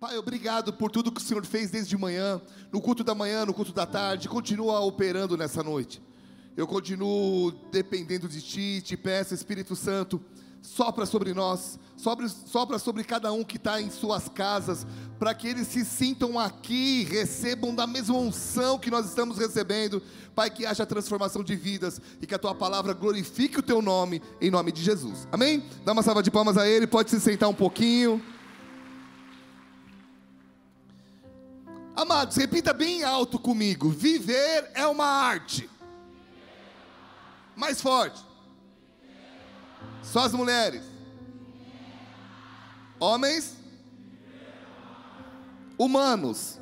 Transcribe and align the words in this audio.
Pai, 0.00 0.16
obrigado 0.16 0.72
por 0.72 0.90
tudo 0.90 1.12
que 1.12 1.20
o 1.20 1.22
Senhor 1.22 1.44
fez 1.44 1.70
desde 1.70 1.94
manhã, 1.94 2.40
no 2.72 2.80
culto 2.80 3.04
da 3.04 3.14
manhã, 3.14 3.44
no 3.44 3.52
culto 3.52 3.70
da 3.70 3.84
tarde, 3.84 4.30
continua 4.30 4.80
operando 4.80 5.36
nessa 5.36 5.62
noite. 5.62 6.02
Eu 6.56 6.66
continuo 6.66 7.52
dependendo 7.70 8.26
de 8.26 8.40
Ti, 8.40 8.80
te 8.80 8.96
peço, 8.96 9.34
Espírito 9.34 9.76
Santo, 9.76 10.18
sopra 10.62 11.04
sobre 11.04 11.34
nós, 11.34 11.78
sopra, 11.98 12.26
sopra 12.30 12.78
sobre 12.78 13.04
cada 13.04 13.30
um 13.30 13.44
que 13.44 13.58
está 13.58 13.78
em 13.78 13.90
suas 13.90 14.26
casas, 14.26 14.86
para 15.18 15.34
que 15.34 15.46
eles 15.46 15.66
se 15.66 15.84
sintam 15.84 16.38
aqui, 16.38 17.04
recebam 17.04 17.74
da 17.74 17.86
mesma 17.86 18.16
unção 18.16 18.78
que 18.78 18.90
nós 18.90 19.04
estamos 19.04 19.36
recebendo, 19.36 20.02
Pai, 20.34 20.48
que 20.48 20.64
haja 20.64 20.86
transformação 20.86 21.44
de 21.44 21.54
vidas 21.54 22.00
e 22.22 22.26
que 22.26 22.34
a 22.34 22.38
Tua 22.38 22.54
palavra 22.54 22.94
glorifique 22.94 23.58
o 23.58 23.62
Teu 23.62 23.82
nome, 23.82 24.22
em 24.40 24.50
nome 24.50 24.72
de 24.72 24.82
Jesus, 24.82 25.28
amém? 25.30 25.62
Dá 25.84 25.92
uma 25.92 26.02
salva 26.02 26.22
de 26.22 26.30
palmas 26.30 26.56
a 26.56 26.66
Ele, 26.66 26.86
pode 26.86 27.10
se 27.10 27.20
sentar 27.20 27.50
um 27.50 27.54
pouquinho. 27.54 28.22
Amados, 32.00 32.34
repita 32.34 32.72
bem 32.72 33.02
alto 33.02 33.38
comigo: 33.38 33.90
viver 33.90 34.70
é 34.72 34.86
uma 34.86 35.04
arte. 35.04 35.68
Mais 37.54 37.78
forte. 37.82 38.24
Só 40.02 40.20
as 40.20 40.32
mulheres. 40.32 40.82
Homens. 42.98 43.54
Humanos. 45.76 46.58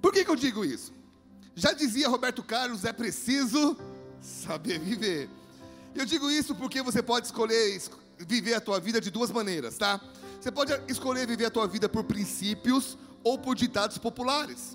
Por 0.00 0.12
que, 0.12 0.24
que 0.24 0.30
eu 0.30 0.36
digo 0.36 0.64
isso? 0.64 0.92
Já 1.56 1.72
dizia 1.72 2.08
Roberto 2.08 2.44
Carlos: 2.44 2.84
é 2.84 2.92
preciso 2.92 3.76
saber 4.20 4.78
viver. 4.78 5.28
Eu 5.96 6.06
digo 6.06 6.30
isso 6.30 6.54
porque 6.54 6.80
você 6.80 7.02
pode 7.02 7.26
escolher 7.26 7.82
viver 8.18 8.54
a 8.54 8.60
tua 8.60 8.78
vida 8.78 9.00
de 9.00 9.10
duas 9.10 9.32
maneiras, 9.32 9.76
tá? 9.76 10.00
Você 10.40 10.50
pode 10.50 10.72
escolher 10.88 11.26
viver 11.26 11.46
a 11.46 11.50
tua 11.50 11.66
vida 11.66 11.86
por 11.86 12.02
princípios 12.04 12.96
ou 13.22 13.38
por 13.38 13.54
ditados 13.54 13.98
populares. 13.98 14.74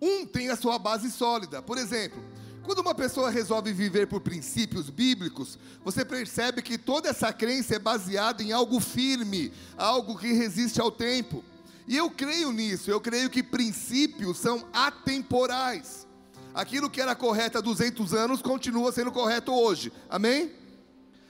Um 0.00 0.24
tem 0.24 0.50
a 0.50 0.56
sua 0.56 0.78
base 0.78 1.10
sólida. 1.10 1.60
Por 1.60 1.76
exemplo, 1.76 2.22
quando 2.62 2.78
uma 2.78 2.94
pessoa 2.94 3.28
resolve 3.28 3.72
viver 3.72 4.06
por 4.06 4.20
princípios 4.20 4.88
bíblicos, 4.88 5.58
você 5.84 6.04
percebe 6.04 6.62
que 6.62 6.78
toda 6.78 7.08
essa 7.08 7.32
crença 7.32 7.74
é 7.74 7.78
baseada 7.78 8.40
em 8.40 8.52
algo 8.52 8.78
firme, 8.78 9.52
algo 9.76 10.16
que 10.16 10.32
resiste 10.32 10.80
ao 10.80 10.92
tempo. 10.92 11.44
E 11.88 11.96
eu 11.96 12.08
creio 12.08 12.52
nisso, 12.52 12.88
eu 12.88 13.00
creio 13.00 13.28
que 13.28 13.42
princípios 13.42 14.38
são 14.38 14.64
atemporais. 14.72 16.06
Aquilo 16.54 16.88
que 16.88 17.00
era 17.00 17.16
correto 17.16 17.58
há 17.58 17.60
200 17.60 18.14
anos 18.14 18.40
continua 18.40 18.92
sendo 18.92 19.10
correto 19.10 19.52
hoje. 19.52 19.92
Amém? 20.08 20.52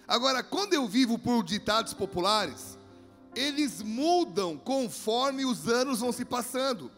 Agora, 0.06 0.42
quando 0.42 0.74
eu 0.74 0.86
vivo 0.86 1.18
por 1.18 1.42
ditados 1.42 1.94
populares, 1.94 2.76
eles 3.34 3.82
mudam 3.82 4.56
conforme 4.56 5.44
os 5.44 5.68
anos 5.68 6.00
vão 6.00 6.12
se 6.12 6.24
passando. 6.24 6.90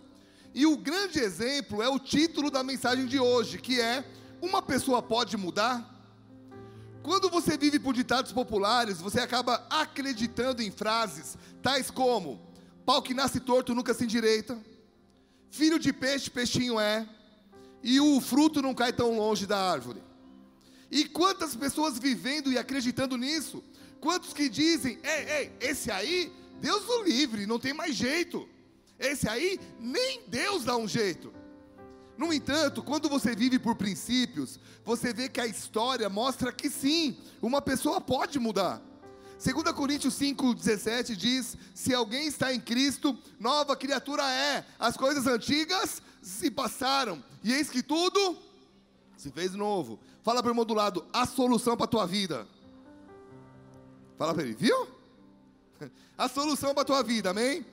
E 0.55 0.67
o 0.67 0.77
grande 0.77 1.19
exemplo 1.19 1.83
é 1.83 1.89
o 1.89 1.99
título 1.99 2.51
da 2.51 2.63
mensagem 2.63 3.07
de 3.07 3.19
hoje, 3.19 3.59
que 3.59 3.81
é 3.81 4.05
Uma 4.41 4.63
pessoa 4.63 5.03
pode 5.03 5.37
mudar? 5.37 5.91
Quando 7.03 7.29
você 7.29 7.59
vive 7.59 7.79
por 7.79 7.93
ditados 7.93 8.33
populares, 8.33 9.01
você 9.01 9.21
acaba 9.21 9.67
acreditando 9.69 10.63
em 10.63 10.71
frases 10.71 11.37
tais 11.63 11.91
como: 11.91 12.41
pau 12.87 13.03
que 13.03 13.13
nasce 13.13 13.41
torto 13.41 13.75
nunca 13.75 13.93
se 13.93 14.05
endireita, 14.05 14.59
filho 15.51 15.79
de 15.79 15.93
peixe, 15.93 16.31
peixinho 16.31 16.79
é, 16.81 17.09
e 17.83 18.01
o 18.01 18.21
fruto 18.21 18.63
não 18.63 18.75
cai 18.75 18.93
tão 18.93 19.17
longe 19.17 19.47
da 19.47 19.59
árvore. 19.59 20.03
E 20.91 21.05
quantas 21.05 21.57
pessoas 21.57 21.98
vivendo 21.98 22.53
e 22.53 22.57
acreditando 22.57 23.17
nisso, 23.17 23.63
Quantos 24.05 24.35
que 24.35 24.51
dizem, 24.51 24.99
ei, 25.03 25.31
ei, 25.31 25.53
esse 25.63 25.91
aí, 25.91 26.31
Deus 26.61 26.87
o 26.87 27.03
livre, 27.05 27.47
não 27.47 27.59
tem 27.59 27.73
mais 27.73 27.97
jeito. 27.97 28.47
Esse 28.99 29.27
aí, 29.27 29.59
nem 29.81 30.21
Deus 30.29 30.63
dá 30.63 30.77
um 30.77 30.87
jeito. 30.87 31.33
No 32.19 32.31
entanto, 32.31 32.83
quando 32.83 33.09
você 33.09 33.35
vive 33.35 33.59
por 33.59 33.75
princípios, 33.77 34.61
você 34.85 35.11
vê 35.14 35.27
que 35.27 35.41
a 35.41 35.47
história 35.47 36.07
mostra 36.11 36.53
que 36.53 36.69
sim, 36.69 37.17
uma 37.41 37.63
pessoa 37.63 37.98
pode 37.98 38.39
mudar. 38.39 38.83
2 39.43 39.73
Coríntios 39.73 40.13
5,17 40.20 41.17
diz: 41.17 41.57
Se 41.75 41.95
alguém 41.95 42.27
está 42.27 42.53
em 42.53 42.61
Cristo, 42.61 43.19
nova 43.41 43.75
criatura 43.75 44.23
é, 44.31 44.67
as 44.79 44.98
coisas 44.98 45.27
antigas 45.27 46.03
se 46.20 46.51
passaram, 46.51 47.25
e 47.43 47.55
eis 47.55 47.70
que 47.70 47.83
tudo 47.83 48.37
se 49.17 49.31
fez 49.31 49.55
novo. 49.55 49.98
Fala 50.23 50.43
para 50.43 50.51
o 50.51 50.53
irmão 50.53 50.67
do 50.67 50.75
lado, 50.75 51.07
a 51.11 51.25
solução 51.25 51.75
para 51.75 51.85
a 51.85 51.89
tua 51.89 52.07
vida. 52.07 52.47
Fala 54.17 54.35
para 54.35 54.42
ele, 54.45 54.55
viu? 54.55 54.89
A 56.17 56.29
solução 56.29 56.73
para 56.73 56.83
a 56.83 56.86
tua 56.86 57.02
vida, 57.02 57.30
amém? 57.30 57.67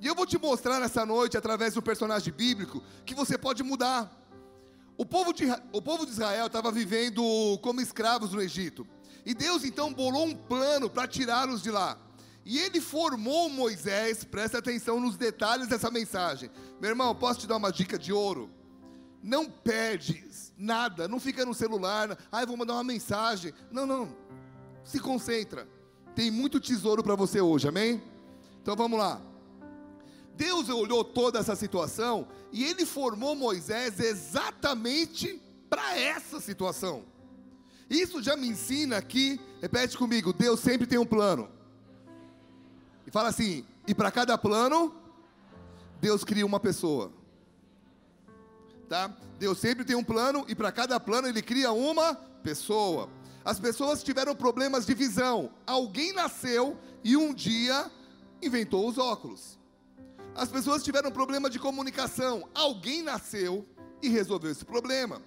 E 0.00 0.06
eu 0.06 0.14
vou 0.14 0.26
te 0.26 0.38
mostrar 0.38 0.80
nessa 0.80 1.04
noite, 1.04 1.36
através 1.36 1.74
do 1.74 1.82
personagem 1.82 2.32
bíblico, 2.32 2.82
que 3.04 3.14
você 3.14 3.36
pode 3.36 3.62
mudar. 3.62 4.10
O 4.96 5.04
povo 5.04 5.32
de, 5.32 5.44
o 5.72 5.80
povo 5.80 6.04
de 6.04 6.12
Israel 6.12 6.46
estava 6.46 6.70
vivendo 6.70 7.22
como 7.62 7.80
escravos 7.80 8.32
no 8.32 8.42
Egito. 8.42 8.86
E 9.24 9.34
Deus 9.34 9.64
então 9.64 9.92
bolou 9.92 10.26
um 10.26 10.34
plano 10.34 10.88
para 10.88 11.06
tirá-los 11.06 11.62
de 11.62 11.70
lá. 11.70 11.98
E 12.44 12.58
ele 12.58 12.80
formou 12.80 13.48
Moisés, 13.48 14.24
presta 14.24 14.58
atenção 14.58 14.98
nos 14.98 15.16
detalhes 15.16 15.68
dessa 15.68 15.90
mensagem. 15.90 16.50
Meu 16.80 16.90
irmão, 16.90 17.14
posso 17.14 17.40
te 17.40 17.46
dar 17.46 17.56
uma 17.56 17.70
dica 17.70 17.98
de 17.98 18.12
ouro? 18.12 18.50
Não 19.22 19.50
perde 19.50 20.26
nada, 20.56 21.06
não 21.06 21.20
fica 21.20 21.44
no 21.44 21.54
celular, 21.54 22.16
ah, 22.32 22.44
vou 22.46 22.56
mandar 22.56 22.74
uma 22.74 22.84
mensagem. 22.84 23.52
Não, 23.70 23.86
não 23.86 24.16
se 24.90 24.98
concentra. 24.98 25.68
Tem 26.16 26.30
muito 26.30 26.58
tesouro 26.58 27.02
para 27.02 27.14
você 27.14 27.40
hoje, 27.40 27.68
amém? 27.68 28.02
Então 28.60 28.74
vamos 28.74 28.98
lá. 28.98 29.22
Deus 30.36 30.68
olhou 30.68 31.04
toda 31.04 31.38
essa 31.38 31.54
situação 31.54 32.26
e 32.52 32.64
ele 32.64 32.84
formou 32.84 33.36
Moisés 33.36 34.00
exatamente 34.00 35.40
para 35.68 35.96
essa 35.96 36.40
situação. 36.40 37.04
Isso 37.88 38.20
já 38.20 38.36
me 38.36 38.48
ensina 38.48 39.00
que, 39.00 39.40
repete 39.60 39.96
comigo, 39.96 40.32
Deus 40.32 40.58
sempre 40.58 40.86
tem 40.86 40.98
um 40.98 41.06
plano. 41.06 41.48
E 43.06 43.10
fala 43.10 43.28
assim: 43.28 43.64
e 43.86 43.94
para 43.94 44.10
cada 44.10 44.36
plano, 44.36 44.94
Deus 46.00 46.24
cria 46.24 46.44
uma 46.44 46.58
pessoa. 46.58 47.12
Tá? 48.88 49.14
Deus 49.38 49.58
sempre 49.58 49.84
tem 49.84 49.94
um 49.94 50.02
plano 50.02 50.44
e 50.48 50.54
para 50.54 50.72
cada 50.72 50.98
plano 50.98 51.28
ele 51.28 51.42
cria 51.42 51.70
uma 51.70 52.14
pessoa. 52.42 53.08
As 53.44 53.58
pessoas 53.58 54.02
tiveram 54.02 54.34
problemas 54.34 54.84
de 54.84 54.94
visão. 54.94 55.50
Alguém 55.66 56.12
nasceu 56.12 56.76
e 57.02 57.16
um 57.16 57.32
dia 57.32 57.90
inventou 58.42 58.88
os 58.88 58.98
óculos. 58.98 59.58
As 60.34 60.48
pessoas 60.48 60.82
tiveram 60.82 61.10
problema 61.10 61.48
de 61.48 61.58
comunicação. 61.58 62.48
Alguém 62.54 63.02
nasceu 63.02 63.66
e 64.02 64.08
resolveu 64.08 64.50
esse 64.50 64.64
problema. 64.64 65.22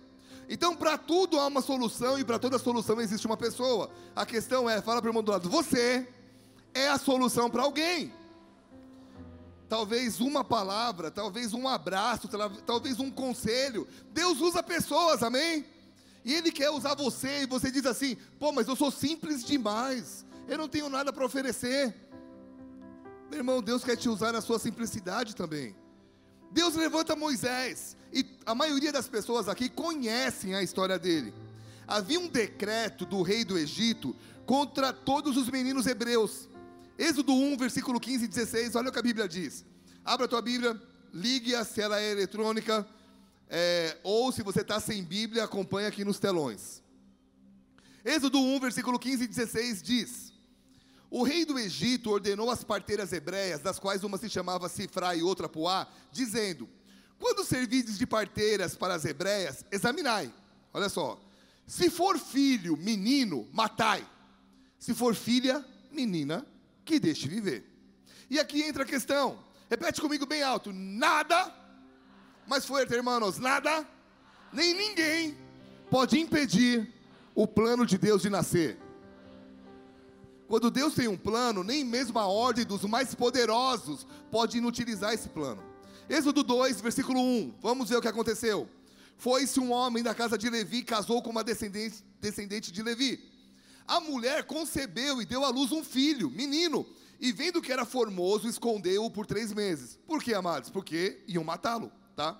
Então, 0.49 0.75
para 0.75 0.97
tudo 0.97 1.39
há 1.39 1.47
uma 1.47 1.61
solução 1.61 2.19
e 2.19 2.23
para 2.23 2.37
toda 2.37 2.59
solução 2.59 2.99
existe 3.01 3.25
uma 3.25 3.37
pessoa. 3.37 3.89
A 4.15 4.25
questão 4.25 4.69
é, 4.69 4.81
fala 4.81 5.01
para 5.01 5.07
o 5.07 5.11
irmão 5.11 5.23
do 5.23 5.31
lado, 5.31 5.49
você 5.49 6.07
é 6.73 6.89
a 6.89 6.97
solução 6.97 7.49
para 7.49 7.63
alguém. 7.63 8.13
Talvez 9.69 10.19
uma 10.19 10.43
palavra, 10.43 11.09
talvez 11.09 11.53
um 11.53 11.67
abraço, 11.67 12.29
talvez 12.65 12.99
um 12.99 13.09
conselho. 13.09 13.87
Deus 14.11 14.39
usa 14.41 14.61
pessoas, 14.61 15.23
amém? 15.23 15.65
E 16.25 16.33
Ele 16.33 16.51
quer 16.51 16.69
usar 16.69 16.95
você, 16.95 17.43
e 17.43 17.47
você 17.47 17.69
diz 17.71 17.85
assim: 17.85 18.17
pô, 18.39 18.51
mas 18.51 18.67
eu 18.67 18.75
sou 18.75 18.91
simples 18.91 19.43
demais, 19.43 20.25
eu 20.47 20.57
não 20.57 20.67
tenho 20.67 20.89
nada 20.89 21.11
para 21.11 21.25
oferecer. 21.25 21.93
Meu 23.29 23.39
irmão, 23.39 23.61
Deus 23.61 23.83
quer 23.83 23.97
te 23.97 24.07
usar 24.07 24.31
na 24.31 24.41
sua 24.41 24.59
simplicidade 24.59 25.35
também. 25.35 25.75
Deus 26.51 26.75
levanta 26.75 27.15
Moisés, 27.15 27.97
e 28.11 28.25
a 28.45 28.53
maioria 28.53 28.91
das 28.91 29.07
pessoas 29.07 29.49
aqui 29.49 29.69
conhecem 29.69 30.53
a 30.53 30.61
história 30.61 30.99
dele. 30.99 31.33
Havia 31.87 32.19
um 32.19 32.27
decreto 32.27 33.05
do 33.05 33.21
rei 33.21 33.43
do 33.43 33.57
Egito 33.57 34.15
contra 34.45 34.93
todos 34.93 35.35
os 35.35 35.49
meninos 35.49 35.87
hebreus. 35.87 36.47
Êxodo 36.97 37.33
1, 37.33 37.57
versículo 37.57 37.99
15 37.99 38.25
e 38.25 38.27
16, 38.27 38.75
olha 38.75 38.89
o 38.89 38.91
que 38.91 38.99
a 38.99 39.03
Bíblia 39.03 39.27
diz. 39.27 39.65
Abra 40.05 40.25
a 40.25 40.29
tua 40.29 40.41
Bíblia, 40.41 40.79
ligue-a 41.11 41.63
se 41.63 41.81
ela 41.81 41.99
é 41.99 42.11
eletrônica 42.11 42.87
é, 43.55 43.95
ou 44.01 44.31
se 44.31 44.41
você 44.41 44.61
está 44.61 44.79
sem 44.79 45.03
Bíblia, 45.03 45.43
acompanha 45.43 45.87
aqui 45.87 46.03
nos 46.03 46.17
telões. 46.17 46.81
Êxodo 48.03 48.39
1, 48.39 48.59
versículo 48.59 48.97
15 48.97 49.25
e 49.25 49.27
16 49.27 49.83
diz: 49.83 50.33
O 51.07 51.21
rei 51.21 51.45
do 51.45 51.59
Egito 51.59 52.09
ordenou 52.09 52.49
as 52.49 52.63
parteiras 52.63 53.13
hebreias, 53.13 53.61
das 53.61 53.77
quais 53.77 54.03
uma 54.03 54.17
se 54.17 54.27
chamava 54.27 54.67
Sifra 54.67 55.15
e 55.15 55.21
outra 55.21 55.47
Puá, 55.47 55.87
dizendo: 56.11 56.67
Quando 57.19 57.45
servides 57.45 57.95
de 57.95 58.07
parteiras 58.07 58.75
para 58.75 58.95
as 58.95 59.05
hebreias, 59.05 59.63
examinai. 59.71 60.33
Olha 60.73 60.89
só. 60.89 61.21
Se 61.67 61.91
for 61.91 62.17
filho, 62.17 62.75
menino, 62.75 63.47
matai. 63.53 64.03
Se 64.79 64.95
for 64.95 65.13
filha, 65.13 65.63
menina, 65.91 66.43
que 66.83 66.99
deixe 66.99 67.27
viver. 67.27 67.71
E 68.31 68.39
aqui 68.39 68.63
entra 68.63 68.81
a 68.81 68.87
questão. 68.87 69.37
Repete 69.69 70.01
comigo 70.01 70.25
bem 70.25 70.41
alto: 70.41 70.73
nada 70.73 71.62
mais 72.47 72.65
fuerte, 72.65 72.93
hermanos, 72.93 73.37
nada, 73.37 73.87
nem 74.51 74.73
ninguém 74.73 75.37
pode 75.89 76.19
impedir 76.19 76.91
o 77.35 77.47
plano 77.47 77.85
de 77.85 77.97
Deus 77.97 78.21
de 78.21 78.29
nascer. 78.29 78.77
Quando 80.47 80.69
Deus 80.69 80.93
tem 80.93 81.07
um 81.07 81.17
plano, 81.17 81.63
nem 81.63 81.83
mesmo 81.83 82.19
a 82.19 82.27
ordem 82.27 82.65
dos 82.65 82.83
mais 82.83 83.15
poderosos 83.15 84.05
pode 84.29 84.57
inutilizar 84.57 85.13
esse 85.13 85.29
plano. 85.29 85.63
Êxodo 86.09 86.43
2, 86.43 86.81
versículo 86.81 87.19
1. 87.19 87.55
Vamos 87.61 87.89
ver 87.89 87.95
o 87.95 88.01
que 88.01 88.07
aconteceu. 88.07 88.69
Foi-se 89.17 89.59
um 89.59 89.71
homem 89.71 90.03
da 90.03 90.13
casa 90.13 90.37
de 90.37 90.49
Levi 90.49 90.77
e 90.77 90.83
casou 90.83 91.21
com 91.21 91.29
uma 91.29 91.43
descendente, 91.43 92.03
descendente 92.19 92.71
de 92.71 92.83
Levi. 92.83 93.31
A 93.87 93.99
mulher 93.99 94.43
concebeu 94.43 95.21
e 95.21 95.25
deu 95.25 95.43
à 95.43 95.49
luz 95.49 95.71
um 95.71 95.83
filho, 95.83 96.29
menino, 96.29 96.85
e 97.19 97.31
vendo 97.31 97.61
que 97.61 97.71
era 97.71 97.85
formoso, 97.85 98.47
escondeu-o 98.47 99.09
por 99.09 99.25
três 99.25 99.53
meses. 99.53 99.97
Por 100.05 100.21
que, 100.21 100.33
amados? 100.33 100.69
Porque 100.69 101.23
iam 101.27 101.43
matá-lo, 101.43 101.91
tá? 102.15 102.39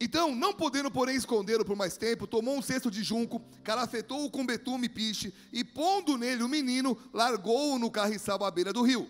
Então, 0.00 0.34
não 0.34 0.52
podendo, 0.52 0.90
porém, 0.90 1.16
escondê-lo 1.16 1.64
por 1.64 1.76
mais 1.76 1.96
tempo, 1.96 2.26
tomou 2.26 2.58
um 2.58 2.62
cesto 2.62 2.90
de 2.90 3.02
junco, 3.02 3.40
calafetou-o 3.62 4.30
com 4.30 4.44
betume 4.44 4.86
e 4.86 4.88
piche, 4.88 5.32
e 5.52 5.64
pondo 5.64 6.18
nele 6.18 6.42
o 6.42 6.48
menino, 6.48 6.98
largou-o 7.12 7.78
no 7.78 7.90
carriçal 7.90 8.42
à 8.44 8.50
beira 8.50 8.72
do 8.72 8.82
rio. 8.82 9.08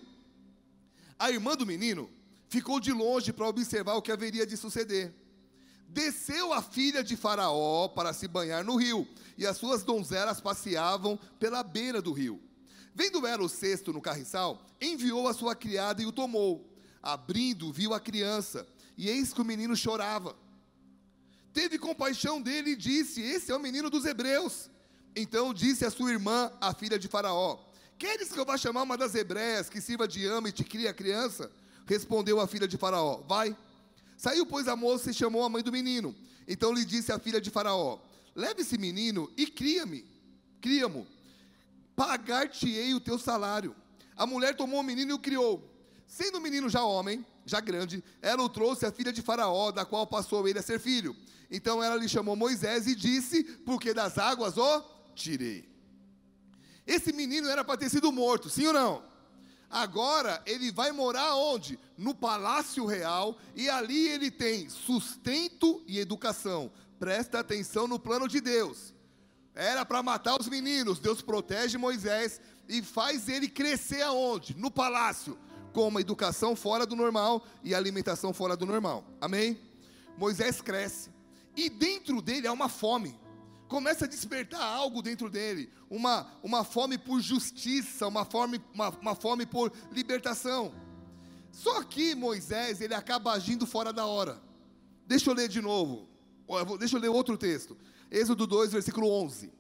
A 1.19 1.31
irmã 1.31 1.57
do 1.57 1.67
menino 1.67 2.11
ficou 2.49 2.79
de 2.79 2.93
longe 2.93 3.33
para 3.33 3.49
observar 3.49 3.95
o 3.95 4.03
que 4.03 4.13
haveria 4.13 4.47
de 4.47 4.57
suceder. 4.57 5.13
Desceu 5.89 6.53
a 6.53 6.63
filha 6.63 7.03
de 7.03 7.17
Faraó 7.17 7.89
para 7.89 8.13
se 8.13 8.29
banhar 8.29 8.63
no 8.63 8.77
rio, 8.77 9.09
e 9.39 9.47
as 9.47 9.57
suas 9.57 9.83
donzelas 9.83 10.41
passeavam 10.41 11.19
pela 11.39 11.63
beira 11.63 12.01
do 12.01 12.13
rio. 12.13 12.41
Vendo 12.95 13.27
ela 13.27 13.43
o 13.43 13.49
cesto 13.49 13.93
no 13.93 14.01
carriçal, 14.01 14.63
enviou 14.81 15.27
a 15.27 15.35
sua 15.35 15.57
criada 15.57 16.03
e 16.03 16.07
o 16.07 16.13
tomou. 16.13 16.71
Abrindo, 17.03 17.73
viu 17.73 17.93
a 17.93 17.99
criança, 17.99 18.67
e 18.97 19.09
eis 19.09 19.33
que 19.33 19.41
o 19.41 19.45
menino 19.45 19.77
chorava. 19.77 20.37
Teve 21.53 21.79
compaixão 21.79 22.41
dele 22.41 22.71
e 22.71 22.77
disse: 22.77 23.21
Esse 23.21 23.53
é 23.53 23.57
o 23.57 23.61
menino 23.61 23.89
dos 23.89 24.05
hebreus. 24.05 24.71
Então 25.15 25.55
disse 25.55 25.85
a 25.85 25.91
sua 25.91 26.11
irmã, 26.11 26.51
a 26.61 26.75
filha 26.75 26.99
de 26.99 27.09
Faraó: 27.09 27.59
Queres 27.99 28.33
que 28.33 28.39
eu 28.39 28.45
vá 28.45 28.57
chamar 28.57 28.83
uma 28.83 28.97
das 28.97 29.15
hebreias 29.15 29.69
que 29.69 29.81
sirva 29.81 30.09
de 30.09 30.27
ama 30.27 30.49
e 30.49 30.53
te 30.53 30.65
crie 30.65 30.89
a 30.89 30.95
criança? 30.95 31.51
Respondeu 31.87 32.41
a 32.41 32.47
filha 32.47 32.67
de 32.67 32.77
Faraó: 32.77 33.23
Vai. 33.29 33.57
Saiu, 34.17 34.47
pois, 34.47 34.69
a 34.69 34.77
moça 34.77 35.11
e 35.11 35.15
chamou 35.15 35.45
a 35.45 35.49
mãe 35.49 35.63
do 35.63 35.73
menino. 35.73 36.15
Então 36.47 36.73
lhe 36.73 36.85
disse 36.85 37.13
a 37.13 37.19
filha 37.19 37.41
de 37.41 37.51
Faraó: 37.51 38.01
Leve 38.35 38.63
esse 38.63 38.77
menino 38.77 39.31
e 39.37 39.47
cria-me, 39.47 40.05
cria-mo. 40.61 41.07
Pagar-te-ei 41.95 42.95
o 42.95 43.01
teu 43.01 43.19
salário. 43.19 43.75
A 44.17 44.27
mulher 44.27 44.57
tomou 44.57 44.81
o 44.81 44.83
menino 44.83 45.13
e 45.13 45.15
o 45.15 45.19
criou. 45.19 45.74
Sendo 46.07 46.39
o 46.39 46.41
menino 46.41 46.69
já 46.69 46.83
homem, 46.85 47.25
já 47.45 47.61
grande, 47.61 48.03
ela 48.23 48.43
o 48.43 48.49
trouxe 48.49 48.87
a 48.87 48.93
filha 48.93 49.13
de 49.13 49.23
Faraó, 49.23 49.71
da 49.71 49.85
qual 49.85 50.07
passou 50.07 50.47
ele 50.47 50.59
a 50.59 50.63
ser 50.63 50.79
filho. 50.79 51.17
Então 51.51 51.83
ela 51.83 51.97
lhe 51.97 52.09
chamou 52.09 52.37
Moisés 52.37 52.87
e 52.87 52.95
disse: 52.95 53.45
Porque 53.65 53.93
das 53.93 54.19
águas 54.19 54.57
o 54.57 54.83
tirei. 55.15 55.69
Esse 56.87 57.13
menino 57.13 57.49
era 57.49 57.65
para 57.65 57.79
ter 57.79 57.89
sido 57.89 58.13
morto, 58.13 58.51
sim 58.51 58.67
ou 58.67 58.73
não? 58.73 59.15
Agora 59.71 60.43
ele 60.47 60.71
vai 60.71 60.93
morar 60.93 61.35
onde? 61.35 61.79
No 61.97 62.15
palácio 62.15 62.85
real 62.87 63.37
e 63.57 63.69
ali 63.69 64.09
ele 64.09 64.31
tem 64.31 64.69
sustento 64.69 65.83
e 65.87 65.99
educação. 65.99 66.71
Presta 66.99 67.41
atenção 67.41 67.89
no 67.89 67.99
plano 67.99 68.29
de 68.29 68.41
Deus. 68.41 68.95
Era 69.55 69.85
para 69.85 70.03
matar 70.03 70.39
os 70.39 70.49
meninos, 70.49 70.99
Deus 70.99 71.23
protege 71.23 71.79
Moisés 71.79 72.41
e 72.69 72.83
faz 72.83 73.29
ele 73.29 73.49
crescer 73.49 74.03
aonde? 74.03 74.57
No 74.57 74.71
palácio, 74.71 75.39
com 75.75 75.89
uma 75.89 76.01
educação 76.01 76.57
fora 76.57 76.87
do 76.87 76.97
normal 76.97 77.45
e 77.63 77.75
alimentação 77.75 78.33
fora 78.33 78.57
do 78.57 78.65
normal. 78.65 79.05
Amém? 79.21 79.61
Moisés 80.17 80.63
cresce 80.63 81.11
e 81.55 81.69
dentro 81.69 82.23
dele 82.23 82.47
há 82.47 82.53
uma 82.53 82.69
fome 82.69 83.15
começa 83.69 84.05
a 84.05 84.09
despertar 84.09 84.63
algo 84.63 85.03
dentro 85.03 85.29
dele, 85.29 85.69
uma, 85.91 86.31
uma 86.45 86.63
fome 86.63 86.97
por 86.97 87.21
justiça, 87.21 88.07
uma 88.07 88.25
fome, 88.25 88.63
uma, 88.73 88.91
uma 88.91 89.15
fome 89.17 89.45
por 89.45 89.73
libertação. 89.91 90.73
Só 91.51 91.83
que 91.83 92.15
Moisés, 92.15 92.81
ele 92.81 92.95
acaba 92.95 93.33
agindo 93.33 93.67
fora 93.67 93.93
da 93.93 94.07
hora. 94.07 94.41
Deixa 95.07 95.29
eu 95.29 95.35
ler 95.35 95.49
de 95.49 95.61
novo, 95.61 96.09
deixa 96.79 96.97
eu 96.97 97.01
ler 97.01 97.09
outro 97.09 97.37
texto. 97.37 97.77
Êxodo 98.11 98.47
2, 98.47 98.71
versículo 98.71 99.11
11. 99.11 99.53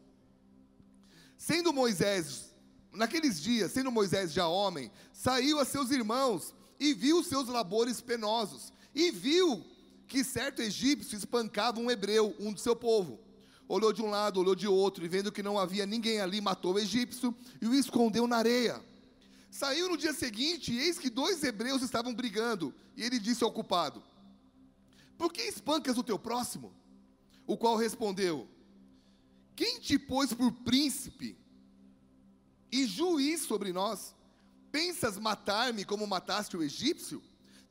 Sendo 1.37 1.73
Moisés, 1.73 2.54
naqueles 2.95 3.41
dias, 3.41 3.73
sendo 3.73 3.91
Moisés 3.91 4.33
já 4.33 4.47
homem, 4.47 4.91
saiu 5.13 5.59
a 5.59 5.65
seus 5.65 5.91
irmãos 5.91 6.55
e 6.79 6.95
viu 6.95 7.23
seus 7.23 7.49
labores 7.49 8.01
penosos, 8.01 8.73
e 8.95 9.11
viu 9.11 9.65
que 10.07 10.23
certo 10.23 10.63
egípcio 10.63 11.17
espancava 11.17 11.81
um 11.81 11.91
hebreu, 11.91 12.35
um 12.39 12.53
do 12.53 12.61
seu 12.61 12.77
povo 12.77 13.25
olhou 13.69 13.93
de 13.93 14.03
um 14.03 14.11
lado, 14.11 14.41
olhou 14.41 14.55
de 14.55 14.67
outro, 14.67 15.05
e 15.05 15.09
vendo 15.09 15.33
que 15.33 15.43
não 15.43 15.59
havia 15.59 15.87
ninguém 15.87 16.21
ali, 16.21 16.41
matou 16.41 16.75
o 16.75 16.79
egípcio 16.79 17.35
e 17.61 17.67
o 17.67 17.75
escondeu 17.75 18.27
na 18.27 18.37
areia. 18.37 18.83
Saiu 19.51 19.89
no 19.89 19.97
dia 19.97 20.13
seguinte, 20.13 20.73
e 20.73 20.79
eis 20.81 20.99
que 20.99 21.09
dois 21.09 21.43
hebreus 21.43 21.83
estavam 21.83 22.15
brigando, 22.15 22.75
e 22.97 23.03
ele 23.03 23.19
disse 23.19 23.45
ao 23.45 23.53
culpado: 23.53 24.03
Por 25.17 25.33
que 25.33 25.43
espancas 25.43 25.97
o 25.97 26.03
teu 26.03 26.19
próximo? 26.19 26.75
O 27.47 27.57
qual 27.57 27.77
respondeu: 27.77 28.49
Quem 29.55 29.81
te 29.81 29.99
pôs 29.99 30.33
por 30.33 30.51
príncipe 30.51 31.39
e 32.83 32.87
juiz 32.87 33.43
sobre 33.43 33.73
nós? 33.73 34.15
Pensas 34.71 35.19
matar-me 35.19 35.85
como 35.85 36.07
mataste 36.07 36.57
o 36.57 36.63
egípcio? 36.63 37.23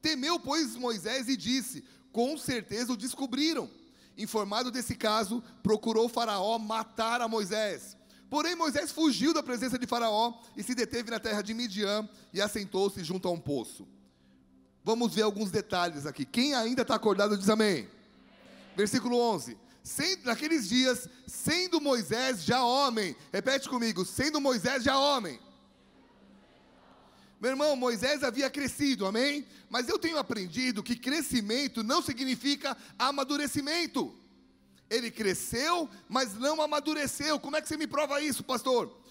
Temeu, 0.02 0.40
pois, 0.40 0.76
Moisés 0.76 1.28
e 1.28 1.38
disse: 1.38 1.84
Com 2.12 2.38
certeza 2.38 2.94
o 2.94 2.98
descobriram 2.98 3.70
Informado 4.18 4.70
desse 4.70 4.96
caso, 4.96 5.44
procurou 5.62 6.08
Faraó 6.08 6.58
matar 6.60 7.22
a 7.22 7.28
Moisés. 7.28 7.98
Porém, 8.30 8.56
Moisés 8.56 8.92
fugiu 8.92 9.34
da 9.34 9.44
presença 9.44 9.78
de 9.78 9.88
Faraó 9.88 10.34
e 10.56 10.64
se 10.64 10.74
deteve 10.76 11.12
na 11.12 11.20
terra 11.20 11.42
de 11.42 11.54
Midian 11.54 12.08
e 12.34 12.42
assentou-se 12.42 13.04
junto 13.04 13.28
a 13.28 13.32
um 13.32 13.40
poço. 13.40 13.88
Vamos 14.84 15.14
ver 15.14 15.22
alguns 15.22 15.50
detalhes 15.50 16.06
aqui. 16.06 16.26
Quem 16.26 16.54
ainda 16.54 16.82
está 16.82 16.96
acordado 16.96 17.38
diz 17.38 17.50
amém. 17.50 17.88
Versículo 18.76 19.18
11. 19.18 19.58
Sendo, 19.84 20.26
naqueles 20.26 20.70
dias, 20.70 21.10
sendo 21.28 21.82
Moisés 21.82 22.46
já 22.46 22.64
homem, 22.64 23.14
repete 23.34 23.68
comigo, 23.68 24.06
sendo 24.06 24.40
Moisés 24.40 24.82
já 24.82 24.98
homem. 24.98 25.38
Meu 27.42 27.52
irmão, 27.52 27.76
Moisés 27.76 28.24
havia 28.24 28.50
crescido, 28.50 29.06
amém? 29.06 29.46
Mas 29.70 29.90
eu 29.90 30.00
tenho 30.00 30.18
aprendido 30.18 30.82
que 30.82 30.96
crescimento 30.96 31.84
não 31.84 32.02
significa 32.02 32.78
amadurecimento. 32.98 34.16
Ele 34.90 35.12
cresceu, 35.12 35.90
mas 36.08 36.34
não 36.36 36.62
amadureceu. 36.62 37.38
Como 37.38 37.58
é 37.58 37.62
que 37.62 37.68
você 37.68 37.76
me 37.76 37.86
prova 37.86 38.22
isso, 38.22 38.46
pastor? 38.46 39.03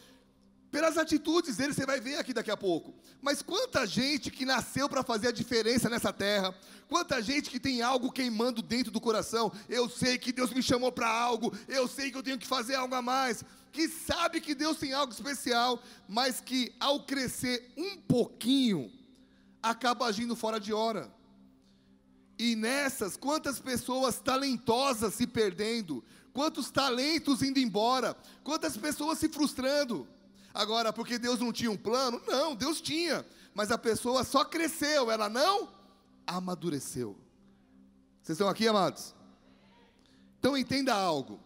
Pelas 0.72 0.96
atitudes 0.98 1.58
dele, 1.58 1.72
você 1.72 1.86
vai 1.86 2.00
ver 2.00 2.16
aqui 2.16 2.32
daqui 2.32 2.50
a 2.50 2.56
pouco. 2.56 2.92
Mas 3.20 3.42
quanta 3.42 3.86
gente 3.86 4.30
que 4.30 4.44
nasceu 4.44 4.88
para 4.88 5.04
fazer 5.04 5.28
a 5.28 5.32
diferença 5.32 5.88
nessa 5.88 6.12
terra, 6.12 6.52
quanta 6.88 7.22
gente 7.22 7.50
que 7.50 7.60
tem 7.60 7.82
algo 7.82 8.10
queimando 8.10 8.62
dentro 8.62 8.90
do 8.90 9.00
coração. 9.00 9.52
Eu 9.68 9.88
sei 9.88 10.18
que 10.18 10.32
Deus 10.32 10.50
me 10.50 10.62
chamou 10.62 10.90
para 10.90 11.08
algo, 11.08 11.54
eu 11.68 11.86
sei 11.86 12.10
que 12.10 12.16
eu 12.16 12.22
tenho 12.22 12.38
que 12.38 12.46
fazer 12.46 12.74
algo 12.74 12.94
a 12.94 13.02
mais 13.02 13.44
que 13.72 13.88
sabe 13.88 14.40
que 14.40 14.54
Deus 14.54 14.76
tem 14.76 14.92
algo 14.92 15.12
especial, 15.12 15.82
mas 16.06 16.40
que 16.40 16.74
ao 16.78 17.04
crescer 17.04 17.72
um 17.74 17.96
pouquinho, 17.96 18.92
acaba 19.62 20.06
agindo 20.06 20.36
fora 20.36 20.60
de 20.60 20.72
hora. 20.72 21.10
E 22.38 22.54
nessas, 22.54 23.16
quantas 23.16 23.58
pessoas 23.58 24.20
talentosas 24.20 25.14
se 25.14 25.26
perdendo, 25.26 26.04
quantos 26.32 26.70
talentos 26.70 27.42
indo 27.42 27.58
embora, 27.58 28.16
quantas 28.44 28.76
pessoas 28.76 29.18
se 29.18 29.28
frustrando. 29.28 30.06
Agora, 30.54 30.92
porque 30.92 31.18
Deus 31.18 31.40
não 31.40 31.52
tinha 31.52 31.70
um 31.70 31.76
plano? 31.76 32.20
Não, 32.26 32.54
Deus 32.54 32.80
tinha, 32.80 33.24
mas 33.54 33.70
a 33.70 33.78
pessoa 33.78 34.24
só 34.24 34.44
cresceu, 34.44 35.10
ela 35.10 35.28
não 35.28 35.68
amadureceu. 36.26 37.16
Vocês 38.22 38.36
estão 38.36 38.48
aqui, 38.48 38.68
amados? 38.68 39.14
Então 40.38 40.56
entenda 40.56 40.94
algo. 40.94 41.40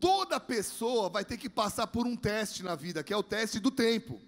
Toda 0.00 0.38
pessoa 0.38 1.08
vai 1.08 1.24
ter 1.24 1.36
que 1.36 1.48
passar 1.48 1.86
por 1.86 2.06
um 2.06 2.16
teste 2.16 2.62
na 2.62 2.74
vida, 2.74 3.02
que 3.02 3.12
é 3.12 3.16
o 3.16 3.22
teste 3.22 3.58
do 3.58 3.70
tempo. 3.70 4.20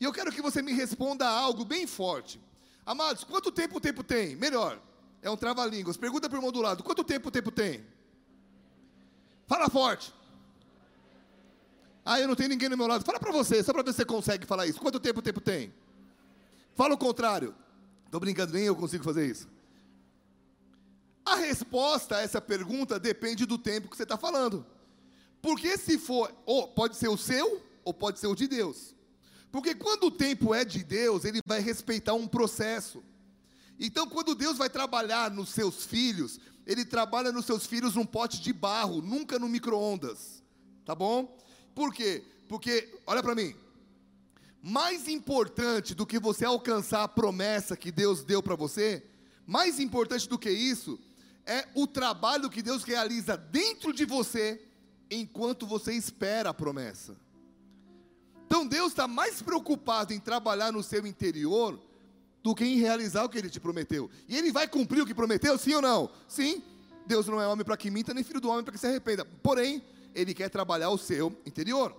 E 0.00 0.04
eu 0.04 0.12
quero 0.12 0.32
que 0.32 0.42
você 0.42 0.60
me 0.60 0.72
responda 0.72 1.28
algo 1.28 1.64
bem 1.64 1.86
forte. 1.86 2.40
Amados, 2.84 3.24
quanto 3.24 3.52
tempo 3.52 3.76
o 3.76 3.80
tempo 3.80 4.02
tem? 4.02 4.34
Melhor, 4.36 4.80
é 5.20 5.30
um 5.30 5.36
trava-línguas. 5.36 5.96
Pergunta 5.96 6.28
para 6.28 6.36
o 6.36 6.38
irmão 6.38 6.52
do 6.52 6.60
lado: 6.60 6.82
quanto 6.82 7.04
tempo 7.04 7.28
o 7.28 7.30
tempo 7.30 7.50
tem? 7.50 7.84
Fala 9.46 9.68
forte. 9.68 10.12
Ah, 12.04 12.20
eu 12.20 12.26
não 12.26 12.34
tenho 12.34 12.48
ninguém 12.48 12.68
no 12.68 12.76
meu 12.76 12.86
lado. 12.86 13.04
Fala 13.04 13.20
para 13.20 13.32
você, 13.32 13.62
só 13.62 13.72
para 13.72 13.82
ver 13.82 13.92
se 13.92 13.98
você 13.98 14.04
consegue 14.04 14.46
falar 14.46 14.66
isso. 14.66 14.80
Quanto 14.80 14.98
tempo 14.98 15.20
o 15.20 15.22
tempo 15.22 15.40
tem? 15.40 15.72
Fala 16.74 16.94
o 16.94 16.98
contrário. 16.98 17.54
Estou 18.06 18.20
brincando, 18.20 18.52
nem 18.52 18.64
eu 18.64 18.76
consigo 18.76 19.04
fazer 19.04 19.26
isso. 19.26 19.48
A 21.24 21.36
resposta 21.36 22.16
a 22.16 22.20
essa 22.20 22.40
pergunta 22.40 22.98
depende 22.98 23.46
do 23.46 23.56
tempo 23.56 23.88
que 23.88 23.96
você 23.96 24.02
está 24.02 24.16
falando. 24.16 24.66
Porque 25.40 25.78
se 25.78 25.98
for, 25.98 26.32
ou 26.44 26.68
pode 26.68 26.96
ser 26.96 27.08
o 27.08 27.16
seu, 27.16 27.62
ou 27.84 27.94
pode 27.94 28.18
ser 28.18 28.26
o 28.26 28.34
de 28.34 28.46
Deus. 28.46 28.94
Porque 29.50 29.74
quando 29.74 30.04
o 30.04 30.10
tempo 30.10 30.54
é 30.54 30.64
de 30.64 30.82
Deus, 30.82 31.24
ele 31.24 31.40
vai 31.46 31.60
respeitar 31.60 32.14
um 32.14 32.26
processo. 32.26 33.02
Então, 33.78 34.08
quando 34.08 34.34
Deus 34.34 34.56
vai 34.56 34.70
trabalhar 34.70 35.30
nos 35.30 35.50
seus 35.50 35.84
filhos, 35.84 36.40
ele 36.66 36.84
trabalha 36.84 37.32
nos 37.32 37.44
seus 37.44 37.66
filhos 37.66 37.94
num 37.94 38.06
pote 38.06 38.40
de 38.40 38.52
barro, 38.52 39.02
nunca 39.02 39.38
no 39.38 39.48
micro-ondas. 39.48 40.42
Tá 40.84 40.94
bom? 40.94 41.36
Por 41.74 41.92
quê? 41.92 42.24
Porque, 42.48 43.00
olha 43.06 43.22
para 43.22 43.34
mim, 43.34 43.54
mais 44.62 45.08
importante 45.08 45.94
do 45.94 46.06
que 46.06 46.18
você 46.18 46.44
alcançar 46.44 47.02
a 47.02 47.08
promessa 47.08 47.76
que 47.76 47.90
Deus 47.90 48.22
deu 48.22 48.42
para 48.42 48.54
você, 48.54 49.04
mais 49.46 49.80
importante 49.80 50.28
do 50.28 50.38
que 50.38 50.50
isso, 50.50 50.98
é 51.44 51.66
o 51.74 51.86
trabalho 51.86 52.48
que 52.48 52.62
Deus 52.62 52.84
realiza 52.84 53.36
dentro 53.36 53.92
de 53.92 54.04
você 54.04 54.60
enquanto 55.10 55.66
você 55.66 55.92
espera 55.94 56.50
a 56.50 56.54
promessa. 56.54 57.16
Então 58.46 58.66
Deus 58.66 58.92
está 58.92 59.08
mais 59.08 59.42
preocupado 59.42 60.12
em 60.12 60.20
trabalhar 60.20 60.70
no 60.72 60.82
seu 60.82 61.06
interior 61.06 61.80
do 62.42 62.54
que 62.54 62.64
em 62.64 62.78
realizar 62.78 63.24
o 63.24 63.28
que 63.28 63.38
Ele 63.38 63.50
te 63.50 63.58
prometeu. 63.58 64.10
E 64.28 64.36
Ele 64.36 64.52
vai 64.52 64.68
cumprir 64.68 65.02
o 65.02 65.06
que 65.06 65.14
prometeu, 65.14 65.56
sim 65.58 65.74
ou 65.74 65.82
não? 65.82 66.10
Sim. 66.28 66.62
Deus 67.06 67.26
não 67.26 67.40
é 67.40 67.48
homem 67.48 67.64
para 67.64 67.76
que 67.76 67.90
minta, 67.90 68.14
nem 68.14 68.22
filho 68.22 68.40
do 68.40 68.48
homem 68.48 68.62
para 68.62 68.72
que 68.72 68.78
se 68.78 68.86
arrependa. 68.86 69.24
Porém, 69.42 69.82
Ele 70.14 70.34
quer 70.34 70.48
trabalhar 70.48 70.90
o 70.90 70.98
seu 70.98 71.36
interior. 71.46 71.94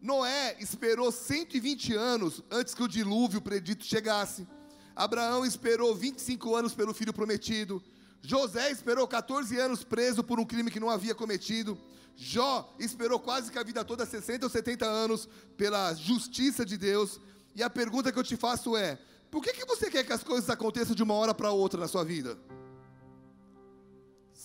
Noé 0.00 0.56
esperou 0.60 1.10
120 1.10 1.94
anos 1.94 2.42
antes 2.50 2.74
que 2.74 2.82
o 2.82 2.88
dilúvio 2.88 3.40
predito 3.40 3.84
chegasse. 3.84 4.46
Abraão 4.94 5.44
esperou 5.44 5.94
25 5.94 6.54
anos 6.54 6.74
pelo 6.74 6.94
filho 6.94 7.12
prometido. 7.12 7.82
José 8.22 8.70
esperou 8.70 9.06
14 9.06 9.58
anos 9.58 9.84
preso 9.84 10.22
por 10.24 10.40
um 10.40 10.44
crime 10.44 10.70
que 10.70 10.80
não 10.80 10.90
havia 10.90 11.14
cometido. 11.14 11.78
Jó 12.16 12.74
esperou 12.78 13.20
quase 13.20 13.50
que 13.50 13.58
a 13.58 13.62
vida 13.62 13.84
toda, 13.84 14.04
60 14.04 14.46
ou 14.46 14.50
70 14.50 14.84
anos, 14.84 15.28
pela 15.56 15.94
justiça 15.94 16.64
de 16.64 16.76
Deus. 16.76 17.20
E 17.54 17.62
a 17.62 17.70
pergunta 17.70 18.10
que 18.10 18.18
eu 18.18 18.24
te 18.24 18.36
faço 18.36 18.76
é: 18.76 18.98
por 19.30 19.42
que, 19.42 19.52
que 19.52 19.64
você 19.64 19.90
quer 19.90 20.04
que 20.04 20.12
as 20.12 20.24
coisas 20.24 20.50
aconteçam 20.50 20.96
de 20.96 21.02
uma 21.02 21.14
hora 21.14 21.32
para 21.32 21.52
outra 21.52 21.78
na 21.78 21.86
sua 21.86 22.04
vida? 22.04 22.36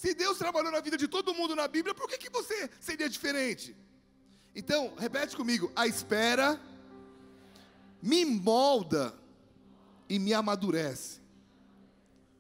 Se 0.04 0.14
Deus 0.14 0.38
trabalhou 0.38 0.70
na 0.70 0.82
vida 0.82 0.98
de 0.98 1.08
todo 1.08 1.34
mundo 1.34 1.56
na 1.56 1.66
Bíblia, 1.66 1.96
por 1.96 2.10
que, 2.10 2.18
que 2.18 2.30
você 2.30 2.70
seria 2.82 3.08
diferente? 3.08 3.74
Então, 4.54 4.94
repete 4.98 5.34
comigo: 5.34 5.72
a 5.74 5.88
espera 5.88 6.60
me 8.02 8.26
molda 8.26 9.18
e 10.10 10.20
me 10.20 10.34
amadurece. 10.34 11.22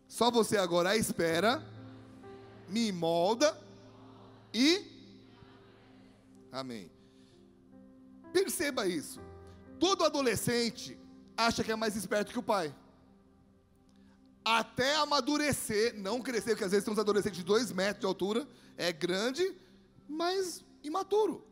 Só 0.10 0.30
você 0.30 0.58
agora, 0.58 0.90
a 0.90 0.98
espera 0.98 1.66
me 2.68 2.92
molda 2.92 3.58
e. 4.54 4.86
Amém. 6.52 6.92
Perceba 8.34 8.86
isso. 8.88 9.22
Todo 9.80 10.04
adolescente 10.04 11.00
acha 11.38 11.64
que 11.64 11.72
é 11.72 11.78
mais 11.78 11.96
esperto 11.96 12.34
que 12.34 12.40
o 12.40 12.44
pai. 12.44 12.76
Até 14.46 14.96
amadurecer, 14.96 15.94
não 15.98 16.22
crescer, 16.22 16.52
porque 16.52 16.66
às 16.66 16.72
vezes 16.72 16.84
tem 16.84 16.94
uns 16.94 17.00
adolescentes 17.00 17.38
de 17.38 17.46
dois 17.46 17.72
metros 17.72 18.02
de 18.02 18.06
altura, 18.06 18.48
é 18.78 18.92
grande, 18.92 19.56
mas 20.08 20.64
imaturo. 20.84 21.46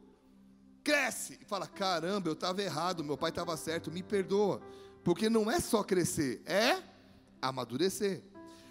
Cresce 0.83 1.39
e 1.41 1.45
fala: 1.45 1.67
caramba, 1.67 2.27
eu 2.27 2.33
estava 2.33 2.61
errado, 2.61 3.03
meu 3.03 3.17
pai 3.17 3.29
estava 3.29 3.55
certo, 3.55 3.91
me 3.91 4.03
perdoa. 4.03 4.61
Porque 5.03 5.29
não 5.29 5.49
é 5.49 5.59
só 5.59 5.83
crescer, 5.83 6.41
é 6.45 6.81
amadurecer. 7.41 8.21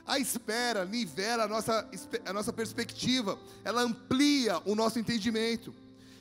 A 0.06 0.18
espera 0.18 0.84
nivela 0.84 1.44
a 1.44 1.48
nossa, 1.48 1.88
a 2.26 2.32
nossa 2.32 2.52
perspectiva, 2.52 3.38
ela 3.64 3.82
amplia 3.82 4.60
o 4.64 4.74
nosso 4.74 4.98
entendimento. 4.98 5.74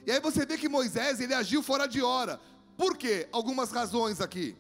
E 0.06 0.12
aí 0.12 0.20
você 0.20 0.46
vê 0.46 0.58
que 0.58 0.70
Moisés, 0.70 1.20
ele 1.20 1.34
agiu 1.34 1.62
fora 1.62 1.86
de 1.86 2.02
hora. 2.02 2.40
Por 2.78 2.96
quê? 2.96 3.28
Algumas 3.32 3.72
razões 3.72 4.22
aqui 4.22 4.56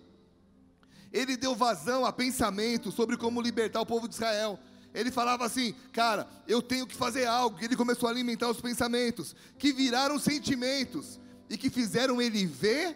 ele 1.11 1.35
deu 1.35 1.55
vazão 1.55 2.05
a 2.05 2.13
pensamentos 2.13 2.93
sobre 2.93 3.17
como 3.17 3.41
libertar 3.41 3.81
o 3.81 3.85
povo 3.85 4.07
de 4.07 4.15
Israel. 4.15 4.59
Ele 4.93 5.11
falava 5.11 5.45
assim, 5.45 5.73
cara, 5.91 6.27
eu 6.47 6.61
tenho 6.61 6.87
que 6.87 6.95
fazer 6.95 7.25
algo. 7.25 7.57
Ele 7.61 7.75
começou 7.75 8.07
a 8.07 8.11
alimentar 8.11 8.49
os 8.49 8.61
pensamentos, 8.61 9.35
que 9.57 9.71
viraram 9.71 10.17
sentimentos 10.19 11.19
e 11.49 11.57
que 11.57 11.69
fizeram 11.69 12.21
ele 12.21 12.45
ver 12.45 12.95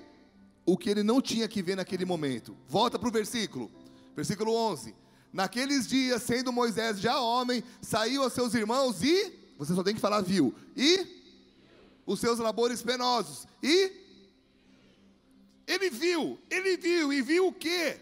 o 0.66 0.78
que 0.78 0.90
ele 0.90 1.04
não 1.04 1.22
tinha 1.22 1.48
que 1.48 1.62
ver 1.62 1.76
naquele 1.76 2.06
momento. 2.06 2.58
Volta 2.68 2.98
para 2.98 3.10
o 3.10 3.12
versículo, 3.12 3.72
versículo 4.16 4.54
11. 4.54 4.96
Naqueles 5.32 5.88
dias, 5.88 6.22
sendo 6.22 6.54
Moisés 6.54 7.00
já 7.00 7.20
homem, 7.20 7.64
saiu 7.82 8.24
aos 8.24 8.34
seus 8.34 8.54
irmãos 8.54 9.02
e, 9.02 9.34
você 9.58 9.74
só 9.74 9.84
tem 9.84 9.96
que 9.96 10.02
falar 10.02 10.22
viu, 10.22 10.54
e 10.76 11.24
os 12.06 12.20
seus 12.20 12.38
labores 12.38 12.82
penosos, 12.82 13.48
e 13.62 14.03
ele 15.84 15.90
viu, 15.90 16.40
ele 16.50 16.78
viu, 16.78 17.14
e 17.14 17.22
viu 17.22 17.48
o 17.48 17.54
quê? 17.54 18.00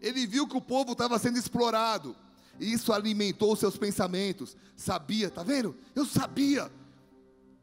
Ele 0.00 0.26
viu 0.26 0.48
que 0.48 0.56
o 0.56 0.60
povo 0.60 0.92
estava 0.92 1.18
sendo 1.18 1.38
explorado. 1.38 2.16
E 2.58 2.72
isso 2.72 2.92
alimentou 2.92 3.54
seus 3.54 3.76
pensamentos. 3.76 4.56
Sabia, 4.76 5.30
tá 5.30 5.42
vendo? 5.42 5.76
Eu 5.94 6.04
sabia. 6.04 6.70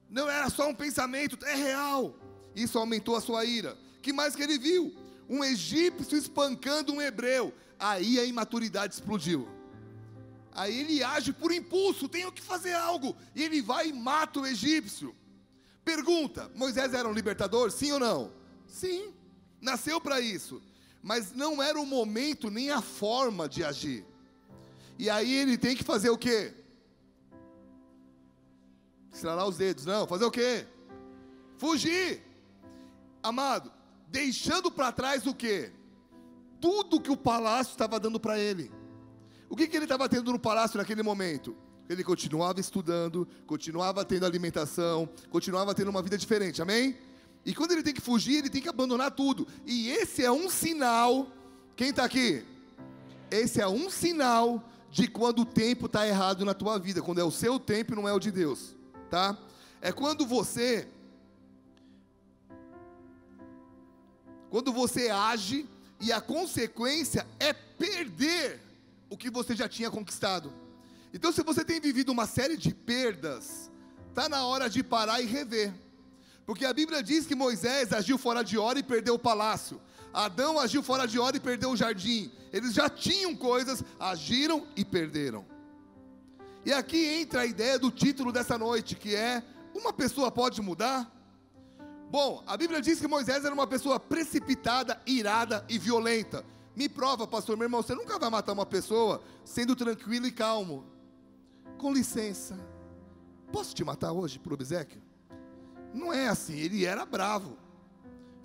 Não 0.10 0.30
era 0.30 0.50
só 0.50 0.70
um 0.70 0.76
pensamento, 0.76 1.38
é 1.46 1.56
real. 1.56 2.16
Isso 2.56 2.78
aumentou 2.78 3.16
a 3.16 3.22
sua 3.22 3.44
ira. 3.44 3.78
Que 4.02 4.14
mais 4.14 4.36
que 4.36 4.44
ele 4.44 4.58
viu? 4.58 4.96
Um 5.30 5.44
egípcio 5.44 6.18
espancando 6.18 6.94
um 6.94 7.02
hebreu. 7.02 7.54
Aí 7.80 8.20
a 8.20 8.26
imaturidade 8.26 8.94
explodiu. 8.94 9.48
Aí 10.54 10.80
ele 10.80 11.04
age 11.04 11.34
por 11.34 11.52
impulso, 11.52 12.08
tenho 12.08 12.32
que 12.32 12.42
fazer 12.42 12.74
algo. 12.74 13.16
E 13.36 13.44
ele 13.44 13.62
vai 13.62 13.90
e 13.90 13.94
mata 13.94 14.40
o 14.40 14.48
egípcio. 14.48 15.16
Pergunta: 15.84 16.50
Moisés 16.56 16.94
era 16.94 17.08
um 17.08 17.14
libertador? 17.14 17.70
Sim 17.70 17.92
ou 17.92 18.00
não? 18.00 18.32
Sim, 18.66 19.14
nasceu 19.62 20.00
para 20.00 20.20
isso 20.22 20.62
mas 21.08 21.34
não 21.34 21.64
era 21.64 21.80
o 21.80 21.86
momento 21.86 22.50
nem 22.50 22.70
a 22.70 22.82
forma 22.82 23.48
de 23.48 23.64
agir. 23.64 24.06
E 25.00 25.10
aí 25.10 25.34
ele 25.34 25.58
tem 25.58 25.74
que 25.74 25.84
fazer 25.84 26.10
o 26.10 26.18
quê? 26.18 26.54
Estralar 29.12 29.48
os 29.48 29.56
dedos, 29.56 29.86
não, 29.86 30.06
fazer 30.06 30.26
o 30.26 30.32
quê? 30.32 30.68
Fugir. 31.58 32.22
Amado, 33.24 33.72
deixando 34.10 34.70
para 34.70 34.92
trás 34.92 35.26
o 35.26 35.34
quê? 35.34 35.72
Tudo 36.60 37.00
que 37.00 37.10
o 37.10 37.16
palácio 37.16 37.72
estava 37.72 38.00
dando 38.02 38.20
para 38.20 38.38
ele. 38.38 38.70
O 39.50 39.56
que, 39.56 39.66
que 39.66 39.78
ele 39.78 39.86
estava 39.86 40.10
tendo 40.10 40.34
no 40.34 40.40
palácio 40.40 40.78
naquele 40.78 41.04
momento? 41.04 41.56
Ele 41.88 42.04
continuava 42.04 42.60
estudando, 42.60 43.26
continuava 43.46 44.04
tendo 44.04 44.26
alimentação, 44.26 45.08
continuava 45.30 45.74
tendo 45.74 45.90
uma 45.90 46.02
vida 46.02 46.18
diferente, 46.18 46.62
amém? 46.62 46.98
E 47.48 47.56
quando 47.56 47.72
ele 47.72 47.82
tem 47.82 47.94
que 47.94 48.02
fugir, 48.02 48.40
ele 48.40 48.50
tem 48.50 48.62
que 48.62 48.68
abandonar 48.68 49.10
tudo. 49.10 49.48
E 49.66 49.90
esse 49.90 50.22
é 50.22 50.30
um 50.30 50.50
sinal. 50.50 51.32
Quem 51.78 51.92
está 51.92 52.04
aqui? 52.04 52.44
Esse 53.32 53.62
é 53.62 53.68
um 53.70 53.90
sinal 53.90 54.62
de 54.92 55.08
quando 55.08 55.44
o 55.44 55.46
tempo 55.46 55.86
está 55.86 56.06
errado 56.06 56.44
na 56.44 56.54
tua 56.54 56.78
vida, 56.78 57.02
quando 57.02 57.20
é 57.20 57.24
o 57.24 57.32
seu 57.32 57.58
tempo 57.58 57.94
e 57.94 57.96
não 57.96 58.06
é 58.06 58.12
o 58.12 58.20
de 58.20 58.32
Deus, 58.32 58.76
tá? 59.10 59.38
É 59.80 59.94
quando 59.94 60.26
você 60.26 60.90
quando 64.50 64.74
você 64.74 65.10
age 65.10 65.66
e 66.02 66.12
a 66.12 66.20
consequência 66.20 67.26
é 67.40 67.54
perder 67.54 68.62
o 69.10 69.16
que 69.16 69.30
você 69.30 69.56
já 69.56 69.70
tinha 69.70 69.90
conquistado. 69.90 70.52
Então, 71.14 71.32
se 71.32 71.42
você 71.44 71.64
tem 71.64 71.80
vivido 71.80 72.12
uma 72.12 72.26
série 72.26 72.58
de 72.58 72.74
perdas, 72.74 73.72
tá 74.14 74.28
na 74.28 74.46
hora 74.46 74.70
de 74.70 74.84
parar 74.84 75.22
e 75.22 75.26
rever. 75.26 75.74
Porque 76.48 76.66
a 76.66 76.72
Bíblia 76.72 77.04
diz 77.04 77.28
que 77.28 77.36
Moisés 77.36 77.92
agiu 77.92 78.18
fora 78.18 78.42
de 78.42 78.58
hora 78.58 78.80
e 78.80 78.84
perdeu 78.84 79.16
o 79.16 79.20
palácio. 79.20 79.82
Adão 80.14 80.58
agiu 80.58 80.82
fora 80.82 81.06
de 81.06 81.20
hora 81.20 81.36
e 81.36 81.42
perdeu 81.42 81.72
o 81.72 81.76
jardim. 81.76 82.32
Eles 82.54 82.74
já 82.74 82.88
tinham 82.88 83.36
coisas, 83.36 83.84
agiram 84.00 84.66
e 84.74 84.86
perderam. 84.86 85.46
E 86.66 86.72
aqui 86.72 87.06
entra 87.06 87.42
a 87.42 87.46
ideia 87.46 87.78
do 87.78 87.92
título 87.92 88.32
dessa 88.32 88.58
noite, 88.58 88.96
que 88.96 89.14
é: 89.14 89.44
Uma 89.76 89.92
pessoa 89.92 90.32
pode 90.32 90.62
mudar? 90.62 91.14
Bom, 92.10 92.42
a 92.48 92.56
Bíblia 92.56 92.82
diz 92.82 92.98
que 92.98 93.10
Moisés 93.10 93.44
era 93.44 93.54
uma 93.54 93.68
pessoa 93.68 94.00
precipitada, 94.00 95.02
irada 95.06 95.66
e 95.68 95.78
violenta. 95.78 96.46
Me 96.74 96.88
prova, 96.88 97.28
pastor, 97.28 97.58
meu 97.58 97.66
irmão, 97.66 97.82
você 97.82 97.94
nunca 97.94 98.18
vai 98.18 98.30
matar 98.30 98.54
uma 98.54 98.66
pessoa 98.66 99.22
sendo 99.44 99.76
tranquilo 99.76 100.26
e 100.26 100.32
calmo. 100.32 100.86
Com 101.78 101.92
licença, 101.92 102.58
posso 103.52 103.76
te 103.76 103.84
matar 103.84 104.14
hoje 104.14 104.40
por 104.40 104.54
obsequio? 104.54 105.07
Não 105.98 106.14
é 106.14 106.28
assim, 106.28 106.54
ele 106.54 106.86
era 106.86 107.04
bravo, 107.08 107.58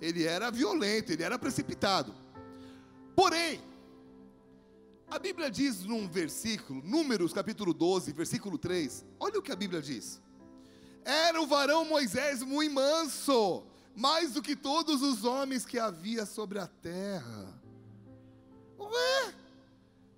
ele 0.01 0.23
era 0.23 0.49
violento, 0.49 1.11
ele 1.11 1.21
era 1.21 1.37
precipitado. 1.37 2.13
Porém, 3.15 3.61
a 5.07 5.19
Bíblia 5.19 5.51
diz 5.51 5.83
num 5.83 6.07
versículo, 6.07 6.81
Números 6.83 7.31
capítulo 7.31 7.71
12, 7.71 8.11
versículo 8.11 8.57
3, 8.57 9.05
olha 9.19 9.37
o 9.37 9.41
que 9.41 9.51
a 9.51 9.55
Bíblia 9.55 9.83
diz: 9.83 10.19
Era 11.05 11.39
o 11.39 11.45
varão 11.45 11.85
Moisés 11.85 12.41
muito 12.41 12.73
manso, 12.73 13.63
mais 13.95 14.33
do 14.33 14.41
que 14.41 14.55
todos 14.55 15.03
os 15.03 15.23
homens 15.23 15.63
que 15.63 15.77
havia 15.77 16.25
sobre 16.25 16.57
a 16.57 16.65
terra. 16.65 17.61
Ué, 18.79 19.33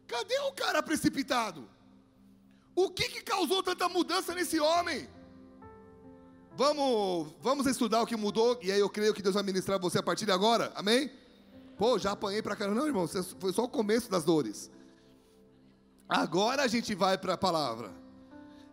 cadê 0.08 0.40
o 0.40 0.54
cara 0.54 0.82
precipitado? 0.82 1.70
O 2.74 2.90
que, 2.90 3.10
que 3.10 3.22
causou 3.22 3.62
tanta 3.62 3.90
mudança 3.90 4.34
nesse 4.34 4.58
homem? 4.58 5.10
Vamos, 6.58 7.34
vamos 7.42 7.68
estudar 7.68 8.02
o 8.02 8.06
que 8.08 8.16
mudou, 8.16 8.58
e 8.62 8.72
aí 8.72 8.80
eu 8.80 8.90
creio 8.90 9.14
que 9.14 9.22
Deus 9.22 9.36
vai 9.36 9.44
ministrar 9.44 9.78
você 9.78 9.98
a 10.00 10.04
partir 10.04 10.26
de 10.26 10.32
agora, 10.32 10.72
amém? 10.74 11.12
Pô, 11.78 12.00
já 12.00 12.12
apanhei 12.12 12.42
para 12.42 12.56
caramba. 12.56 12.80
Não, 12.80 12.88
irmão, 12.88 13.06
foi 13.40 13.52
só 13.52 13.66
o 13.66 13.68
começo 13.68 14.10
das 14.10 14.24
dores. 14.24 14.72
Agora 16.08 16.64
a 16.64 16.68
gente 16.68 16.96
vai 16.96 17.18
para 17.18 17.34
a 17.34 17.38
palavra. 17.38 17.92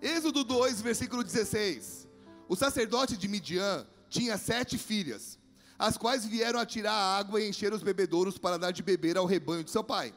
Êxodo 0.00 0.44
2, 0.44 0.80
versículo 0.80 1.24
16. 1.24 2.06
O 2.48 2.54
sacerdote 2.54 3.16
de 3.16 3.26
Midian 3.26 3.84
tinha 4.08 4.38
sete 4.38 4.78
filhas, 4.78 5.36
as 5.76 5.96
quais 5.96 6.24
vieram 6.24 6.60
a 6.60 6.66
tirar 6.66 6.92
a 6.92 7.18
água 7.18 7.40
e 7.40 7.48
encher 7.48 7.72
os 7.72 7.82
bebedouros 7.82 8.38
para 8.38 8.58
dar 8.58 8.70
de 8.70 8.82
beber 8.82 9.16
ao 9.16 9.26
rebanho 9.26 9.64
de 9.64 9.72
seu 9.72 9.82
pai. 9.82 10.14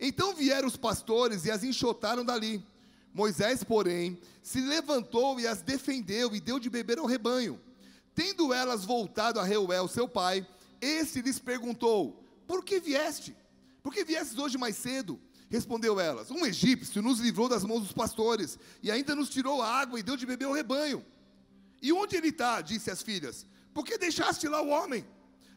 Então 0.00 0.34
vieram 0.34 0.66
os 0.66 0.78
pastores 0.78 1.44
e 1.44 1.50
as 1.50 1.62
enxotaram 1.62 2.24
dali. 2.24 2.64
Moisés, 3.16 3.64
porém, 3.64 4.20
se 4.42 4.60
levantou 4.60 5.40
e 5.40 5.46
as 5.46 5.62
defendeu 5.62 6.36
e 6.36 6.40
deu 6.40 6.58
de 6.58 6.68
beber 6.68 6.98
ao 6.98 7.06
rebanho. 7.06 7.58
Tendo 8.14 8.52
elas 8.52 8.84
voltado 8.84 9.40
a 9.40 9.42
Reuel, 9.42 9.88
seu 9.88 10.06
pai, 10.06 10.46
este 10.82 11.22
lhes 11.22 11.38
perguntou: 11.38 12.22
Por 12.46 12.62
que 12.62 12.78
vieste? 12.78 13.34
Por 13.82 13.94
que 13.94 14.04
viestes 14.04 14.36
hoje 14.36 14.58
mais 14.58 14.76
cedo? 14.76 15.18
Respondeu 15.48 15.98
elas: 15.98 16.30
Um 16.30 16.44
egípcio 16.44 17.00
nos 17.00 17.18
livrou 17.18 17.48
das 17.48 17.64
mãos 17.64 17.80
dos 17.80 17.92
pastores 17.92 18.58
e 18.82 18.90
ainda 18.90 19.14
nos 19.14 19.30
tirou 19.30 19.62
a 19.62 19.66
água 19.66 19.98
e 19.98 20.02
deu 20.02 20.18
de 20.18 20.26
beber 20.26 20.44
ao 20.44 20.52
rebanho. 20.52 21.02
E 21.80 21.94
onde 21.94 22.16
ele 22.16 22.28
está? 22.28 22.60
Disse 22.60 22.90
as 22.90 23.02
filhas. 23.02 23.46
Por 23.72 23.82
que 23.82 23.96
deixaste 23.96 24.46
lá 24.46 24.60
o 24.60 24.68
homem? 24.68 25.06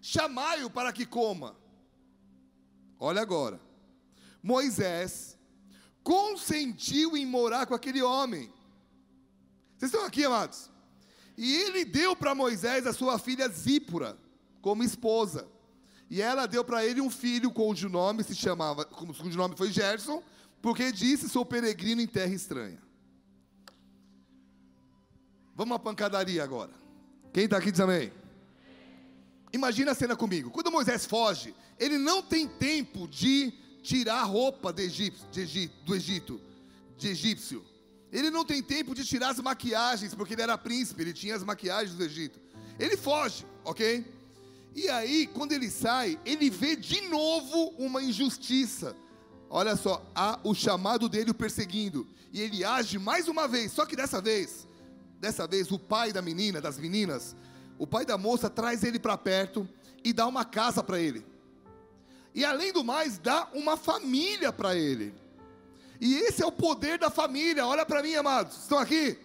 Chamai-o 0.02 0.70
para 0.70 0.94
que 0.94 1.06
coma. 1.06 1.58
Olha 2.98 3.22
agora. 3.22 3.60
Moisés 4.42 5.38
consentiu 6.10 7.16
em 7.16 7.24
morar 7.24 7.68
com 7.68 7.76
aquele 7.76 8.02
homem. 8.02 8.52
Vocês 9.78 9.92
estão 9.94 10.04
aqui, 10.08 10.26
amados? 10.26 10.72
E 11.38 11.56
ele 11.56 11.86
deu 11.86 12.16
para 12.16 12.34
Moisés 12.34 12.88
a 12.88 12.94
sua 12.94 13.20
filha 13.20 13.48
Zípora 13.48 14.18
como 14.60 14.84
esposa. 14.84 15.48
E 16.10 16.20
ela 16.20 16.48
deu 16.48 16.66
para 16.66 16.84
ele 16.84 17.00
um 17.00 17.12
filho 17.12 17.52
cujo 17.52 17.88
nome 17.90 18.24
se 18.24 18.34
chamava, 18.34 18.86
cujo 18.86 19.38
nome 19.38 19.56
foi 19.56 19.72
Gerson, 19.72 20.24
porque 20.64 20.92
disse: 20.92 21.30
Sou 21.30 21.46
peregrino 21.46 22.02
em 22.02 22.08
terra 22.08 22.34
estranha. 22.34 22.82
Vamos 25.54 25.76
à 25.76 25.80
pancadaria 25.80 26.44
agora. 26.44 26.72
Quem 27.32 27.44
está 27.44 27.58
aqui 27.58 27.70
diz 27.70 27.82
amém. 27.82 28.12
Imagina 29.54 29.92
a 29.92 29.96
cena 29.96 30.16
comigo. 30.16 30.50
Quando 30.50 30.72
Moisés 30.72 31.06
foge, 31.06 31.54
ele 31.78 32.00
não 32.00 32.24
tem 32.24 32.48
tempo 32.48 33.08
de 33.08 33.54
tirar 33.82 34.22
a 34.22 34.24
roupa 34.24 34.72
do 34.72 34.82
Egito, 34.82 35.26
do 35.86 35.96
Egito, 35.96 36.42
de 36.98 37.08
egípcio. 37.10 37.64
Ele 38.12 38.30
não 38.30 38.44
tem 38.44 38.62
tempo 38.62 38.96
de 38.96 39.06
tirar 39.06 39.30
as 39.30 39.40
maquiagens, 39.40 40.14
porque 40.16 40.34
ele 40.34 40.42
era 40.42 40.58
príncipe, 40.58 41.02
ele 41.02 41.14
tinha 41.14 41.36
as 41.36 41.44
maquiagens 41.44 41.96
do 41.96 42.04
Egito. 42.04 42.40
Ele 42.80 42.98
foge, 42.98 43.46
ok? 43.64 44.06
E 44.76 44.88
aí, 44.90 45.28
quando 45.28 45.52
ele 45.52 45.70
sai, 45.70 46.20
ele 46.26 46.50
vê 46.50 46.76
de 46.76 47.02
novo 47.02 47.74
uma 47.78 48.02
injustiça. 48.02 48.96
Olha 49.50 49.76
só, 49.76 50.06
há 50.16 50.40
o 50.44 50.54
chamado 50.54 51.10
dele 51.10 51.32
o 51.32 51.34
perseguindo. 51.34 52.08
E 52.32 52.42
ele 52.42 52.64
age 52.64 53.00
mais 53.00 53.28
uma 53.28 53.48
vez, 53.48 53.72
só 53.72 53.86
que 53.86 53.96
dessa 53.96 54.22
vez, 54.22 54.68
dessa 55.20 55.48
vez, 55.48 55.72
o 55.72 55.80
pai 55.80 56.14
da 56.14 56.22
menina, 56.22 56.62
das 56.62 56.78
meninas, 56.78 57.36
o 57.78 57.88
pai 57.88 58.06
da 58.06 58.18
moça 58.18 58.50
traz 58.50 58.84
ele 58.84 59.00
para 59.00 59.18
perto 59.18 59.68
e 60.04 60.14
dá 60.14 60.28
uma 60.28 60.46
casa 60.46 60.84
para 60.84 61.00
ele. 61.00 61.26
E 62.40 62.46
além 62.46 62.72
do 62.72 62.86
mais, 62.86 63.18
dá 63.18 63.50
uma 63.54 63.76
família 63.76 64.54
para 64.54 64.74
ele. 64.74 65.14
E 66.00 66.16
esse 66.20 66.42
é 66.42 66.46
o 66.46 66.52
poder 66.54 66.98
da 66.98 67.10
família. 67.10 67.68
Olha 67.68 67.86
para 67.86 68.02
mim, 68.02 68.16
amados. 68.16 68.60
Estão 68.60 68.78
aqui? 68.78 69.20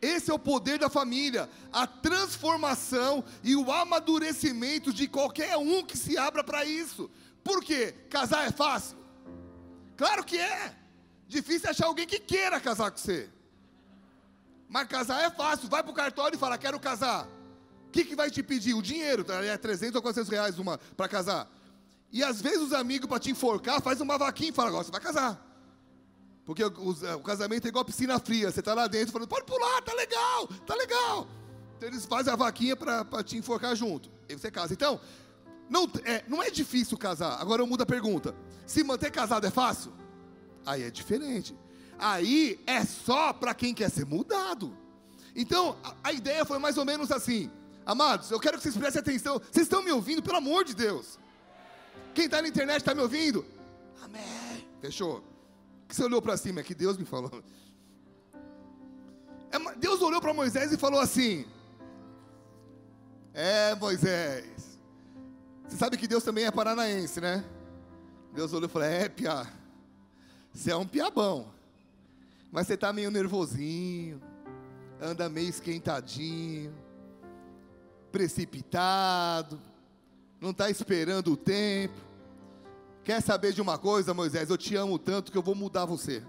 Esse 0.00 0.30
é 0.30 0.34
o 0.34 0.38
poder 0.38 0.78
da 0.78 0.88
família, 0.88 1.50
a 1.72 1.88
transformação 1.88 3.24
e 3.42 3.56
o 3.56 3.72
amadurecimento 3.72 4.92
de 4.92 5.08
qualquer 5.08 5.56
um 5.56 5.82
que 5.82 5.98
se 5.98 6.16
abra 6.16 6.44
para 6.44 6.64
isso. 6.64 7.10
Por 7.42 7.64
quê? 7.64 7.96
Casar 8.08 8.46
é 8.46 8.52
fácil? 8.52 8.96
Claro 9.96 10.22
que 10.22 10.38
é. 10.38 10.72
Difícil 11.26 11.68
achar 11.68 11.86
alguém 11.86 12.06
que 12.06 12.20
queira 12.20 12.60
casar 12.60 12.92
com 12.92 12.98
você. 12.98 13.28
Mas 14.68 14.86
casar 14.86 15.20
é 15.24 15.30
fácil. 15.30 15.68
Vai 15.68 15.82
para 15.82 15.90
o 15.90 15.94
cartório 15.94 16.36
e 16.36 16.38
fala: 16.38 16.56
Quero 16.56 16.78
casar. 16.78 17.26
O 17.88 17.90
que, 17.90 18.04
que 18.04 18.14
vai 18.14 18.30
te 18.30 18.40
pedir? 18.40 18.74
O 18.74 18.82
dinheiro, 18.82 19.24
tá? 19.24 19.42
é 19.44 19.58
300 19.58 19.96
ou 19.96 20.02
400 20.02 20.30
reais 20.30 20.54
para 20.96 21.08
casar. 21.08 21.50
E 22.12 22.22
às 22.22 22.42
vezes 22.42 22.60
os 22.60 22.72
amigos, 22.72 23.08
para 23.08 23.18
te 23.18 23.30
enforcar, 23.30 23.80
faz 23.80 24.00
uma 24.00 24.18
vaquinha 24.18 24.50
e 24.50 24.52
fala: 24.52 24.68
Agora 24.68 24.84
você 24.84 24.90
vai 24.90 25.00
casar. 25.00 25.48
Porque 26.44 26.62
o, 26.62 26.90
o, 26.90 27.22
casamento 27.22 27.64
é 27.66 27.68
igual 27.68 27.84
piscina 27.84 28.18
fria. 28.18 28.50
Você 28.50 28.60
está 28.60 28.74
lá 28.74 28.86
dentro 28.86 29.12
falando, 29.12 29.28
pode 29.28 29.46
pular, 29.46 29.80
tá 29.82 29.94
legal, 29.94 30.46
tá 30.66 30.74
legal. 30.74 31.26
Então 31.76 31.88
eles 31.88 32.04
fazem 32.04 32.32
a 32.32 32.36
vaquinha 32.36 32.76
para 32.76 33.22
te 33.22 33.36
enforcar 33.36 33.74
junto. 33.74 34.10
E 34.28 34.34
você 34.34 34.50
casa. 34.50 34.72
Então, 34.72 35.00
não 35.70 35.88
é, 36.04 36.24
não 36.28 36.42
é 36.42 36.50
difícil 36.50 36.98
casar. 36.98 37.40
Agora 37.40 37.62
eu 37.62 37.66
mudo 37.66 37.82
a 37.82 37.86
pergunta. 37.86 38.34
Se 38.66 38.82
manter 38.84 39.10
casado 39.10 39.46
é 39.46 39.50
fácil? 39.50 39.92
Aí 40.66 40.82
é 40.82 40.90
diferente. 40.90 41.56
Aí 41.98 42.60
é 42.66 42.84
só 42.84 43.32
para 43.32 43.54
quem 43.54 43.72
quer 43.72 43.90
ser 43.90 44.04
mudado. 44.04 44.76
Então, 45.34 45.76
a, 45.82 45.94
a 46.04 46.12
ideia 46.12 46.44
foi 46.44 46.58
mais 46.58 46.76
ou 46.76 46.84
menos 46.84 47.10
assim. 47.10 47.50
Amados, 47.86 48.30
eu 48.30 48.38
quero 48.38 48.56
que 48.56 48.62
vocês 48.62 48.76
prestem 48.76 49.00
atenção. 49.00 49.40
Vocês 49.50 49.66
estão 49.66 49.82
me 49.82 49.90
ouvindo, 49.90 50.22
pelo 50.22 50.36
amor 50.36 50.64
de 50.64 50.74
Deus. 50.74 51.18
Quem 52.14 52.26
está 52.26 52.40
na 52.42 52.48
internet 52.48 52.78
está 52.78 52.94
me 52.94 53.00
ouvindo? 53.00 53.44
Amém. 54.02 54.66
Fechou 54.80 55.32
que 55.92 55.96
você 55.96 56.04
olhou 56.04 56.22
para 56.22 56.38
cima? 56.38 56.60
É 56.60 56.62
que 56.62 56.74
Deus 56.74 56.96
me 56.96 57.04
falou. 57.04 57.30
É, 59.50 59.74
Deus 59.76 60.00
olhou 60.00 60.22
para 60.22 60.32
Moisés 60.32 60.72
e 60.72 60.78
falou 60.78 60.98
assim: 60.98 61.44
É, 63.34 63.74
Moisés. 63.74 64.78
Você 65.68 65.76
sabe 65.76 65.98
que 65.98 66.08
Deus 66.08 66.24
também 66.24 66.46
é 66.46 66.50
paranaense, 66.50 67.20
né? 67.20 67.44
Deus 68.32 68.54
olhou 68.54 68.70
e 68.70 68.72
falou: 68.72 68.88
É, 68.88 69.06
Pia. 69.06 69.46
Você 70.50 70.70
é 70.70 70.76
um 70.76 70.86
piabão. 70.86 71.52
Mas 72.50 72.66
você 72.66 72.74
está 72.74 72.90
meio 72.90 73.10
nervosinho. 73.10 74.18
Anda 74.98 75.28
meio 75.28 75.50
esquentadinho. 75.50 76.74
Precipitado. 78.10 79.60
Não 80.42 80.50
está 80.50 80.68
esperando 80.68 81.34
o 81.34 81.36
tempo. 81.36 81.94
Quer 83.04 83.22
saber 83.22 83.52
de 83.52 83.62
uma 83.62 83.78
coisa, 83.78 84.12
Moisés? 84.12 84.50
Eu 84.50 84.58
te 84.58 84.74
amo 84.74 84.98
tanto 84.98 85.30
que 85.30 85.38
eu 85.38 85.42
vou 85.42 85.54
mudar 85.54 85.84
você. 85.84 86.20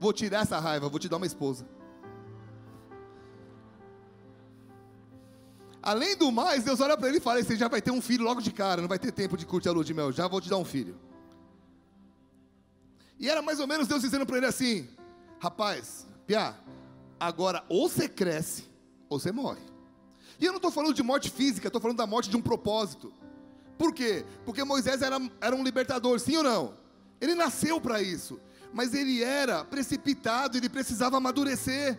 Vou 0.00 0.12
tirar 0.12 0.40
essa 0.40 0.58
raiva, 0.58 0.88
vou 0.88 0.98
te 0.98 1.08
dar 1.08 1.16
uma 1.16 1.26
esposa. 1.26 1.64
Além 5.80 6.16
do 6.16 6.32
mais, 6.32 6.64
Deus 6.64 6.80
olha 6.80 6.96
para 6.96 7.08
ele 7.08 7.18
e 7.18 7.20
fala: 7.20 7.40
Você 7.40 7.56
já 7.56 7.68
vai 7.68 7.80
ter 7.80 7.92
um 7.92 8.02
filho 8.02 8.24
logo 8.24 8.40
de 8.40 8.50
cara, 8.50 8.80
não 8.80 8.88
vai 8.88 8.98
ter 8.98 9.12
tempo 9.12 9.36
de 9.36 9.46
curtir 9.46 9.68
a 9.68 9.72
lua 9.72 9.84
de 9.84 9.94
mel, 9.94 10.10
já 10.10 10.26
vou 10.26 10.40
te 10.40 10.50
dar 10.50 10.56
um 10.56 10.64
filho. 10.64 10.98
E 13.16 13.30
era 13.30 13.40
mais 13.42 13.60
ou 13.60 13.68
menos 13.68 13.86
Deus 13.86 14.02
dizendo 14.02 14.26
para 14.26 14.38
ele 14.38 14.46
assim: 14.46 14.88
Rapaz, 15.38 16.04
Pia, 16.26 16.56
agora 17.20 17.64
ou 17.68 17.88
você 17.88 18.08
cresce 18.08 18.64
ou 19.08 19.20
você 19.20 19.30
morre. 19.30 19.62
E 20.40 20.44
eu 20.44 20.50
não 20.50 20.58
estou 20.58 20.72
falando 20.72 20.94
de 20.94 21.02
morte 21.04 21.30
física, 21.30 21.68
estou 21.68 21.80
falando 21.80 21.98
da 21.98 22.08
morte 22.08 22.28
de 22.28 22.36
um 22.36 22.42
propósito. 22.42 23.12
Por 23.78 23.92
quê? 23.92 24.24
Porque 24.44 24.64
Moisés 24.64 25.02
era, 25.02 25.18
era 25.40 25.54
um 25.54 25.62
libertador, 25.62 26.18
sim 26.18 26.36
ou 26.36 26.42
não? 26.42 26.74
Ele 27.20 27.34
nasceu 27.34 27.80
para 27.80 28.00
isso, 28.02 28.40
mas 28.72 28.94
ele 28.94 29.22
era 29.22 29.64
precipitado, 29.64 30.56
ele 30.56 30.68
precisava 30.68 31.16
amadurecer. 31.16 31.98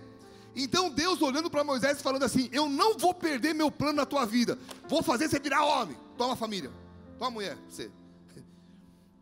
Então 0.56 0.90
Deus 0.90 1.22
olhando 1.22 1.50
para 1.50 1.64
Moisés 1.64 2.02
falando 2.02 2.24
assim: 2.24 2.50
Eu 2.52 2.68
não 2.68 2.98
vou 2.98 3.14
perder 3.14 3.54
meu 3.54 3.70
plano 3.70 3.98
na 3.98 4.06
tua 4.06 4.26
vida, 4.26 4.58
vou 4.88 5.04
fazer 5.04 5.30
você 5.30 5.40
virar 5.40 5.64
homem. 5.64 5.98
Toma 6.18 6.36
família, 6.36 6.72
toma 7.18 7.32
mulher, 7.32 7.58
você. 7.70 7.92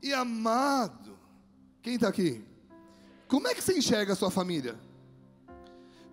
E 0.01 0.13
amado, 0.13 1.17
quem 1.81 1.95
está 1.95 2.07
aqui? 2.07 2.45
Como 3.27 3.47
é 3.47 3.55
que 3.55 3.61
você 3.61 3.77
enxerga 3.77 4.13
a 4.13 4.15
sua 4.15 4.29
família? 4.29 4.79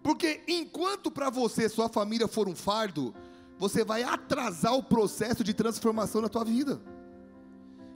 Porque 0.02 0.42
enquanto 0.48 1.11
para 1.11 1.31
você 1.31 1.68
sua 1.68 1.88
família 1.88 2.26
for 2.26 2.48
um 2.48 2.57
fardo, 2.57 3.14
você 3.62 3.85
vai 3.85 4.03
atrasar 4.03 4.75
o 4.75 4.83
processo 4.83 5.44
de 5.44 5.55
transformação 5.55 6.20
na 6.20 6.29
tua 6.29 6.44
vida. 6.44 6.83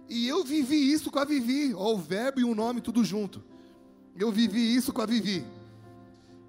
E 0.08 0.28
eu 0.28 0.44
vivi 0.44 0.92
isso 0.92 1.10
com 1.10 1.18
a 1.18 1.24
Vivi, 1.24 1.74
ó, 1.74 1.92
o 1.92 1.98
verbo 1.98 2.38
e 2.38 2.44
o 2.44 2.54
nome 2.54 2.80
tudo 2.80 3.02
junto. 3.02 3.42
Eu 4.16 4.30
vivi 4.30 4.76
isso 4.76 4.92
com 4.92 5.02
a 5.02 5.06
Vivi. 5.06 5.44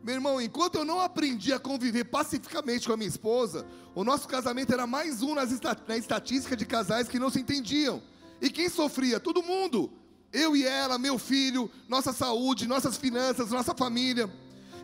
Meu 0.03 0.13
irmão, 0.13 0.39
enquanto 0.39 0.75
eu 0.75 0.85
não 0.85 0.99
aprendi 0.99 1.51
a 1.51 1.57
conviver 1.57 2.03
pacificamente 2.03 2.85
com 2.85 2.93
a 2.93 2.97
minha 2.97 3.09
esposa, 3.09 3.65
o 3.95 4.03
nosso 4.03 4.27
casamento 4.27 4.71
era 4.71 4.85
mais 4.85 5.23
um 5.23 5.33
nas 5.33 5.49
na 5.87 5.97
estatística 5.97 6.55
de 6.55 6.67
casais 6.67 7.07
que 7.07 7.17
não 7.17 7.31
se 7.31 7.39
entendiam. 7.39 8.03
E 8.39 8.51
quem 8.51 8.69
sofria? 8.69 9.19
Todo 9.19 9.41
mundo. 9.41 9.91
Eu 10.31 10.55
e 10.55 10.63
ela, 10.63 10.99
meu 10.99 11.17
filho, 11.17 11.71
nossa 11.89 12.13
saúde, 12.13 12.67
nossas 12.67 12.97
finanças, 12.97 13.49
nossa 13.49 13.73
família. 13.73 14.31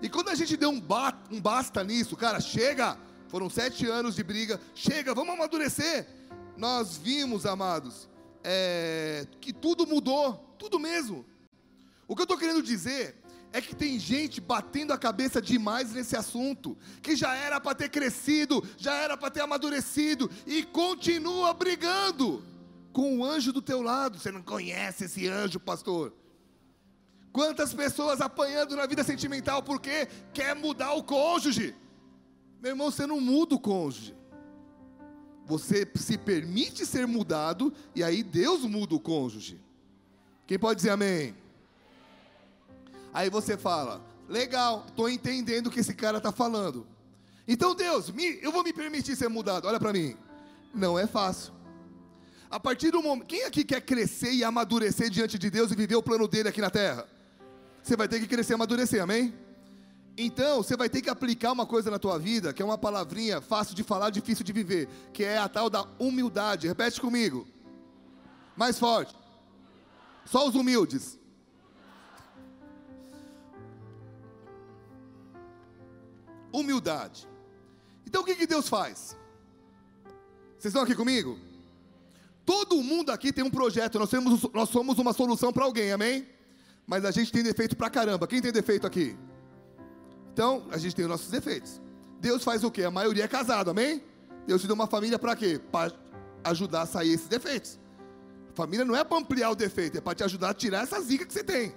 E 0.01 0.09
quando 0.09 0.29
a 0.29 0.35
gente 0.35 0.57
deu 0.57 0.71
um, 0.71 0.81
ba 0.81 1.13
um 1.29 1.39
basta 1.39 1.83
nisso, 1.83 2.17
cara, 2.17 2.41
chega, 2.41 2.97
foram 3.33 3.49
sete 3.49 3.87
anos 3.87 4.13
de 4.13 4.21
briga. 4.21 4.61
Chega, 4.75 5.11
vamos 5.11 5.33
amadurecer. 5.33 6.05
Nós 6.55 6.97
vimos, 6.97 7.47
amados, 7.47 8.07
é, 8.43 9.25
que 9.41 9.51
tudo 9.51 9.87
mudou, 9.87 10.35
tudo 10.59 10.79
mesmo. 10.79 11.25
O 12.07 12.15
que 12.15 12.21
eu 12.21 12.25
estou 12.25 12.37
querendo 12.37 12.61
dizer 12.61 13.15
é 13.51 13.59
que 13.59 13.75
tem 13.75 13.97
gente 13.97 14.39
batendo 14.39 14.93
a 14.93 14.99
cabeça 14.99 15.41
demais 15.41 15.93
nesse 15.93 16.15
assunto, 16.15 16.77
que 17.01 17.15
já 17.15 17.33
era 17.33 17.59
para 17.59 17.73
ter 17.73 17.89
crescido, 17.89 18.63
já 18.77 18.93
era 18.93 19.17
para 19.17 19.31
ter 19.31 19.41
amadurecido 19.41 20.29
e 20.45 20.61
continua 20.61 21.55
brigando 21.55 22.43
com 22.91 23.17
o 23.17 23.25
anjo 23.25 23.51
do 23.51 23.63
teu 23.63 23.81
lado. 23.81 24.19
Você 24.19 24.31
não 24.31 24.43
conhece 24.43 25.05
esse 25.05 25.27
anjo, 25.27 25.59
pastor? 25.59 26.13
Quantas 27.31 27.73
pessoas 27.73 28.21
apanhando 28.21 28.75
na 28.75 28.85
vida 28.85 29.03
sentimental 29.03 29.63
porque 29.63 30.07
quer 30.31 30.55
mudar 30.55 30.93
o 30.93 31.01
cônjuge? 31.01 31.75
Meu 32.63 32.71
irmão, 32.71 32.89
você 32.89 33.05
não 33.05 33.19
muda 33.19 33.55
o 33.55 33.59
cônjuge. 33.59 34.15
Você 35.45 35.85
se 35.95 36.17
permite 36.17 36.85
ser 36.85 37.05
mudado 37.05 37.73
e 37.93 38.01
aí 38.01 38.23
Deus 38.23 38.61
muda 38.61 38.95
o 38.95 39.01
cônjuge. 39.01 39.59
Quem 40.47 40.57
pode 40.57 40.77
dizer 40.77 40.91
amém? 40.91 41.35
Aí 43.13 43.29
você 43.29 43.57
fala: 43.57 44.01
legal, 44.29 44.85
estou 44.87 45.09
entendendo 45.09 45.67
o 45.67 45.69
que 45.69 45.81
esse 45.81 45.93
cara 45.93 46.19
está 46.19 46.31
falando. 46.31 46.87
Então, 47.45 47.75
Deus, 47.75 48.09
me, 48.09 48.39
eu 48.41 48.49
vou 48.49 48.63
me 48.63 48.71
permitir 48.71 49.17
ser 49.17 49.27
mudado. 49.27 49.67
Olha 49.67 49.77
para 49.77 49.91
mim. 49.91 50.15
Não 50.73 50.97
é 50.97 51.05
fácil. 51.05 51.51
A 52.49 52.61
partir 52.61 52.91
do 52.91 53.03
momento. 53.03 53.27
Quem 53.27 53.43
aqui 53.43 53.65
quer 53.65 53.81
crescer 53.81 54.31
e 54.31 54.41
amadurecer 54.41 55.09
diante 55.09 55.37
de 55.37 55.49
Deus 55.49 55.69
e 55.69 55.75
viver 55.75 55.97
o 55.97 56.01
plano 56.01 56.29
dele 56.29 56.47
aqui 56.47 56.61
na 56.61 56.69
terra? 56.69 57.05
Você 57.81 57.97
vai 57.97 58.07
ter 58.07 58.21
que 58.21 58.27
crescer 58.27 58.53
e 58.53 58.55
amadurecer, 58.55 59.03
amém? 59.03 59.33
Então, 60.15 60.61
você 60.61 60.77
vai 60.77 60.89
ter 60.89 61.01
que 61.01 61.09
aplicar 61.09 61.51
uma 61.51 61.65
coisa 61.65 61.89
na 61.89 61.97
tua 61.97 62.19
vida, 62.19 62.53
que 62.53 62.61
é 62.61 62.65
uma 62.65 62.77
palavrinha 62.77 63.41
fácil 63.41 63.75
de 63.75 63.83
falar, 63.83 64.11
difícil 64.11 64.45
de 64.45 64.53
viver, 64.53 64.87
que 65.11 65.23
é 65.23 65.39
a 65.39 65.49
tal 65.49 65.69
da 65.69 65.87
humildade. 65.97 66.67
Repete 66.67 67.01
comigo. 67.01 67.47
Mais 68.55 68.77
forte. 68.77 69.15
Só 70.25 70.47
os 70.47 70.53
humildes. 70.53 71.19
Humildade. 76.51 77.27
Então 78.05 78.21
o 78.21 78.25
que, 78.25 78.35
que 78.35 78.45
Deus 78.45 78.69
faz? 78.69 79.17
Vocês 80.59 80.71
estão 80.71 80.83
aqui 80.83 80.95
comigo? 80.95 81.39
Todo 82.45 82.83
mundo 82.83 83.11
aqui 83.11 83.33
tem 83.33 83.43
um 83.43 83.49
projeto, 83.49 83.97
nós, 83.97 84.09
temos, 84.09 84.43
nós 84.53 84.69
somos 84.69 84.99
uma 84.99 85.13
solução 85.13 85.51
para 85.51 85.65
alguém, 85.65 85.91
amém? 85.91 86.27
Mas 86.85 87.03
a 87.03 87.11
gente 87.11 87.31
tem 87.31 87.41
defeito 87.41 87.75
pra 87.75 87.89
caramba. 87.89 88.27
Quem 88.27 88.41
tem 88.41 88.51
defeito 88.51 88.85
aqui? 88.85 89.17
Então, 90.33 90.65
a 90.71 90.77
gente 90.77 90.95
tem 90.95 91.05
os 91.05 91.11
nossos 91.11 91.29
defeitos. 91.29 91.79
Deus 92.19 92.43
faz 92.43 92.63
o 92.63 92.71
quê? 92.71 92.83
A 92.83 92.91
maioria 92.91 93.25
é 93.25 93.27
casado, 93.27 93.69
amém? 93.69 94.03
Deus 94.47 94.61
te 94.61 94.67
deu 94.67 94.73
uma 94.73 94.87
família 94.87 95.19
para 95.19 95.35
quê? 95.35 95.61
Para 95.71 95.93
ajudar 96.43 96.81
a 96.81 96.85
sair 96.87 97.13
esses 97.13 97.27
defeitos. 97.27 97.79
Família 98.55 98.83
não 98.83 98.95
é 98.95 99.03
para 99.03 99.17
ampliar 99.17 99.51
o 99.51 99.55
defeito, 99.55 99.97
é 99.97 100.01
para 100.01 100.15
te 100.15 100.23
ajudar 100.23 100.49
a 100.49 100.53
tirar 100.53 100.83
essa 100.83 100.99
zica 101.01 101.25
que 101.25 101.31
você 101.31 101.43
tem. 101.43 101.73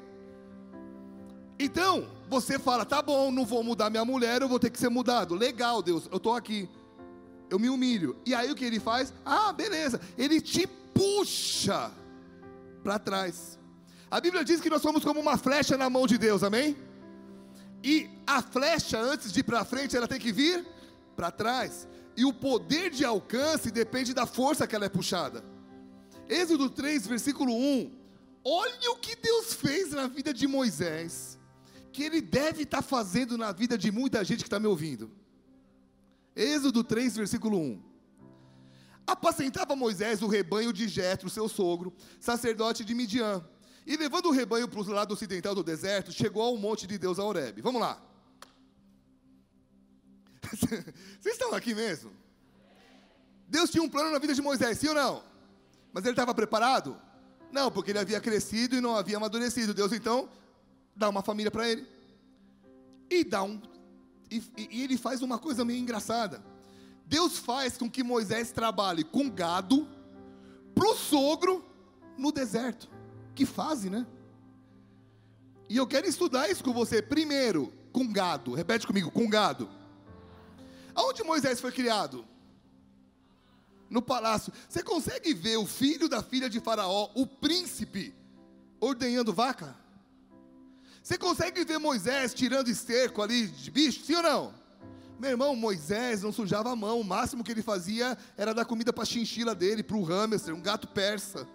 Então, 1.59 2.09
você 2.29 2.59
fala, 2.59 2.85
tá 2.85 3.03
bom, 3.03 3.31
não 3.31 3.45
vou 3.45 3.62
mudar 3.62 3.90
minha 3.90 4.05
mulher, 4.05 4.40
eu 4.40 4.49
vou 4.49 4.59
ter 4.59 4.71
que 4.71 4.79
ser 4.79 4.88
mudado. 4.88 5.35
Legal, 5.35 5.83
Deus, 5.83 6.09
eu 6.11 6.16
estou 6.16 6.35
aqui. 6.35 6.69
Eu 7.51 7.59
me 7.59 7.69
humilho. 7.69 8.16
E 8.25 8.35
aí 8.35 8.51
o 8.51 8.55
que 8.55 8.64
ele 8.64 8.81
faz? 8.81 9.12
Ah, 9.25 9.53
beleza. 9.53 10.01
Ele 10.16 10.40
te 10.40 10.66
puxa 10.66 11.90
para 12.83 12.99
trás. 12.99 13.59
A 14.11 14.21
Bíblia 14.21 14.45
diz 14.45 14.61
que 14.61 14.71
nós 14.71 14.81
somos 14.81 15.05
como 15.05 15.21
uma 15.21 15.37
flecha 15.37 15.77
na 15.77 15.90
mão 15.90 16.07
de 16.07 16.16
Deus, 16.16 16.42
amém? 16.42 16.77
E 17.82 18.08
a 18.26 18.42
flecha, 18.42 18.98
antes 18.98 19.32
de 19.32 19.40
ir 19.40 19.42
para 19.44 19.64
frente, 19.64 19.96
ela 19.96 20.08
tem 20.08 20.18
que 20.18 20.32
vir 20.32 20.66
para 21.14 21.30
trás. 21.30 21.88
E 22.16 22.24
o 22.24 22.32
poder 22.32 22.90
de 22.90 23.04
alcance 23.04 23.70
depende 23.70 24.14
da 24.14 24.26
força 24.26 24.66
que 24.66 24.74
ela 24.74 24.86
é 24.86 24.88
puxada. 24.88 25.44
Êxodo 26.28 26.70
3, 26.70 27.06
versículo 27.06 27.52
1. 27.54 27.92
Olha 28.44 28.90
o 28.92 28.96
que 28.96 29.16
Deus 29.16 29.52
fez 29.52 29.90
na 29.90 30.06
vida 30.06 30.32
de 30.32 30.46
Moisés, 30.46 31.38
que 31.92 32.02
ele 32.04 32.20
deve 32.20 32.62
estar 32.62 32.78
tá 32.78 32.82
fazendo 32.82 33.36
na 33.36 33.52
vida 33.52 33.76
de 33.76 33.90
muita 33.90 34.24
gente 34.24 34.38
que 34.38 34.46
está 34.46 34.58
me 34.58 34.66
ouvindo. 34.66 35.10
Êxodo 36.34 36.82
3, 36.84 37.16
versículo 37.16 37.58
1. 37.58 37.82
Apacentava 39.06 39.76
Moisés 39.76 40.20
o 40.20 40.26
rebanho 40.26 40.72
de 40.72 40.88
Jetro, 40.88 41.30
seu 41.30 41.48
sogro, 41.48 41.94
sacerdote 42.18 42.84
de 42.84 42.94
Midian. 42.94 43.44
E 43.87 43.96
levando 43.96 44.27
o 44.27 44.33
rebanho 44.33 44.66
para 44.66 44.81
o 44.81 44.92
lado 44.92 45.14
ocidental 45.14 45.55
do 45.55 45.62
deserto, 45.62 46.11
chegou 46.11 46.42
ao 46.42 46.57
monte 46.57 46.87
de 46.87 46.99
Deus 46.99 47.20
a 47.20 47.25
Horebe. 47.25 47.62
Vamos 47.62 47.81
lá. 47.81 48.03
Vocês 51.20 51.35
estão 51.35 51.55
aqui 51.55 51.72
mesmo? 51.75 52.11
Deus 53.49 53.70
tinha 53.70 53.83
um 53.83 53.88
plano 53.88 54.11
na 54.11 54.18
vida 54.18 54.35
de 54.35 54.42
Moisés, 54.42 54.79
sim 54.79 54.88
ou 54.88 54.94
não? 54.94 55.22
Mas 55.92 56.05
ele 56.05 56.12
estava 56.12 56.35
preparado? 56.35 57.01
Não, 57.53 57.70
porque 57.70 57.92
ele 57.92 58.01
havia 58.01 58.20
crescido 58.20 58.75
e 58.75 58.81
não 58.81 58.96
havia 58.96 59.18
amadurecido. 59.18 59.72
Deus 59.72 59.92
então 59.92 60.29
dá 60.94 61.09
uma 61.09 61.22
família 61.22 61.51
para 61.51 61.68
ele. 61.68 61.87
E 63.09 63.22
dá 63.22 63.44
um. 63.44 63.61
E, 64.29 64.42
e, 64.59 64.83
ele 64.83 64.99
faz 64.99 65.22
uma 65.22 65.38
coisa 65.38 65.64
meio 65.64 65.79
engraçada. 65.79 66.44
Deus 67.07 67.38
faz 67.38 67.77
com 67.77 67.88
que 67.88 68.03
Moisés 68.03 68.51
trabalhe 68.51 69.05
com 69.05 69.31
gado 69.31 69.87
para 70.75 70.88
o 70.88 70.96
sogro 70.96 71.64
no 72.18 72.33
deserto. 72.33 72.95
Que 73.37 73.46
fase, 73.46 73.88
né? 73.88 74.05
E 75.68 75.77
eu 75.77 75.87
quero 75.87 76.09
estudar 76.09 76.51
isso 76.51 76.64
com 76.64 76.72
você. 76.72 77.01
Primeiro, 77.01 77.72
com 77.92 78.12
gado. 78.12 78.55
Repete 78.55 78.85
comigo, 78.85 79.12
com 79.12 79.29
gado. 79.29 79.68
Aonde 80.92 81.22
Moisés 81.22 81.61
foi 81.61 81.70
criado? 81.70 82.27
no 83.88 84.03
palácio. 84.03 84.53
Você 84.68 84.83
consegue 84.83 85.33
ver 85.35 85.57
o 85.57 85.66
filho 85.66 86.09
da 86.09 86.22
filha 86.22 86.49
de 86.49 86.61
Faraó, 86.61 87.11
o 87.14 87.27
príncipe, 87.27 88.14
ordenhando 88.81 89.33
vaca? 89.33 89.77
Você 91.03 91.16
consegue 91.16 91.64
ver 91.64 91.79
Moisés 91.79 92.35
tirando 92.35 92.68
esterco 92.68 93.22
ali 93.22 93.46
de 93.46 93.70
bicho? 93.70 94.05
Sim 94.05 94.16
ou 94.16 94.22
não? 94.22 94.55
Meu 95.18 95.31
irmão, 95.31 95.57
Moisés 95.57 96.22
não 96.22 96.33
sujava 96.33 96.70
a 96.70 96.77
mão, 96.77 97.01
o 97.01 97.05
máximo 97.05 97.42
que 97.42 97.51
ele 97.51 97.62
fazia 97.62 98.18
era 98.37 98.53
dar 98.53 98.64
comida 98.64 98.92
para 98.92 99.03
a 99.03 99.07
chinchila 99.07 99.55
dele, 99.55 99.83
para 99.83 99.96
o 99.96 100.03
hamster, 100.03 100.55
um 100.55 100.61
gato 100.61 100.88
persa. 100.88 101.49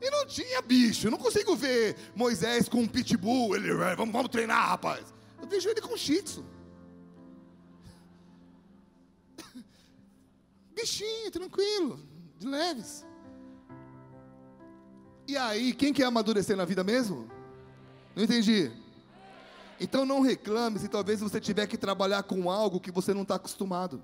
E 0.00 0.10
não 0.10 0.26
tinha 0.26 0.62
bicho, 0.62 1.06
eu 1.06 1.10
não 1.10 1.18
consigo 1.18 1.54
ver 1.54 1.94
Moisés 2.14 2.68
com 2.68 2.80
um 2.80 2.88
pitbull, 2.88 3.54
ele, 3.54 3.74
vamos, 3.74 4.12
vamos 4.12 4.30
treinar, 4.30 4.68
rapaz. 4.68 5.12
Eu 5.40 5.46
vejo 5.46 5.68
ele 5.68 5.80
com 5.80 5.96
shih 5.96 6.22
tzu. 6.22 6.44
Bichinho, 10.74 11.30
tranquilo, 11.30 12.00
de 12.38 12.46
leves. 12.46 13.04
E 15.28 15.36
aí, 15.36 15.74
quem 15.74 15.92
quer 15.92 16.04
amadurecer 16.04 16.56
na 16.56 16.64
vida 16.64 16.82
mesmo? 16.82 17.30
Não 18.16 18.24
entendi. 18.24 18.72
Então 19.78 20.04
não 20.04 20.20
reclame 20.20 20.78
se 20.78 20.88
talvez 20.88 21.20
você 21.20 21.40
tiver 21.40 21.66
que 21.66 21.78
trabalhar 21.78 22.22
com 22.22 22.50
algo 22.50 22.80
que 22.80 22.90
você 22.90 23.14
não 23.14 23.22
está 23.22 23.36
acostumado. 23.36 24.02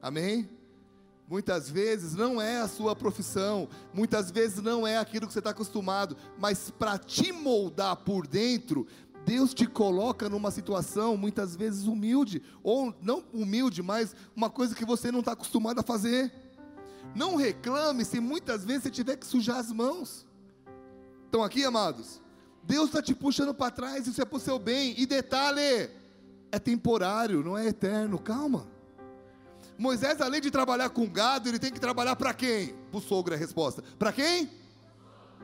Amém? 0.00 0.48
Muitas 1.28 1.68
vezes 1.68 2.14
não 2.14 2.40
é 2.40 2.60
a 2.60 2.68
sua 2.68 2.94
profissão, 2.94 3.68
muitas 3.92 4.30
vezes 4.30 4.62
não 4.62 4.86
é 4.86 4.96
aquilo 4.96 5.26
que 5.26 5.32
você 5.32 5.40
está 5.40 5.50
acostumado, 5.50 6.16
mas 6.38 6.70
para 6.70 6.96
te 6.98 7.32
moldar 7.32 7.96
por 7.96 8.28
dentro, 8.28 8.86
Deus 9.24 9.52
te 9.52 9.66
coloca 9.66 10.28
numa 10.28 10.52
situação 10.52 11.16
muitas 11.16 11.56
vezes 11.56 11.86
humilde, 11.86 12.40
ou 12.62 12.94
não 13.02 13.24
humilde, 13.32 13.82
mas 13.82 14.14
uma 14.36 14.48
coisa 14.48 14.72
que 14.72 14.84
você 14.84 15.10
não 15.10 15.18
está 15.18 15.32
acostumado 15.32 15.80
a 15.80 15.82
fazer. 15.82 16.32
Não 17.12 17.34
reclame 17.34 18.04
se 18.04 18.20
muitas 18.20 18.64
vezes 18.64 18.84
você 18.84 18.90
tiver 18.90 19.16
que 19.16 19.26
sujar 19.26 19.58
as 19.58 19.72
mãos. 19.72 20.24
Estão 21.24 21.42
aqui, 21.42 21.64
amados? 21.64 22.22
Deus 22.62 22.86
está 22.86 23.02
te 23.02 23.16
puxando 23.16 23.52
para 23.52 23.72
trás, 23.72 24.06
isso 24.06 24.22
é 24.22 24.24
para 24.24 24.36
o 24.36 24.40
seu 24.40 24.60
bem. 24.60 24.94
E 24.96 25.06
detalhe, 25.06 25.90
é 26.52 26.58
temporário, 26.60 27.42
não 27.42 27.58
é 27.58 27.66
eterno, 27.66 28.18
calma. 28.18 28.75
Moisés, 29.78 30.20
além 30.20 30.40
de 30.40 30.50
trabalhar 30.50 30.88
com 30.90 31.06
gado, 31.06 31.48
ele 31.48 31.58
tem 31.58 31.72
que 31.72 31.80
trabalhar 31.80 32.16
para 32.16 32.32
quem? 32.32 32.74
Para 32.90 32.98
o 32.98 33.00
sogro 33.00 33.34
é 33.34 33.36
a 33.36 33.40
resposta. 33.40 33.82
Para 33.98 34.12
quem? 34.12 34.50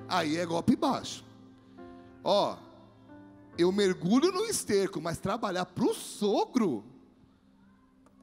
Aí 0.08 0.36
é 0.36 0.46
golpe 0.46 0.74
baixo. 0.74 1.24
Ó, 2.24 2.56
eu 3.58 3.70
mergulho 3.70 4.32
no 4.32 4.44
esterco, 4.46 5.00
mas 5.00 5.18
trabalhar 5.18 5.66
para 5.66 5.84
o 5.84 5.94
sogro. 5.94 6.84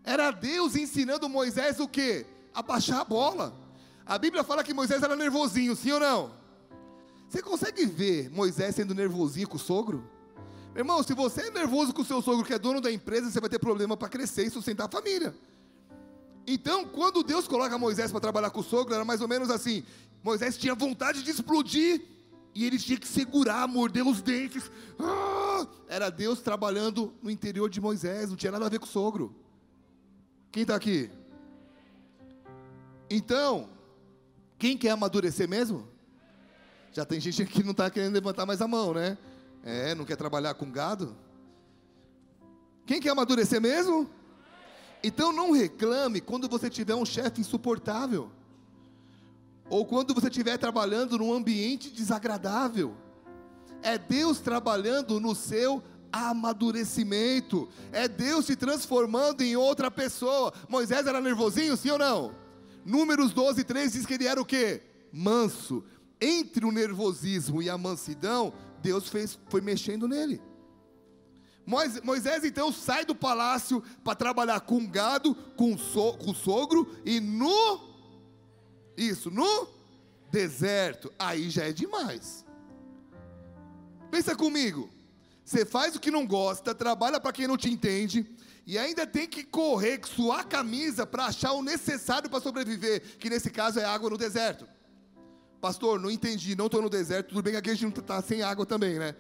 Era 0.03 0.31
Deus 0.31 0.75
ensinando 0.75 1.29
Moisés 1.29 1.79
o 1.79 1.87
que? 1.87 2.25
A 2.53 2.61
baixar 2.61 3.01
a 3.01 3.05
bola. 3.05 3.53
A 4.05 4.17
Bíblia 4.17 4.43
fala 4.43 4.63
que 4.63 4.73
Moisés 4.73 5.03
era 5.03 5.15
nervosinho, 5.15 5.75
sim 5.75 5.91
ou 5.91 5.99
não? 5.99 6.31
Você 7.29 7.43
consegue 7.43 7.85
ver 7.85 8.31
Moisés 8.31 8.73
sendo 8.73 8.95
nervosinho 8.95 9.47
com 9.47 9.57
o 9.57 9.59
sogro? 9.59 10.09
Irmão, 10.75 11.03
se 11.03 11.13
você 11.13 11.41
é 11.41 11.51
nervoso 11.51 11.93
com 11.93 12.01
o 12.01 12.05
seu 12.05 12.21
sogro, 12.21 12.43
que 12.43 12.53
é 12.53 12.57
dono 12.57 12.81
da 12.81 12.91
empresa, 12.91 13.29
você 13.29 13.39
vai 13.39 13.49
ter 13.49 13.59
problema 13.59 13.95
para 13.95 14.09
crescer 14.09 14.45
e 14.45 14.49
sustentar 14.49 14.85
a 14.85 14.89
família. 14.89 15.35
Então, 16.51 16.83
quando 16.83 17.21
Deus 17.21 17.47
coloca 17.47 17.77
Moisés 17.77 18.09
para 18.09 18.19
trabalhar 18.19 18.49
com 18.49 18.61
o 18.61 18.63
sogro, 18.63 18.95
era 18.95 19.05
mais 19.05 19.21
ou 19.21 19.27
menos 19.27 19.51
assim: 19.51 19.83
Moisés 20.23 20.57
tinha 20.57 20.73
vontade 20.73 21.21
de 21.21 21.29
explodir 21.29 22.01
e 22.55 22.65
ele 22.65 22.79
tinha 22.79 22.97
que 22.97 23.07
segurar, 23.07 23.67
morder 23.67 24.03
os 24.03 24.19
dentes. 24.19 24.71
Ah! 24.99 25.67
Era 25.87 26.09
Deus 26.09 26.41
trabalhando 26.41 27.13
no 27.21 27.29
interior 27.29 27.69
de 27.69 27.79
Moisés, 27.79 28.31
não 28.31 28.35
tinha 28.35 28.51
nada 28.51 28.65
a 28.65 28.69
ver 28.69 28.79
com 28.79 28.87
o 28.87 28.89
sogro. 28.89 29.35
Quem 30.51 30.63
está 30.63 30.75
aqui? 30.75 31.11
Então, 33.11 33.69
quem 34.57 34.75
quer 34.75 34.89
amadurecer 34.89 35.47
mesmo? 35.47 35.87
Já 36.91 37.05
tem 37.05 37.19
gente 37.19 37.45
que 37.45 37.61
não 37.61 37.73
está 37.73 37.91
querendo 37.91 38.15
levantar 38.15 38.47
mais 38.47 38.59
a 38.59 38.67
mão, 38.67 38.91
né? 38.95 39.19
É, 39.63 39.93
não 39.93 40.03
quer 40.03 40.15
trabalhar 40.15 40.55
com 40.55 40.71
gado? 40.71 41.15
Quem 42.87 42.99
quer 42.99 43.09
amadurecer 43.09 43.61
mesmo? 43.61 44.09
Então 45.03 45.31
não 45.31 45.51
reclame 45.51 46.19
quando 46.19 46.49
você 46.49 46.69
tiver 46.69 46.95
um 46.95 47.05
chefe 47.05 47.41
insuportável 47.41 48.29
ou 49.69 49.85
quando 49.85 50.13
você 50.13 50.27
estiver 50.27 50.57
trabalhando 50.57 51.17
num 51.17 51.33
ambiente 51.33 51.89
desagradável. 51.89 52.95
É 53.81 53.97
Deus 53.97 54.39
trabalhando 54.39 55.19
no 55.19 55.33
seu 55.35 55.81
amadurecimento. 56.11 57.69
É 57.91 58.07
Deus 58.07 58.45
se 58.45 58.55
transformando 58.55 59.41
em 59.41 59.55
outra 59.55 59.91
pessoa. 59.91 60.51
Moisés 60.67 61.05
era 61.05 61.21
nervosinho, 61.21 61.77
sim 61.77 61.91
ou 61.91 61.99
não? 61.99 62.35
Números 62.83 63.31
12, 63.31 63.63
3 63.63 63.93
diz 63.93 64.05
que 64.05 64.15
ele 64.15 64.27
era 64.27 64.41
o 64.41 64.45
quê? 64.45 64.81
Manso. 65.13 65.83
Entre 66.19 66.65
o 66.65 66.71
nervosismo 66.71 67.61
e 67.61 67.69
a 67.69 67.77
mansidão, 67.77 68.51
Deus 68.81 69.07
fez, 69.07 69.39
foi 69.47 69.61
mexendo 69.61 70.07
nele. 70.07 70.41
Moisés 72.03 72.43
então 72.43 72.71
sai 72.71 73.05
do 73.05 73.13
palácio 73.13 73.83
para 74.03 74.15
trabalhar 74.15 74.59
com 74.61 74.87
gado, 74.87 75.35
com, 75.55 75.77
so, 75.77 76.13
com 76.13 76.33
sogro 76.33 76.95
e 77.05 77.19
no 77.19 77.87
isso, 78.97 79.29
no 79.29 79.67
deserto. 80.31 81.13
Aí 81.17 81.49
já 81.49 81.65
é 81.65 81.71
demais. 81.71 82.43
Pensa 84.09 84.35
comigo. 84.35 84.89
Você 85.45 85.65
faz 85.65 85.95
o 85.95 85.99
que 85.99 86.11
não 86.11 86.25
gosta, 86.25 86.75
trabalha 86.75 87.19
para 87.19 87.31
quem 87.31 87.47
não 87.47 87.57
te 87.57 87.71
entende, 87.71 88.25
e 88.67 88.77
ainda 88.77 89.07
tem 89.07 89.27
que 89.27 89.43
correr, 89.43 89.99
suar 90.05 90.41
a 90.41 90.43
camisa 90.43 91.07
para 91.07 91.25
achar 91.25 91.53
o 91.53 91.63
necessário 91.63 92.29
para 92.29 92.39
sobreviver, 92.39 93.17
que 93.17 93.29
nesse 93.31 93.49
caso 93.49 93.79
é 93.79 93.85
água 93.85 94.11
no 94.11 94.17
deserto. 94.17 94.67
Pastor, 95.59 95.99
não 95.99 96.11
entendi, 96.11 96.55
não 96.55 96.67
estou 96.67 96.83
no 96.83 96.89
deserto, 96.89 97.29
tudo 97.29 97.41
bem 97.41 97.53
que 97.53 97.57
aqui 97.57 97.69
a 97.71 97.73
gente 97.73 97.83
não 97.83 97.89
está 97.89 98.21
sem 98.21 98.43
água 98.43 98.65
também, 98.65 98.99
né? 98.99 99.15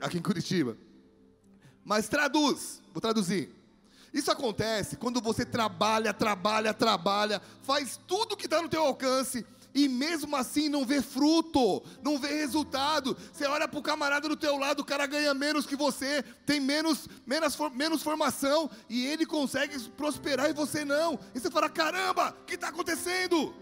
Aqui 0.00 0.18
em 0.18 0.22
Curitiba. 0.22 0.76
Mas 1.88 2.06
traduz, 2.06 2.82
vou 2.92 3.00
traduzir. 3.00 3.48
Isso 4.12 4.30
acontece 4.30 4.94
quando 4.94 5.22
você 5.22 5.42
trabalha, 5.42 6.12
trabalha, 6.12 6.74
trabalha, 6.74 7.40
faz 7.62 7.98
tudo 8.06 8.36
que 8.36 8.44
está 8.44 8.60
no 8.60 8.68
teu 8.68 8.82
alcance, 8.82 9.42
e 9.74 9.88
mesmo 9.88 10.36
assim 10.36 10.68
não 10.68 10.84
vê 10.84 11.00
fruto, 11.00 11.82
não 12.02 12.18
vê 12.18 12.34
resultado. 12.34 13.16
Você 13.32 13.46
olha 13.46 13.66
para 13.66 13.80
o 13.80 13.82
camarada 13.82 14.28
do 14.28 14.36
teu 14.36 14.58
lado, 14.58 14.80
o 14.80 14.84
cara 14.84 15.06
ganha 15.06 15.32
menos 15.32 15.64
que 15.64 15.76
você, 15.76 16.22
tem 16.44 16.60
menos, 16.60 17.08
menos, 17.26 17.56
menos 17.72 18.02
formação 18.02 18.70
e 18.86 19.06
ele 19.06 19.24
consegue 19.24 19.78
prosperar 19.90 20.50
e 20.50 20.52
você 20.52 20.84
não. 20.84 21.18
E 21.34 21.40
você 21.40 21.50
fala: 21.50 21.70
caramba, 21.70 22.36
o 22.38 22.44
que 22.44 22.56
está 22.56 22.68
acontecendo? 22.68 23.54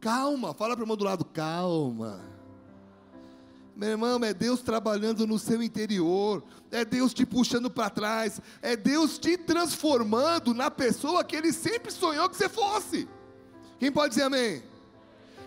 Calma, 0.00 0.54
fala 0.54 0.74
para 0.74 0.80
o 0.80 0.84
irmão 0.84 0.96
do 0.96 1.04
lado, 1.04 1.26
calma. 1.26 2.31
Meu 3.74 3.90
irmão, 3.90 4.22
é 4.22 4.34
Deus 4.34 4.60
trabalhando 4.60 5.26
no 5.26 5.38
seu 5.38 5.62
interior, 5.62 6.44
é 6.70 6.84
Deus 6.84 7.14
te 7.14 7.24
puxando 7.24 7.70
para 7.70 7.88
trás, 7.88 8.40
é 8.60 8.76
Deus 8.76 9.18
te 9.18 9.36
transformando 9.36 10.52
na 10.52 10.70
pessoa 10.70 11.24
que 11.24 11.34
Ele 11.34 11.52
sempre 11.52 11.90
sonhou 11.90 12.28
que 12.28 12.36
você 12.36 12.48
fosse. 12.48 13.08
Quem 13.78 13.90
pode 13.90 14.10
dizer 14.10 14.24
amém? 14.24 14.62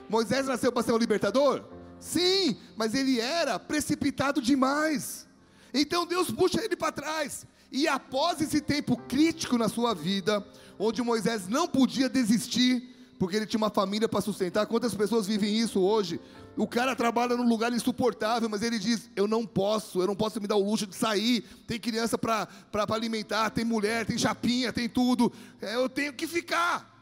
Moisés 0.10 0.48
nasceu 0.48 0.72
para 0.72 0.84
ser 0.84 0.92
um 0.92 0.98
libertador? 0.98 1.64
Sim, 2.00 2.58
mas 2.76 2.94
ele 2.94 3.20
era 3.20 3.58
precipitado 3.58 4.42
demais. 4.42 5.28
Então 5.74 6.06
Deus 6.06 6.30
puxa 6.30 6.64
ele 6.64 6.76
para 6.76 6.92
trás. 6.92 7.46
E 7.72 7.88
após 7.88 8.40
esse 8.42 8.62
tempo 8.62 8.96
crítico 8.96 9.58
na 9.58 9.68
sua 9.68 9.94
vida, 9.94 10.46
onde 10.78 11.02
Moisés 11.02 11.48
não 11.48 11.68
podia 11.68 12.08
desistir, 12.08 12.95
porque 13.17 13.36
ele 13.38 13.45
tinha 13.45 13.58
uma 13.58 13.69
família 13.69 14.08
para 14.08 14.21
sustentar. 14.21 14.65
Quantas 14.65 14.93
pessoas 14.93 15.25
vivem 15.25 15.58
isso 15.58 15.82
hoje? 15.82 16.19
O 16.58 16.67
cara 16.67 16.95
trabalha 16.95 17.36
num 17.36 17.47
lugar 17.47 17.71
insuportável, 17.73 18.49
mas 18.49 18.62
ele 18.62 18.78
diz: 18.78 19.10
Eu 19.15 19.28
não 19.28 19.45
posso, 19.45 20.01
eu 20.01 20.08
não 20.08 20.15
posso 20.15 20.39
me 20.41 20.47
dar 20.47 20.56
o 20.56 20.63
luxo 20.63 20.86
de 20.86 20.95
sair. 20.95 21.41
Tem 21.67 21.80
criança 21.80 22.17
para 22.17 22.47
alimentar, 22.89 23.49
tem 23.49 23.65
mulher, 23.65 24.06
tem 24.06 24.17
chapinha, 24.17 24.71
tem 24.71 24.89
tudo. 24.89 25.32
É, 25.62 25.75
eu 25.75 25.89
tenho 25.89 26.13
que 26.13 26.28
ficar. 26.28 26.93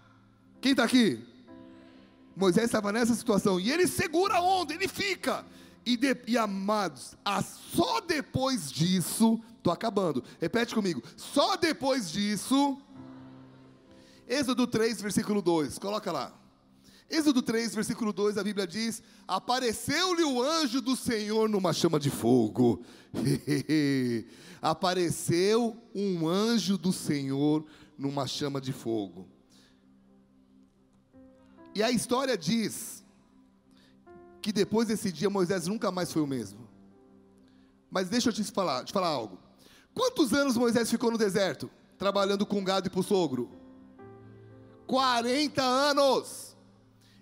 Quem 0.62 0.72
está 0.72 0.84
aqui? 0.84 1.20
Moisés 2.36 2.66
estava 2.66 2.92
nessa 2.92 3.14
situação 3.14 3.60
e 3.60 3.72
ele 3.72 3.88
segura 3.88 4.36
a 4.36 4.42
onda, 4.42 4.74
ele 4.74 4.88
fica. 4.88 5.46
E, 5.86 5.98
de, 5.98 6.16
e 6.28 6.38
amados, 6.38 7.16
a, 7.26 7.42
só 7.42 8.00
depois 8.00 8.72
disso, 8.72 9.40
estou 9.58 9.74
acabando, 9.74 10.24
repete 10.40 10.74
comigo, 10.74 11.04
só 11.18 11.58
depois 11.58 12.10
disso, 12.10 12.78
Êxodo 14.34 14.66
3, 14.66 15.00
versículo 15.00 15.44
2, 15.44 15.78
coloca 15.78 16.12
lá. 16.12 16.34
Êxodo 17.08 17.44
3, 17.44 17.76
versículo 17.76 18.12
2, 18.12 18.40
a 18.40 18.44
Bíblia 18.44 18.66
diz: 18.66 19.04
Apareceu-lhe 19.28 20.24
o 20.24 20.42
anjo 20.42 20.82
do 20.82 20.96
Senhor 20.96 21.48
numa 21.48 21.72
chama 21.72 22.00
de 22.00 22.10
fogo. 22.10 22.84
Apareceu 24.60 25.78
um 25.94 26.28
anjo 26.28 26.80
do 26.80 26.92
Senhor 26.92 27.64
numa 27.96 28.26
chama 28.26 28.60
de 28.60 28.74
fogo. 28.74 29.28
E 31.76 31.84
a 31.84 31.92
história 31.92 32.36
diz 32.36 33.04
que 34.42 34.52
depois 34.52 34.88
desse 34.88 35.12
dia 35.12 35.30
Moisés 35.30 35.68
nunca 35.68 35.92
mais 35.92 36.12
foi 36.12 36.24
o 36.24 36.28
mesmo. 36.28 36.68
Mas 37.92 38.10
deixa 38.10 38.30
eu 38.30 38.34
te 38.34 38.44
falar, 38.46 38.84
te 38.84 38.92
falar 38.92 39.10
algo. 39.10 39.38
Quantos 39.94 40.34
anos 40.34 40.58
Moisés 40.58 40.90
ficou 40.90 41.12
no 41.12 41.20
deserto, 41.20 41.70
trabalhando 42.00 42.48
com 42.48 42.64
gado 42.64 42.88
e 42.88 42.90
para 42.90 43.00
o 43.00 43.04
sogro? 43.04 43.63
40 44.88 45.62
anos. 45.62 46.56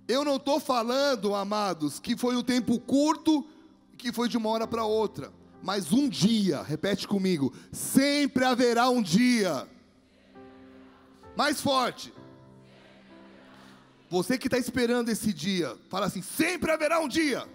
Eu 0.08 0.26
não 0.26 0.36
estou 0.36 0.60
falando, 0.60 1.34
amados, 1.36 2.00
que 2.00 2.17
foi 2.17 2.36
um 2.36 2.43
tempo 2.43 2.80
curto, 2.80 3.47
que 3.97 4.12
foi 4.12 4.28
de 4.28 4.38
uma 4.38 4.50
hora 4.50 4.67
para 4.67 4.84
outra. 4.84 5.32
Mas 5.63 5.93
um 5.93 6.10
dia, 6.10 6.62
repete 6.63 7.08
comigo, 7.08 7.54
sempre 7.71 8.43
haverá 8.43 8.89
um 8.89 9.02
dia. 9.02 9.67
Mais 11.36 11.62
forte. 11.62 12.13
Você 14.10 14.38
que 14.38 14.47
está 14.47 14.58
esperando 14.58 15.10
esse 15.10 15.32
dia, 15.32 15.78
fala 15.89 16.08
assim: 16.08 16.21
sempre 16.21 16.71
haverá 16.71 17.00
um 17.00 17.08
dia. 17.08 17.47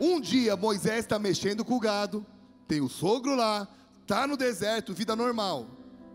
Um 0.00 0.20
dia 0.20 0.56
Moisés 0.56 1.00
está 1.00 1.18
mexendo 1.18 1.64
com 1.64 1.74
o 1.74 1.80
gado, 1.80 2.26
tem 2.68 2.80
o 2.80 2.88
sogro 2.88 3.34
lá, 3.34 3.66
está 4.02 4.26
no 4.26 4.36
deserto, 4.36 4.92
vida 4.92 5.16
normal. 5.16 5.66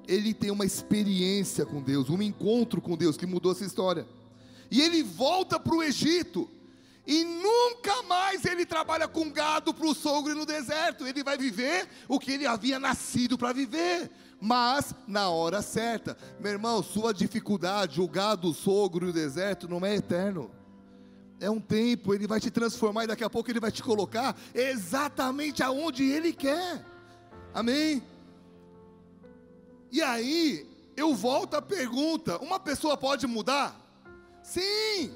Ele 0.07 0.33
tem 0.33 0.51
uma 0.51 0.65
experiência 0.65 1.65
com 1.65 1.81
Deus, 1.81 2.09
um 2.09 2.21
encontro 2.21 2.81
com 2.81 2.97
Deus 2.97 3.17
que 3.17 3.25
mudou 3.25 3.51
essa 3.51 3.65
história. 3.65 4.07
E 4.69 4.81
ele 4.81 5.03
volta 5.03 5.59
para 5.59 5.75
o 5.75 5.83
Egito. 5.83 6.49
E 7.05 7.23
nunca 7.23 8.01
mais 8.03 8.45
ele 8.45 8.65
trabalha 8.65 9.07
com 9.07 9.29
gado 9.29 9.73
para 9.73 9.87
o 9.87 9.93
sogro 9.93 10.33
no 10.35 10.45
deserto. 10.45 11.05
Ele 11.05 11.23
vai 11.23 11.37
viver 11.37 11.87
o 12.07 12.19
que 12.19 12.31
ele 12.31 12.45
havia 12.45 12.79
nascido 12.79 13.37
para 13.37 13.51
viver 13.51 14.09
mas 14.45 14.93
na 15.07 15.29
hora 15.29 15.61
certa. 15.61 16.17
Meu 16.37 16.51
irmão, 16.51 16.83
sua 16.83 17.13
dificuldade, 17.13 18.01
o 18.01 18.07
gado, 18.09 18.49
o 18.49 18.53
sogro 18.53 19.05
e 19.05 19.09
o 19.09 19.13
deserto 19.13 19.69
não 19.69 19.85
é 19.85 19.95
eterno. 19.95 20.51
É 21.39 21.49
um 21.49 21.61
tempo, 21.61 22.13
ele 22.13 22.27
vai 22.27 22.41
te 22.41 22.51
transformar 22.51 23.05
e 23.05 23.07
daqui 23.07 23.23
a 23.23 23.29
pouco 23.29 23.49
ele 23.49 23.61
vai 23.61 23.71
te 23.71 23.81
colocar 23.81 24.35
exatamente 24.53 25.63
aonde 25.63 26.03
ele 26.03 26.33
quer. 26.33 26.85
Amém? 27.53 28.03
E 29.93 30.01
aí, 30.01 30.67
eu 30.97 31.13
volto 31.13 31.53
à 31.53 31.61
pergunta: 31.61 32.39
uma 32.39 32.59
pessoa 32.59 32.97
pode 32.97 33.27
mudar? 33.27 33.79
Sim, 34.41 35.13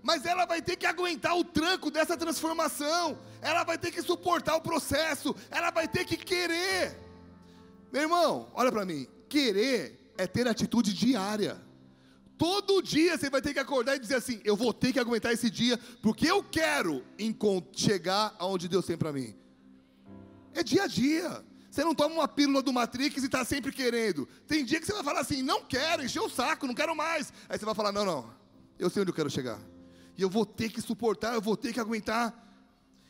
mas 0.00 0.24
ela 0.24 0.46
vai 0.46 0.62
ter 0.62 0.76
que 0.76 0.86
aguentar 0.86 1.36
o 1.36 1.42
tranco 1.42 1.90
dessa 1.90 2.16
transformação, 2.16 3.18
ela 3.42 3.64
vai 3.64 3.76
ter 3.76 3.90
que 3.90 4.00
suportar 4.00 4.54
o 4.54 4.60
processo, 4.60 5.34
ela 5.50 5.72
vai 5.72 5.88
ter 5.88 6.04
que 6.04 6.16
querer. 6.16 6.96
Meu 7.92 8.02
irmão, 8.02 8.48
olha 8.54 8.70
para 8.70 8.84
mim. 8.84 9.08
Querer 9.28 10.12
é 10.16 10.28
ter 10.28 10.46
atitude 10.46 10.94
diária. 10.94 11.60
Todo 12.38 12.80
dia 12.80 13.18
você 13.18 13.28
vai 13.28 13.42
ter 13.42 13.52
que 13.52 13.58
acordar 13.58 13.96
e 13.96 13.98
dizer 13.98 14.14
assim: 14.14 14.40
eu 14.44 14.54
vou 14.54 14.72
ter 14.72 14.92
que 14.92 15.00
aguentar 15.00 15.32
esse 15.32 15.50
dia, 15.50 15.76
porque 16.00 16.30
eu 16.30 16.44
quero 16.44 17.04
chegar 17.72 18.36
aonde 18.38 18.68
Deus 18.68 18.86
tem 18.86 18.96
para 18.96 19.12
mim. 19.12 19.34
É 20.54 20.62
dia 20.62 20.84
a 20.84 20.86
dia. 20.86 21.49
Você 21.70 21.84
não 21.84 21.94
toma 21.94 22.14
uma 22.16 22.28
pílula 22.28 22.62
do 22.62 22.72
Matrix 22.72 23.22
e 23.22 23.26
está 23.26 23.44
sempre 23.44 23.70
querendo. 23.70 24.26
Tem 24.46 24.64
dia 24.64 24.80
que 24.80 24.86
você 24.86 24.92
vai 24.92 25.04
falar 25.04 25.20
assim: 25.20 25.42
não 25.42 25.64
quero, 25.64 26.04
encher 26.04 26.20
o 26.20 26.28
saco, 26.28 26.66
não 26.66 26.74
quero 26.74 26.96
mais. 26.96 27.32
Aí 27.48 27.58
você 27.58 27.64
vai 27.64 27.74
falar: 27.74 27.92
não, 27.92 28.04
não, 28.04 28.30
eu 28.78 28.90
sei 28.90 29.02
onde 29.02 29.10
eu 29.10 29.14
quero 29.14 29.30
chegar. 29.30 29.58
E 30.16 30.22
eu 30.22 30.28
vou 30.28 30.44
ter 30.44 30.70
que 30.70 30.80
suportar, 30.80 31.34
eu 31.34 31.40
vou 31.40 31.56
ter 31.56 31.72
que 31.72 31.80
aguentar. 31.80 32.34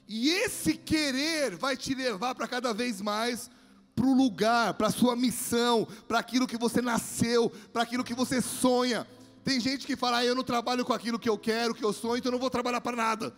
E 0.07 0.29
esse 0.29 0.75
querer 0.75 1.57
vai 1.57 1.77
te 1.77 1.95
levar 1.95 2.35
para 2.35 2.47
cada 2.47 2.75
vez 2.75 3.01
mais 3.01 3.51
para 3.95 4.07
o 4.07 4.15
lugar, 4.15 4.75
para 4.75 4.87
a 4.87 4.91
sua 4.91 5.15
missão, 5.15 5.87
para 6.09 6.19
aquilo 6.19 6.47
que 6.47 6.57
você 6.57 6.81
nasceu, 6.81 7.51
para 7.73 7.83
aquilo 7.83 8.05
que 8.05 8.15
você 8.15 8.41
sonha. 8.41 9.07
Tem 9.45 9.61
gente 9.61 9.87
que 9.87 9.97
fala, 9.97 10.19
ah, 10.19 10.25
eu 10.25 10.35
não 10.35 10.43
trabalho 10.43 10.85
com 10.85 10.93
aquilo 10.93 11.19
que 11.19 11.29
eu 11.29 11.37
quero, 11.37 11.75
que 11.75 11.85
eu 11.85 11.93
sonho, 11.93 12.19
então 12.19 12.31
eu 12.31 12.33
não 12.33 12.39
vou 12.39 12.51
trabalhar 12.51 12.81
para 12.81 12.97
nada. 12.97 13.35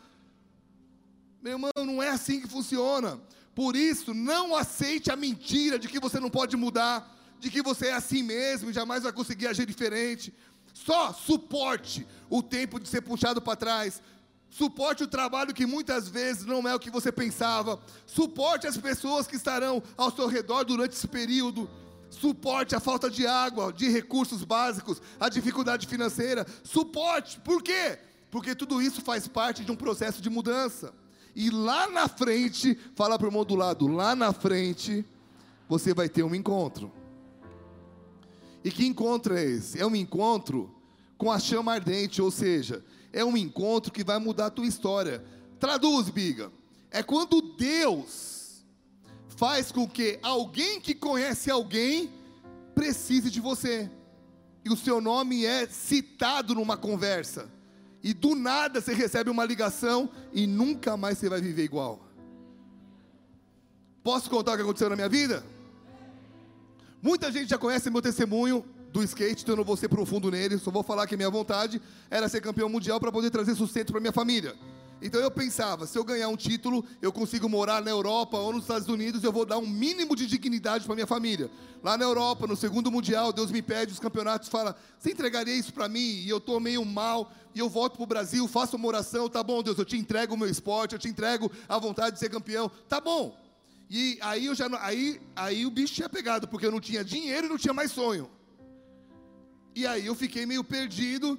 Meu 1.42 1.54
irmão, 1.54 1.70
não 1.76 2.02
é 2.02 2.10
assim 2.10 2.40
que 2.40 2.46
funciona. 2.46 3.20
Por 3.54 3.76
isso, 3.76 4.14
não 4.14 4.56
aceite 4.56 5.10
a 5.10 5.16
mentira 5.16 5.78
de 5.78 5.88
que 5.88 6.00
você 6.00 6.18
não 6.18 6.30
pode 6.30 6.56
mudar, 6.56 7.14
de 7.38 7.50
que 7.50 7.62
você 7.62 7.88
é 7.88 7.94
assim 7.94 8.22
mesmo 8.22 8.70
e 8.70 8.72
jamais 8.72 9.02
vai 9.02 9.12
conseguir 9.12 9.46
agir 9.46 9.66
diferente. 9.66 10.32
Só 10.72 11.12
suporte 11.12 12.06
o 12.30 12.42
tempo 12.42 12.80
de 12.80 12.88
ser 12.88 13.02
puxado 13.02 13.42
para 13.42 13.56
trás. 13.56 14.02
Suporte 14.48 15.02
o 15.02 15.08
trabalho 15.08 15.54
que 15.54 15.66
muitas 15.66 16.08
vezes 16.08 16.44
não 16.44 16.66
é 16.68 16.74
o 16.74 16.78
que 16.78 16.90
você 16.90 17.10
pensava. 17.10 17.80
Suporte 18.06 18.66
as 18.66 18.76
pessoas 18.76 19.26
que 19.26 19.36
estarão 19.36 19.82
ao 19.96 20.14
seu 20.14 20.26
redor 20.26 20.64
durante 20.64 20.92
esse 20.92 21.08
período. 21.08 21.68
Suporte 22.10 22.74
a 22.74 22.80
falta 22.80 23.10
de 23.10 23.26
água, 23.26 23.72
de 23.72 23.88
recursos 23.88 24.44
básicos, 24.44 25.00
a 25.18 25.28
dificuldade 25.28 25.86
financeira. 25.86 26.46
Suporte, 26.62 27.40
por 27.40 27.62
quê? 27.62 27.98
Porque 28.30 28.54
tudo 28.54 28.80
isso 28.80 29.00
faz 29.00 29.26
parte 29.26 29.64
de 29.64 29.72
um 29.72 29.76
processo 29.76 30.20
de 30.22 30.28
mudança. 30.28 30.92
E 31.34 31.50
lá 31.50 31.88
na 31.88 32.08
frente, 32.08 32.78
fala 32.94 33.18
para 33.18 33.26
o 33.26 33.28
irmão 33.28 33.44
do 33.44 33.54
lado, 33.54 33.86
lá 33.86 34.14
na 34.14 34.32
frente, 34.32 35.04
você 35.68 35.94
vai 35.94 36.08
ter 36.08 36.22
um 36.22 36.34
encontro. 36.34 36.92
E 38.64 38.70
que 38.70 38.86
encontro 38.86 39.34
é 39.34 39.44
esse? 39.44 39.80
É 39.80 39.86
um 39.86 39.96
encontro 39.96 40.74
com 41.16 41.30
a 41.30 41.38
chama 41.38 41.72
ardente, 41.72 42.20
ou 42.20 42.30
seja, 42.30 42.84
é 43.12 43.24
um 43.24 43.36
encontro 43.36 43.92
que 43.92 44.04
vai 44.04 44.18
mudar 44.18 44.46
a 44.46 44.50
tua 44.50 44.66
história. 44.66 45.24
Traduz, 45.58 46.08
biga. 46.08 46.52
É 46.90 47.02
quando 47.02 47.40
Deus 47.56 48.64
faz 49.36 49.72
com 49.72 49.88
que 49.88 50.18
alguém 50.22 50.80
que 50.80 50.94
conhece 50.94 51.50
alguém 51.50 52.10
precise 52.74 53.30
de 53.30 53.40
você. 53.40 53.90
E 54.64 54.70
o 54.70 54.76
seu 54.76 55.00
nome 55.00 55.44
é 55.44 55.66
citado 55.66 56.54
numa 56.54 56.76
conversa. 56.76 57.50
E 58.02 58.12
do 58.12 58.34
nada 58.34 58.80
você 58.80 58.92
recebe 58.92 59.30
uma 59.30 59.44
ligação 59.44 60.10
e 60.32 60.46
nunca 60.46 60.96
mais 60.96 61.18
você 61.18 61.28
vai 61.28 61.40
viver 61.40 61.64
igual. 61.64 62.00
Posso 64.02 64.28
contar 64.28 64.52
o 64.52 64.56
que 64.56 64.62
aconteceu 64.62 64.90
na 64.90 64.96
minha 64.96 65.08
vida? 65.08 65.44
Muita 67.00 67.30
gente 67.30 67.48
já 67.50 67.58
conhece 67.58 67.90
meu 67.90 68.02
testemunho 68.02 68.64
do 68.92 69.02
skate, 69.02 69.42
então 69.42 69.54
eu 69.54 69.58
não 69.58 69.64
vou 69.64 69.76
ser 69.76 69.88
profundo 69.88 70.30
nele, 70.30 70.58
só 70.58 70.70
vou 70.70 70.82
falar 70.82 71.06
que 71.06 71.16
minha 71.16 71.30
vontade 71.30 71.80
era 72.10 72.28
ser 72.28 72.40
campeão 72.40 72.68
mundial 72.68 73.00
para 73.00 73.10
poder 73.10 73.30
trazer 73.30 73.54
sustento 73.54 73.92
para 73.92 74.00
minha 74.00 74.12
família. 74.12 74.54
Então 75.02 75.20
eu 75.20 75.30
pensava, 75.32 75.84
se 75.84 75.98
eu 75.98 76.04
ganhar 76.04 76.28
um 76.28 76.36
título, 76.36 76.84
eu 77.02 77.12
consigo 77.12 77.48
morar 77.48 77.82
na 77.82 77.90
Europa 77.90 78.38
ou 78.38 78.52
nos 78.52 78.62
Estados 78.62 78.86
Unidos, 78.86 79.24
eu 79.24 79.32
vou 79.32 79.44
dar 79.44 79.58
um 79.58 79.66
mínimo 79.66 80.14
de 80.14 80.28
dignidade 80.28 80.86
para 80.86 80.94
minha 80.94 81.08
família. 81.08 81.50
Lá 81.82 81.98
na 81.98 82.04
Europa, 82.04 82.46
no 82.46 82.54
segundo 82.54 82.88
mundial, 82.88 83.32
Deus 83.32 83.50
me 83.50 83.60
pede 83.60 83.92
os 83.92 83.98
campeonatos, 83.98 84.48
fala: 84.48 84.76
"Você 84.96 85.10
entregaria 85.10 85.54
isso 85.54 85.74
para 85.74 85.88
mim?" 85.88 85.98
E 85.98 86.28
eu 86.28 86.40
tô 86.40 86.60
meio 86.60 86.84
mal, 86.84 87.32
e 87.52 87.58
eu 87.58 87.68
volto 87.68 87.96
pro 87.96 88.06
Brasil, 88.06 88.46
faço 88.46 88.76
uma 88.76 88.86
oração, 88.86 89.28
tá 89.28 89.42
bom, 89.42 89.60
Deus, 89.60 89.76
eu 89.76 89.84
te 89.84 89.96
entrego 89.96 90.34
o 90.34 90.38
meu 90.38 90.48
esporte, 90.48 90.92
eu 90.92 90.98
te 91.00 91.08
entrego 91.08 91.50
a 91.68 91.78
vontade 91.78 92.12
de 92.14 92.20
ser 92.20 92.30
campeão. 92.30 92.70
Tá 92.88 93.00
bom. 93.00 93.36
E 93.90 94.16
aí 94.20 94.46
eu 94.46 94.54
já 94.54 94.68
aí 94.80 95.20
aí 95.34 95.66
o 95.66 95.70
bicho 95.70 95.94
tinha 95.94 96.08
pegado, 96.08 96.46
porque 96.46 96.64
eu 96.64 96.70
não 96.70 96.80
tinha 96.80 97.04
dinheiro 97.04 97.46
e 97.46 97.50
não 97.50 97.58
tinha 97.58 97.74
mais 97.74 97.90
sonho. 97.90 98.30
E 99.74 99.84
aí 99.84 100.06
eu 100.06 100.14
fiquei 100.14 100.46
meio 100.46 100.62
perdido, 100.62 101.38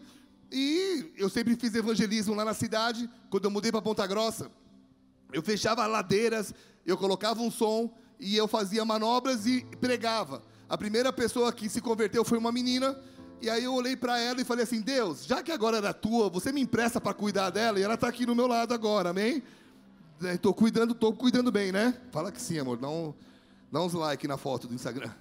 e 0.51 1.12
eu 1.17 1.29
sempre 1.29 1.56
fiz 1.56 1.73
evangelismo 1.73 2.34
lá 2.36 2.45
na 2.45 2.53
cidade, 2.53 3.10
quando 3.29 3.45
eu 3.45 3.51
mudei 3.51 3.71
para 3.71 3.82
Ponta 3.82 4.06
Grossa. 4.06 4.51
Eu 5.32 5.41
fechava 5.41 5.86
ladeiras, 5.88 6.53
eu 6.86 6.97
colocava 6.97 7.41
um 7.41 7.49
som 7.49 7.91
e 8.19 8.38
eu 8.38 8.47
fazia 8.47 8.86
manobras 8.86 9.45
e 9.45 9.65
pregava. 9.79 10.43
A 10.69 10.77
primeira 10.77 11.12
pessoa 11.12 11.51
que 11.51 11.67
se 11.67 11.82
converteu 11.82 12.23
foi 12.23 12.38
uma 12.38 12.51
menina, 12.51 12.97
e 13.41 13.49
aí 13.49 13.63
eu 13.63 13.73
olhei 13.73 13.95
para 13.95 14.19
ela 14.19 14.41
e 14.41 14.45
falei 14.45 14.63
assim: 14.63 14.82
Deus, 14.82 15.25
já 15.25 15.43
que 15.43 15.51
agora 15.51 15.77
era 15.77 15.93
tua, 15.93 16.29
você 16.29 16.51
me 16.51 16.62
empresta 16.62 17.01
para 17.01 17.13
cuidar 17.13 17.49
dela, 17.49 17.79
e 17.79 17.84
ela 17.84 17.95
está 17.95 18.08
aqui 18.08 18.25
no 18.25 18.36
meu 18.36 18.47
lado 18.47 18.73
agora, 18.73 19.10
amém? 19.10 19.43
Estou 20.21 20.51
é, 20.51 20.56
cuidando, 20.56 20.93
estou 20.93 21.13
cuidando 21.13 21.51
bem, 21.51 21.71
né? 21.71 21.93
Fala 22.12 22.32
que 22.32 22.41
sim, 22.41 22.58
amor. 22.58 22.77
Dá, 22.77 22.88
um, 22.88 23.13
dá 23.71 23.82
uns 23.82 23.93
like 23.93 24.27
na 24.27 24.38
foto 24.38 24.67
do 24.67 24.73
Instagram. 24.73 25.12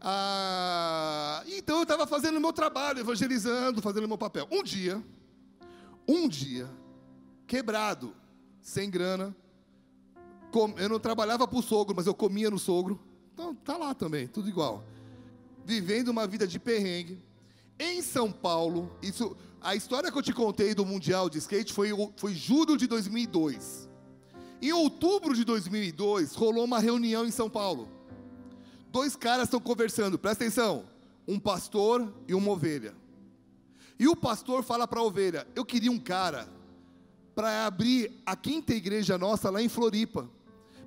Ah, 0.00 1.42
então 1.46 1.76
eu 1.76 1.82
estava 1.82 2.06
fazendo 2.06 2.36
o 2.36 2.40
meu 2.40 2.52
trabalho, 2.52 3.00
evangelizando, 3.00 3.82
fazendo 3.82 4.04
o 4.04 4.08
meu 4.08 4.18
papel. 4.18 4.46
Um 4.50 4.62
dia, 4.62 5.02
um 6.06 6.28
dia, 6.28 6.68
quebrado, 7.46 8.14
sem 8.60 8.90
grana, 8.90 9.34
eu 10.78 10.88
não 10.88 10.98
trabalhava 10.98 11.46
para 11.46 11.58
o 11.58 11.62
sogro, 11.62 11.94
mas 11.94 12.06
eu 12.06 12.14
comia 12.14 12.50
no 12.50 12.58
sogro. 12.58 13.00
Então 13.34 13.54
tá 13.54 13.76
lá 13.76 13.94
também, 13.94 14.26
tudo 14.26 14.48
igual. 14.48 14.84
Vivendo 15.64 16.08
uma 16.08 16.26
vida 16.26 16.46
de 16.46 16.58
perrengue. 16.58 17.20
Em 17.78 18.00
São 18.00 18.32
Paulo, 18.32 18.90
isso, 19.02 19.36
a 19.60 19.74
história 19.74 20.10
que 20.10 20.16
eu 20.16 20.22
te 20.22 20.32
contei 20.32 20.74
do 20.74 20.86
Mundial 20.86 21.28
de 21.28 21.38
Skate 21.38 21.72
foi, 21.72 21.90
foi 22.16 22.32
julho 22.32 22.76
de 22.76 22.86
2002. 22.86 23.86
Em 24.62 24.72
outubro 24.72 25.34
de 25.34 25.44
2002, 25.44 26.34
rolou 26.34 26.64
uma 26.64 26.78
reunião 26.78 27.26
em 27.26 27.30
São 27.30 27.50
Paulo 27.50 27.95
dois 28.96 29.14
caras 29.14 29.44
estão 29.44 29.60
conversando, 29.60 30.18
presta 30.18 30.44
atenção: 30.44 30.86
um 31.28 31.38
pastor 31.38 32.10
e 32.26 32.32
uma 32.32 32.50
ovelha. 32.50 32.94
E 33.98 34.08
o 34.08 34.16
pastor 34.16 34.62
fala 34.62 34.88
para 34.88 35.00
a 35.00 35.02
ovelha: 35.02 35.46
Eu 35.54 35.66
queria 35.66 35.92
um 35.92 35.98
cara 35.98 36.48
para 37.34 37.66
abrir 37.66 38.10
a 38.24 38.34
quinta 38.34 38.72
igreja 38.72 39.18
nossa 39.18 39.50
lá 39.50 39.60
em 39.60 39.68
Floripa. 39.68 40.30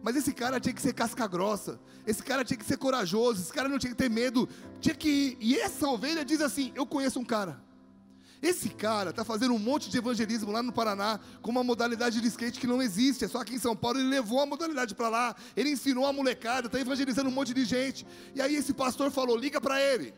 Mas 0.01 0.15
esse 0.15 0.33
cara 0.33 0.59
tinha 0.59 0.73
que 0.73 0.81
ser 0.81 0.93
casca 0.93 1.27
grossa, 1.27 1.79
esse 2.07 2.23
cara 2.23 2.43
tinha 2.43 2.57
que 2.57 2.65
ser 2.65 2.77
corajoso, 2.77 3.41
esse 3.41 3.53
cara 3.53 3.69
não 3.69 3.77
tinha 3.77 3.91
que 3.91 3.97
ter 3.97 4.09
medo, 4.09 4.49
tinha 4.81 4.95
que 4.95 5.09
ir. 5.09 5.37
E 5.39 5.59
essa 5.59 5.87
ovelha 5.87 6.25
diz 6.25 6.41
assim: 6.41 6.71
Eu 6.73 6.87
conheço 6.87 7.19
um 7.19 7.25
cara. 7.25 7.61
Esse 8.41 8.69
cara 8.69 9.09
está 9.09 9.25
fazendo 9.25 9.53
um 9.53 9.59
monte 9.59 9.89
de 9.89 9.97
evangelismo 9.97 10.49
lá 10.49 10.63
no 10.63 10.71
Paraná 10.71 11.19
com 11.41 11.51
uma 11.51 11.63
modalidade 11.63 12.21
de 12.21 12.27
skate 12.27 12.59
que 12.59 12.67
não 12.67 12.81
existe, 12.81 13.25
é 13.25 13.27
só 13.27 13.39
aqui 13.39 13.55
em 13.55 13.59
São 13.59 13.75
Paulo. 13.75 13.99
Ele 13.99 14.07
levou 14.07 14.39
a 14.39 14.45
modalidade 14.45 14.95
para 14.95 15.09
lá, 15.09 15.35
ele 15.57 15.69
ensinou 15.69 16.05
a 16.05 16.13
molecada, 16.13 16.67
está 16.67 16.79
evangelizando 16.79 17.29
um 17.29 17.33
monte 17.33 17.53
de 17.53 17.65
gente. 17.65 18.07
E 18.33 18.41
aí 18.41 18.55
esse 18.55 18.73
pastor 18.73 19.11
falou: 19.11 19.35
liga 19.35 19.59
para 19.59 19.81
ele. 19.81 20.13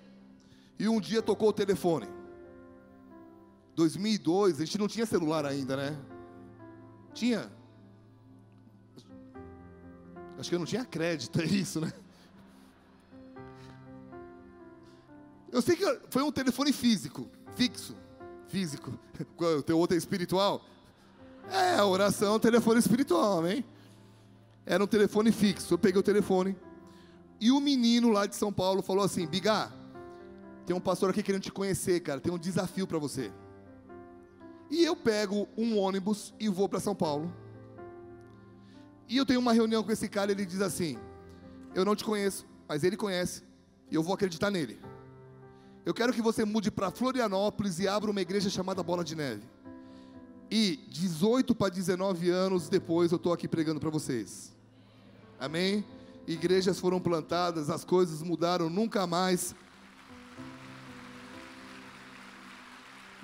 E 0.78 0.88
um 0.88 1.02
dia 1.02 1.22
tocou 1.22 1.50
o 1.50 1.54
telefone. 1.54 2.08
2002, 3.76 4.62
a 4.62 4.66
gente 4.66 4.78
não 4.78 4.88
tinha 4.88 5.06
celular 5.08 5.44
ainda, 5.44 5.76
né? 5.76 5.98
Tinha. 7.16 7.52
Acho 10.38 10.50
que 10.50 10.56
eu 10.56 10.60
não 10.60 10.66
tinha 10.66 10.86
crédito, 10.86 11.42
é 11.42 11.46
isso, 11.46 11.82
né? 11.82 11.92
Eu 15.52 15.62
sei 15.62 15.76
que 15.76 16.00
foi 16.10 16.22
um 16.22 16.32
telefone 16.32 16.72
físico, 16.72 17.28
fixo 17.56 17.96
físico, 18.52 18.94
o 19.58 19.64
teu 19.64 19.80
outro 19.80 19.96
é 19.96 19.98
espiritual. 19.98 20.62
É, 21.50 21.76
a 21.76 21.86
oração 21.86 22.36
é 22.36 22.40
telefone 22.40 22.80
espiritual, 22.80 23.40
amém? 23.40 23.66
Era 24.66 24.84
um 24.84 24.88
telefone 24.88 25.32
fixo. 25.32 25.74
Eu 25.74 25.78
peguei 25.78 26.00
o 26.00 26.04
telefone 26.04 26.56
e 27.40 27.52
o 27.52 27.60
menino 27.60 28.10
lá 28.10 28.28
de 28.28 28.36
São 28.36 28.54
Paulo 28.54 28.82
falou 28.82 29.04
assim: 29.04 29.26
Bigá, 29.26 29.72
tem 30.66 30.76
um 30.76 30.80
pastor 30.80 31.10
aqui 31.10 31.24
querendo 31.24 31.42
te 31.42 31.52
conhecer, 31.52 32.00
cara. 32.02 32.20
Tem 32.20 32.32
um 32.32 32.38
desafio 32.38 32.86
para 32.86 33.00
você. 33.00 33.32
E 34.70 34.84
eu 34.84 34.96
pego 34.96 35.48
um 35.58 35.78
ônibus 35.78 36.34
e 36.40 36.48
vou 36.48 36.70
para 36.70 36.80
São 36.80 36.96
Paulo. 36.96 37.34
E 39.10 39.18
eu 39.18 39.26
tenho 39.26 39.40
uma 39.40 39.52
reunião 39.52 39.84
com 39.84 39.92
esse 39.92 40.08
cara. 40.08 40.32
Ele 40.32 40.46
diz 40.46 40.62
assim: 40.62 40.98
Eu 41.74 41.84
não 41.84 41.96
te 41.96 42.04
conheço, 42.04 42.46
mas 42.68 42.84
ele 42.84 42.96
conhece. 42.96 43.44
E 43.90 43.96
eu 43.96 44.04
vou 44.04 44.14
acreditar 44.14 44.52
nele. 44.52 44.80
Eu 45.84 45.94
quero 45.96 46.14
que 46.14 46.22
você 46.22 46.46
mude 46.46 46.70
para 46.70 46.92
Florianópolis 46.92 47.80
e 47.80 47.88
abra 47.88 48.12
uma 48.12 48.22
igreja 48.22 48.50
chamada 48.50 48.84
Bola 48.84 49.04
de 49.04 49.16
Neve. 49.16 49.42
E 50.50 50.80
18 50.90 51.56
para 51.56 51.70
19 51.70 52.30
anos 52.30 52.70
depois 52.70 53.12
eu 53.12 53.16
estou 53.16 53.34
aqui 53.34 53.48
pregando 53.48 53.80
para 53.80 53.90
vocês. 53.90 54.52
Amém? 55.40 55.84
Igrejas 56.28 56.80
foram 56.80 57.02
plantadas, 57.02 57.70
as 57.70 57.84
coisas 57.84 58.22
mudaram, 58.22 58.70
nunca 58.70 59.08
mais. 59.08 59.56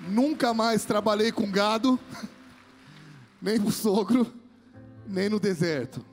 Nunca 0.00 0.52
mais 0.52 0.84
trabalhei 0.84 1.30
com 1.30 1.50
gado, 1.50 1.98
nem 3.40 3.58
no 3.58 3.70
sogro, 3.70 4.26
nem 5.06 5.28
no 5.28 5.38
deserto. 5.38 6.04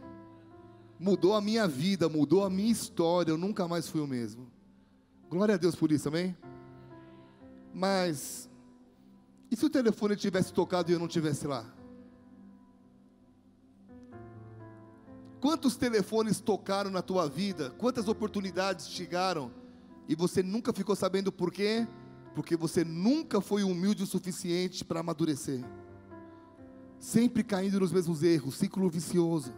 Mudou 1.00 1.34
a 1.34 1.42
minha 1.42 1.68
vida, 1.68 2.08
mudou 2.08 2.44
a 2.44 2.50
minha 2.52 2.72
história, 2.72 3.32
eu 3.32 3.38
nunca 3.38 3.68
mais 3.68 3.88
fui 3.88 4.02
o 4.02 4.08
mesmo. 4.08 4.55
Glória 5.30 5.56
a 5.56 5.58
Deus 5.58 5.76
por 5.76 5.92
isso, 5.92 6.08
amém? 6.08 6.36
Mas, 7.74 8.50
e 9.52 9.56
se 9.56 9.66
o 9.66 9.70
telefone 9.70 10.16
tivesse 10.16 10.54
tocado 10.54 10.90
e 10.90 10.94
eu 10.94 11.00
não 11.00 11.08
tivesse 11.08 11.48
lá? 11.48 11.66
Quantos 15.42 15.76
telefones 15.76 16.40
tocaram 16.40 16.90
na 16.90 17.02
tua 17.02 17.28
vida? 17.28 17.70
Quantas 17.72 18.08
oportunidades 18.08 18.90
chegaram 18.90 19.52
e 20.08 20.16
você 20.16 20.42
nunca 20.42 20.74
ficou 20.74 20.96
sabendo 20.96 21.32
por 21.32 21.52
quê? 21.52 21.88
Porque 22.34 22.56
você 22.56 22.84
nunca 22.84 23.42
foi 23.42 23.64
humilde 23.64 24.04
o 24.04 24.08
suficiente 24.08 24.84
para 24.84 25.02
amadurecer. 25.02 25.64
Sempre 27.00 27.44
caindo 27.44 27.80
nos 27.80 27.92
mesmos 27.92 28.24
erros, 28.24 28.56
ciclo 28.56 28.90
vicioso. 28.90 29.54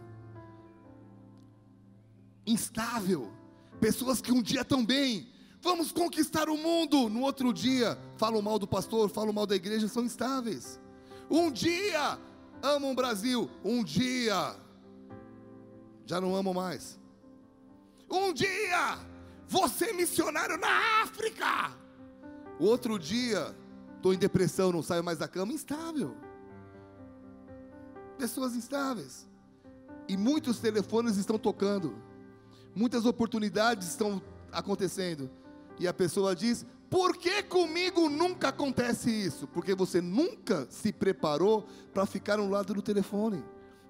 Instável. 2.46 3.32
Pessoas 3.80 4.20
que 4.20 4.32
um 4.32 4.42
dia 4.42 4.62
estão 4.62 4.84
bem, 4.84 5.28
Vamos 5.60 5.90
conquistar 5.90 6.48
o 6.48 6.56
mundo. 6.56 7.08
No 7.08 7.22
outro 7.22 7.52
dia, 7.52 7.98
falam 8.16 8.40
mal 8.40 8.58
do 8.58 8.66
pastor, 8.66 9.08
falam 9.08 9.32
mal 9.32 9.46
da 9.46 9.56
igreja, 9.56 9.88
são 9.88 10.04
instáveis. 10.04 10.80
Um 11.30 11.50
dia 11.50 12.18
amam 12.62 12.92
o 12.92 12.94
Brasil, 12.94 13.50
um 13.64 13.82
dia 13.84 14.56
já 16.06 16.20
não 16.20 16.34
amam 16.34 16.54
mais. 16.54 16.98
Um 18.10 18.32
dia 18.32 18.98
você 19.46 19.90
é 19.90 19.92
missionário 19.92 20.56
na 20.58 21.02
África. 21.02 21.76
O 22.58 22.64
outro 22.64 22.98
dia 22.98 23.54
estou 23.96 24.14
em 24.14 24.18
depressão, 24.18 24.72
não 24.72 24.82
saio 24.82 25.02
mais 25.02 25.18
da 25.18 25.28
cama, 25.28 25.52
instável. 25.52 26.16
Pessoas 28.16 28.54
instáveis. 28.54 29.28
E 30.08 30.16
muitos 30.16 30.58
telefones 30.58 31.16
estão 31.16 31.38
tocando. 31.38 31.96
Muitas 32.74 33.04
oportunidades 33.04 33.88
estão 33.88 34.22
acontecendo. 34.50 35.30
E 35.78 35.86
a 35.86 35.94
pessoa 35.94 36.34
diz: 36.34 36.64
Por 36.90 37.16
que 37.16 37.42
comigo 37.42 38.08
nunca 38.08 38.48
acontece 38.48 39.10
isso? 39.10 39.46
Porque 39.46 39.74
você 39.74 40.00
nunca 40.00 40.66
se 40.70 40.92
preparou 40.92 41.66
para 41.92 42.06
ficar 42.06 42.36
no 42.36 42.48
lado 42.48 42.74
do 42.74 42.82
telefone. 42.82 43.42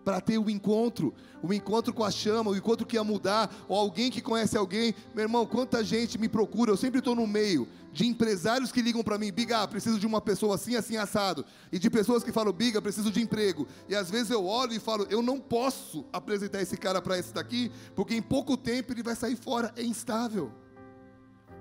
para 0.04 0.22
ter 0.22 0.38
o 0.38 0.48
encontro, 0.48 1.12
o 1.42 1.52
encontro 1.52 1.92
com 1.92 2.02
a 2.02 2.10
chama, 2.10 2.50
o 2.50 2.56
encontro 2.56 2.86
que 2.86 2.96
ia 2.96 3.04
mudar, 3.04 3.54
ou 3.68 3.76
alguém 3.76 4.10
que 4.10 4.22
conhece 4.22 4.56
alguém. 4.56 4.94
Meu 5.14 5.24
irmão, 5.24 5.44
quanta 5.44 5.84
gente 5.84 6.16
me 6.16 6.30
procura, 6.30 6.70
eu 6.70 6.78
sempre 6.78 7.00
estou 7.00 7.14
no 7.14 7.26
meio 7.26 7.68
de 7.92 8.06
empresários 8.06 8.72
que 8.72 8.80
ligam 8.80 9.02
para 9.02 9.18
mim, 9.18 9.30
Biga, 9.30 9.68
preciso 9.68 9.98
de 9.98 10.06
uma 10.06 10.20
pessoa 10.20 10.54
assim, 10.54 10.76
assim, 10.76 10.96
assado, 10.96 11.44
e 11.70 11.78
de 11.78 11.90
pessoas 11.90 12.24
que 12.24 12.32
falam, 12.32 12.54
Biga, 12.54 12.80
preciso 12.80 13.10
de 13.10 13.20
emprego. 13.20 13.66
E 13.86 13.94
às 13.94 14.08
vezes 14.08 14.30
eu 14.30 14.46
olho 14.46 14.72
e 14.72 14.78
falo, 14.78 15.06
eu 15.10 15.20
não 15.20 15.38
posso 15.38 16.06
apresentar 16.10 16.62
esse 16.62 16.76
cara 16.78 17.02
para 17.02 17.18
esse 17.18 17.34
daqui, 17.34 17.70
porque 17.94 18.14
em 18.14 18.22
pouco 18.22 18.56
tempo 18.56 18.94
ele 18.94 19.02
vai 19.02 19.14
sair 19.14 19.36
fora, 19.36 19.74
é 19.76 19.82
instável. 19.82 20.52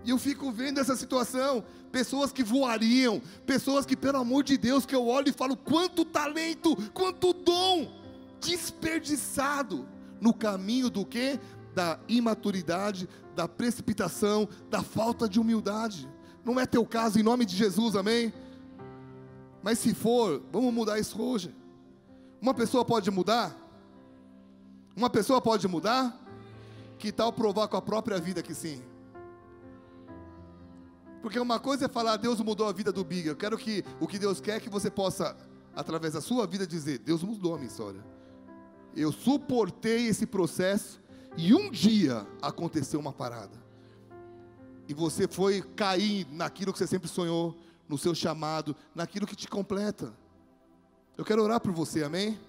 E 0.04 0.10
eu 0.10 0.18
fico 0.18 0.52
vendo 0.52 0.80
essa 0.80 0.96
situação, 0.96 1.64
pessoas 1.92 2.32
que 2.32 2.44
voariam, 2.44 3.22
pessoas 3.46 3.86
que, 3.86 3.96
pelo 3.96 4.18
amor 4.18 4.44
de 4.44 4.58
Deus, 4.58 4.86
que 4.86 4.96
eu 4.96 5.06
olho 5.08 5.30
e 5.30 5.34
falo, 5.34 5.58
quanto 5.58 6.06
talento, 6.06 6.76
quanto 6.94 7.34
dom 7.34 7.92
desperdiçado 8.40 9.88
no 10.22 10.34
caminho 10.34 10.90
do 10.90 11.06
que? 11.06 11.40
Da 11.74 12.00
imaturidade, 12.08 13.10
da 13.36 13.48
precipitação, 13.48 14.48
da 14.70 14.82
falta 14.82 15.28
de 15.28 15.40
humildade. 15.40 16.10
Não 16.44 16.60
é 16.60 16.66
teu 16.66 16.86
caso 16.86 17.20
em 17.20 17.24
nome 17.24 17.46
de 17.46 17.56
Jesus, 17.56 17.96
amém? 17.96 18.34
Mas 19.62 19.80
se 19.80 19.94
for, 19.94 20.42
vamos 20.52 20.74
mudar 20.74 21.00
isso 21.00 21.22
hoje. 21.22 21.54
Uma 22.42 22.54
pessoa 22.54 22.86
pode 22.86 23.12
mudar? 23.12 23.56
Uma 24.96 25.10
pessoa 25.10 25.42
pode 25.42 25.68
mudar? 25.68 26.18
Que 26.98 27.12
tal 27.12 27.34
provar 27.34 27.68
com 27.68 27.78
a 27.78 27.82
própria 27.82 28.20
vida 28.20 28.42
que 28.42 28.54
sim? 28.54 28.82
Porque 31.22 31.40
uma 31.40 31.60
coisa 31.60 31.86
é 31.86 31.88
falar, 31.88 32.18
Deus 32.18 32.40
mudou 32.42 32.68
a 32.68 32.72
vida 32.72 32.92
do 32.92 33.04
Big. 33.04 33.28
Eu 33.28 33.36
quero 33.36 33.58
que 33.58 33.84
o 34.00 34.08
que 34.08 34.20
Deus 34.20 34.40
quer 34.40 34.58
é 34.58 34.60
que 34.60 34.70
você 34.70 34.90
possa, 34.90 35.36
através 35.76 36.14
da 36.14 36.22
sua 36.22 36.46
vida, 36.48 36.66
dizer: 36.66 37.00
Deus 37.00 37.24
mudou 37.24 37.56
a 37.56 37.58
minha 37.58 37.68
história 37.68 38.04
eu 38.98 39.12
suportei 39.12 40.08
esse 40.08 40.26
processo 40.26 41.00
e 41.38 41.54
um 41.54 41.70
dia 41.70 42.26
aconteceu 42.42 43.00
uma 43.00 43.14
parada. 43.14 43.56
E 44.88 44.94
você 44.94 45.28
foi 45.28 45.62
cair 45.62 46.28
naquilo 46.32 46.74
que 46.74 46.80
você 46.80 46.88
sempre 46.88 47.08
sonhou, 47.08 47.56
no 47.88 47.98
seu 47.98 48.16
chamado, 48.16 48.76
naquilo 48.96 49.28
que 49.28 49.36
te 49.36 49.48
completa. 49.48 50.14
Eu 51.16 51.24
quero 51.24 51.44
orar 51.44 51.60
por 51.60 51.72
você, 51.72 52.04
amém? 52.04 52.40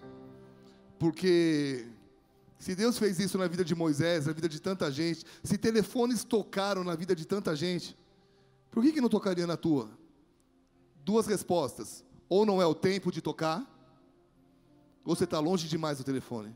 Porque 0.99 1.87
se 2.59 2.75
Deus 2.75 2.99
fez 2.99 3.21
isso 3.21 3.37
na 3.37 3.47
vida 3.47 3.65
de 3.65 3.75
Moisés, 3.75 4.27
na 4.27 4.33
vida 4.33 4.49
de 4.49 4.61
tanta 4.61 4.91
gente, 4.91 5.25
se 5.43 5.59
telefones 5.59 6.25
tocaram 6.25 6.83
na 6.83 6.95
vida 6.95 7.15
de 7.15 7.27
tanta 7.27 7.55
gente, 7.55 7.97
por 8.71 8.83
que, 8.83 8.93
que 8.93 9.01
não 9.01 9.09
tocaria 9.09 9.47
na 9.47 9.57
tua? 9.57 9.91
Duas 11.05 11.27
respostas: 11.27 12.05
ou 12.29 12.45
não 12.45 12.61
é 12.61 12.67
o 12.67 12.75
tempo 12.75 13.11
de 13.11 13.21
tocar, 13.21 13.61
ou 15.05 15.17
você 15.17 15.25
está 15.25 15.39
longe 15.39 15.67
demais 15.67 15.99
do 15.99 16.05
telefone? 16.05 16.55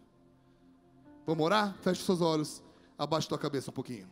Vamos 1.27 1.45
orar? 1.45 1.75
Feche 1.81 2.03
seus 2.03 2.21
olhos. 2.21 2.63
Abaixe 2.99 3.29
tua 3.29 3.39
cabeça 3.39 3.71
um 3.71 3.75
pouquinho. 3.75 4.09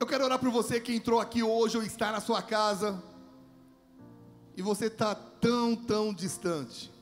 Eu 0.00 0.06
quero 0.06 0.24
orar 0.24 0.38
por 0.38 0.50
você 0.50 0.80
que 0.80 0.94
entrou 0.94 1.20
aqui 1.20 1.42
hoje 1.42 1.76
ou 1.76 1.82
está 1.82 2.10
na 2.10 2.20
sua 2.20 2.42
casa. 2.42 3.02
E 4.56 4.62
você 4.62 4.86
está 4.86 5.14
tão, 5.14 5.76
tão 5.76 6.12
distante. 6.12 6.92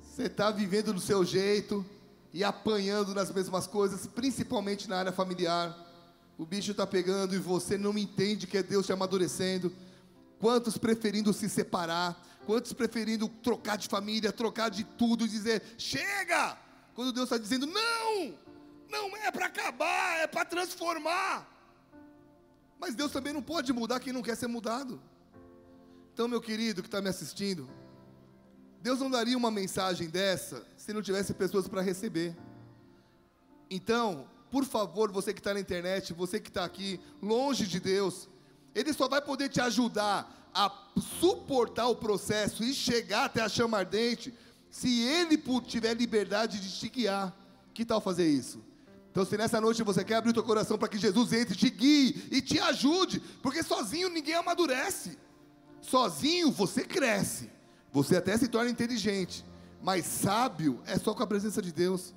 Você 0.00 0.24
está 0.24 0.50
vivendo 0.50 0.92
do 0.92 1.00
seu 1.00 1.24
jeito 1.24 1.84
e 2.32 2.44
apanhando 2.44 3.14
nas 3.14 3.32
mesmas 3.32 3.66
coisas, 3.66 4.06
principalmente 4.06 4.88
na 4.88 4.98
área 4.98 5.12
familiar. 5.12 5.76
O 6.40 6.46
bicho 6.46 6.70
está 6.70 6.86
pegando 6.86 7.34
e 7.34 7.38
você 7.38 7.76
não 7.76 7.96
entende 7.98 8.46
que 8.46 8.56
é 8.56 8.62
Deus 8.62 8.86
te 8.86 8.92
amadurecendo. 8.92 9.70
Quantos 10.38 10.78
preferindo 10.78 11.32
se 11.34 11.50
separar, 11.50 12.18
Quantos 12.46 12.72
preferindo 12.72 13.28
trocar 13.28 13.76
de 13.76 13.86
família, 13.86 14.32
trocar 14.32 14.70
de 14.70 14.82
tudo 14.82 15.24
e 15.24 15.28
dizer: 15.28 15.62
chega! 15.78 16.58
Quando 16.94 17.12
Deus 17.12 17.26
está 17.26 17.38
dizendo: 17.38 17.66
não, 17.66 18.34
não 18.88 19.16
é 19.16 19.30
para 19.30 19.46
acabar, 19.46 20.18
é 20.18 20.26
para 20.26 20.44
transformar. 20.44 21.48
Mas 22.78 22.94
Deus 22.94 23.12
também 23.12 23.32
não 23.32 23.42
pode 23.42 23.72
mudar 23.72 24.00
quem 24.00 24.12
não 24.12 24.22
quer 24.22 24.36
ser 24.36 24.46
mudado. 24.46 25.00
Então, 26.12 26.26
meu 26.26 26.40
querido 26.40 26.82
que 26.82 26.88
está 26.88 27.00
me 27.00 27.08
assistindo, 27.08 27.68
Deus 28.82 28.98
não 28.98 29.10
daria 29.10 29.36
uma 29.36 29.50
mensagem 29.50 30.08
dessa 30.08 30.66
se 30.76 30.92
não 30.92 31.02
tivesse 31.02 31.34
pessoas 31.34 31.68
para 31.68 31.82
receber. 31.82 32.36
Então, 33.70 34.26
por 34.50 34.64
favor, 34.64 35.12
você 35.12 35.32
que 35.32 35.40
está 35.40 35.54
na 35.54 35.60
internet, 35.60 36.12
você 36.12 36.40
que 36.40 36.48
está 36.48 36.64
aqui, 36.64 37.00
longe 37.22 37.66
de 37.66 37.78
Deus, 37.78 38.28
Ele 38.74 38.92
só 38.92 39.08
vai 39.08 39.22
poder 39.22 39.48
te 39.48 39.60
ajudar 39.60 40.50
a 40.52 40.70
suportar 41.20 41.86
o 41.86 41.96
processo 41.96 42.64
e 42.64 42.74
chegar 42.74 43.26
até 43.26 43.40
a 43.40 43.48
chama 43.48 43.78
ardente, 43.78 44.34
se 44.68 45.02
Ele 45.02 45.40
tiver 45.66 45.94
liberdade 45.94 46.60
de 46.60 46.78
te 46.78 46.88
guiar. 46.88 47.36
Que 47.72 47.84
tal 47.84 48.00
fazer 48.00 48.28
isso? 48.28 48.62
Então, 49.10 49.24
se 49.24 49.36
nessa 49.36 49.60
noite 49.60 49.82
você 49.82 50.04
quer 50.04 50.16
abrir 50.16 50.30
o 50.30 50.34
teu 50.34 50.42
coração 50.42 50.78
para 50.78 50.88
que 50.88 50.98
Jesus 50.98 51.32
entre, 51.32 51.56
te 51.56 51.68
guie 51.68 52.28
e 52.30 52.40
te 52.40 52.58
ajude, 52.60 53.20
porque 53.42 53.62
sozinho 53.62 54.08
ninguém 54.08 54.34
amadurece, 54.34 55.18
sozinho 55.80 56.50
você 56.50 56.84
cresce, 56.84 57.50
você 57.92 58.16
até 58.16 58.36
se 58.36 58.46
torna 58.46 58.70
inteligente, 58.70 59.44
mas 59.82 60.06
sábio 60.06 60.80
é 60.86 60.96
só 60.98 61.12
com 61.12 61.22
a 61.22 61.26
presença 61.26 61.60
de 61.60 61.72
Deus. 61.72 62.14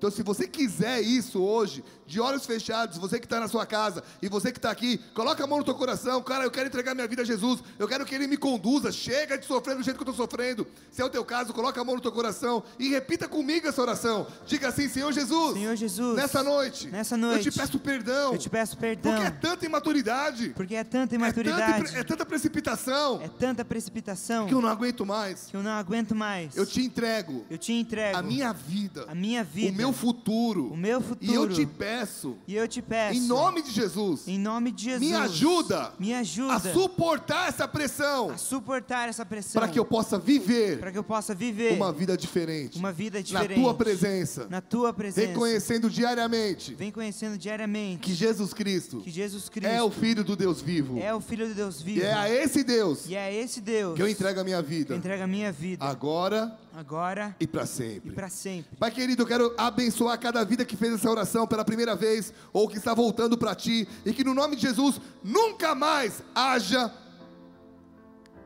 Então, 0.00 0.10
se 0.10 0.22
você 0.22 0.48
quiser 0.48 1.02
isso 1.02 1.42
hoje, 1.42 1.84
de 2.06 2.18
olhos 2.18 2.46
fechados, 2.46 2.96
você 2.96 3.20
que 3.20 3.26
está 3.26 3.38
na 3.38 3.48
sua 3.48 3.66
casa 3.66 4.02
e 4.22 4.30
você 4.30 4.50
que 4.50 4.56
está 4.56 4.70
aqui, 4.70 4.96
coloca 5.12 5.44
a 5.44 5.46
mão 5.46 5.58
no 5.58 5.64
teu 5.64 5.74
coração, 5.74 6.22
cara, 6.22 6.42
eu 6.42 6.50
quero 6.50 6.68
entregar 6.68 6.94
minha 6.94 7.06
vida 7.06 7.20
a 7.20 7.24
Jesus, 7.24 7.62
eu 7.78 7.86
quero 7.86 8.06
que 8.06 8.14
Ele 8.14 8.26
me 8.26 8.38
conduza, 8.38 8.90
chega 8.90 9.36
de 9.36 9.44
sofrer 9.44 9.76
do 9.76 9.82
jeito 9.82 9.98
que 9.98 10.02
eu 10.02 10.10
estou 10.10 10.26
sofrendo. 10.26 10.66
Se 10.90 11.02
é 11.02 11.04
o 11.04 11.10
teu 11.10 11.22
caso, 11.22 11.52
coloca 11.52 11.78
a 11.78 11.84
mão 11.84 11.96
no 11.96 12.00
teu 12.00 12.10
coração 12.10 12.62
e 12.78 12.88
repita 12.88 13.28
comigo 13.28 13.68
essa 13.68 13.82
oração. 13.82 14.26
Diga 14.46 14.68
assim, 14.68 14.88
Senhor 14.88 15.12
Jesus. 15.12 15.52
Senhor 15.52 15.76
Jesus. 15.76 16.16
Nessa 16.16 16.42
noite. 16.42 16.88
Nessa 16.88 17.16
noite. 17.18 17.46
Eu 17.46 17.52
te 17.52 17.58
peço 17.58 17.78
perdão. 17.78 18.32
Eu 18.32 18.38
te 18.38 18.48
peço 18.48 18.78
perdão. 18.78 19.12
Porque 19.12 19.26
é 19.26 19.30
tanta 19.30 19.66
imaturidade. 19.66 20.48
Porque 20.56 20.74
é 20.74 20.82
tanta 20.82 21.14
imaturidade. 21.14 21.62
É 21.62 21.84
tanta, 21.84 21.98
é 21.98 22.04
tanta 22.04 22.24
precipitação. 22.24 23.20
É 23.22 23.28
tanta 23.28 23.64
precipitação. 23.66 24.46
Que 24.46 24.54
eu 24.54 24.62
não 24.62 24.70
aguento 24.70 25.04
mais. 25.04 25.42
Que 25.50 25.56
eu 25.58 25.62
não 25.62 25.72
aguento 25.72 26.14
mais. 26.14 26.56
Eu 26.56 26.64
te 26.64 26.80
entrego. 26.80 27.44
Eu 27.50 27.58
te 27.58 27.74
entrego. 27.74 28.16
A 28.16 28.22
minha 28.22 28.52
vida. 28.52 29.04
A 29.06 29.14
minha 29.14 29.44
vida. 29.44 29.72
O 29.72 29.76
meu 29.76 29.89
futuro. 29.92 30.72
O 30.72 30.76
meu 30.76 31.00
futuro. 31.00 31.32
E 31.32 31.34
eu 31.34 31.48
te 31.48 31.66
peço. 31.66 32.36
E 32.46 32.56
eu 32.56 32.68
te 32.68 32.82
peço. 32.82 33.18
Em 33.18 33.22
nome 33.22 33.62
de 33.62 33.70
Jesus. 33.70 34.26
Em 34.26 34.38
nome 34.38 34.70
de 34.70 34.84
Jesus. 34.84 35.08
Me 35.08 35.14
ajuda. 35.14 35.92
Me 35.98 36.14
ajuda. 36.14 36.54
A 36.54 36.60
suportar 36.60 37.48
essa 37.48 37.66
pressão. 37.66 38.30
A 38.30 38.36
suportar 38.36 39.08
essa 39.08 39.24
pressão. 39.24 39.60
Para 39.60 39.70
que 39.70 39.78
eu 39.78 39.84
possa 39.84 40.18
viver. 40.18 40.78
Para 40.78 40.92
que 40.92 40.98
eu 40.98 41.04
possa 41.04 41.34
viver. 41.34 41.72
Uma 41.74 41.92
vida 41.92 42.16
diferente. 42.16 42.78
Uma 42.78 42.92
vida 42.92 43.22
diferente. 43.22 43.58
Na 43.58 43.62
tua 43.62 43.74
presença. 43.74 44.46
Na 44.48 44.60
tua 44.60 44.92
presença. 44.92 45.26
Vem 45.26 45.36
conhecendo 45.36 45.90
diariamente. 45.90 46.74
Vem 46.74 46.90
conhecendo 46.90 47.38
diariamente. 47.38 48.00
Que 48.02 48.14
Jesus 48.14 48.52
Cristo. 48.52 49.00
Que 49.00 49.10
Jesus 49.10 49.48
Cristo. 49.48 49.70
É 49.70 49.82
o 49.82 49.90
filho 49.90 50.24
do 50.24 50.36
Deus 50.36 50.60
vivo. 50.60 50.98
É 50.98 51.14
o 51.14 51.20
filho 51.20 51.48
do 51.48 51.54
Deus 51.54 51.80
vivo. 51.80 52.00
E 52.00 52.02
é 52.02 52.12
a 52.12 52.30
esse 52.30 52.62
Deus. 52.62 53.06
E 53.06 53.14
é 53.14 53.24
a 53.24 53.32
esse 53.32 53.60
Deus. 53.60 53.96
Que 53.96 54.02
eu 54.02 54.08
entrego 54.08 54.40
a 54.40 54.44
minha 54.44 54.62
vida. 54.62 54.86
Que 54.86 54.92
eu 54.92 54.96
entrego 54.98 55.22
a 55.22 55.26
minha 55.26 55.52
vida. 55.52 55.84
Agora. 55.84 56.58
Agora. 56.72 57.34
E 57.40 57.46
para 57.46 57.66
sempre. 57.66 58.10
E 58.10 58.14
para 58.14 58.28
sempre. 58.28 58.76
Pai 58.76 58.90
querido, 58.90 59.22
eu 59.22 59.26
quero 59.26 59.54
abençoar 59.58 60.18
cada 60.18 60.44
vida 60.44 60.64
que 60.64 60.76
fez 60.76 60.94
essa 60.94 61.10
oração 61.10 61.46
pela 61.46 61.64
primeira 61.64 61.96
vez 61.96 62.32
ou 62.52 62.68
que 62.68 62.76
está 62.76 62.94
voltando 62.94 63.36
para 63.36 63.54
ti 63.54 63.88
e 64.04 64.12
que 64.12 64.24
no 64.24 64.34
nome 64.34 64.56
de 64.56 64.62
Jesus 64.62 65.00
nunca 65.22 65.74
mais 65.74 66.22
haja 66.34 66.92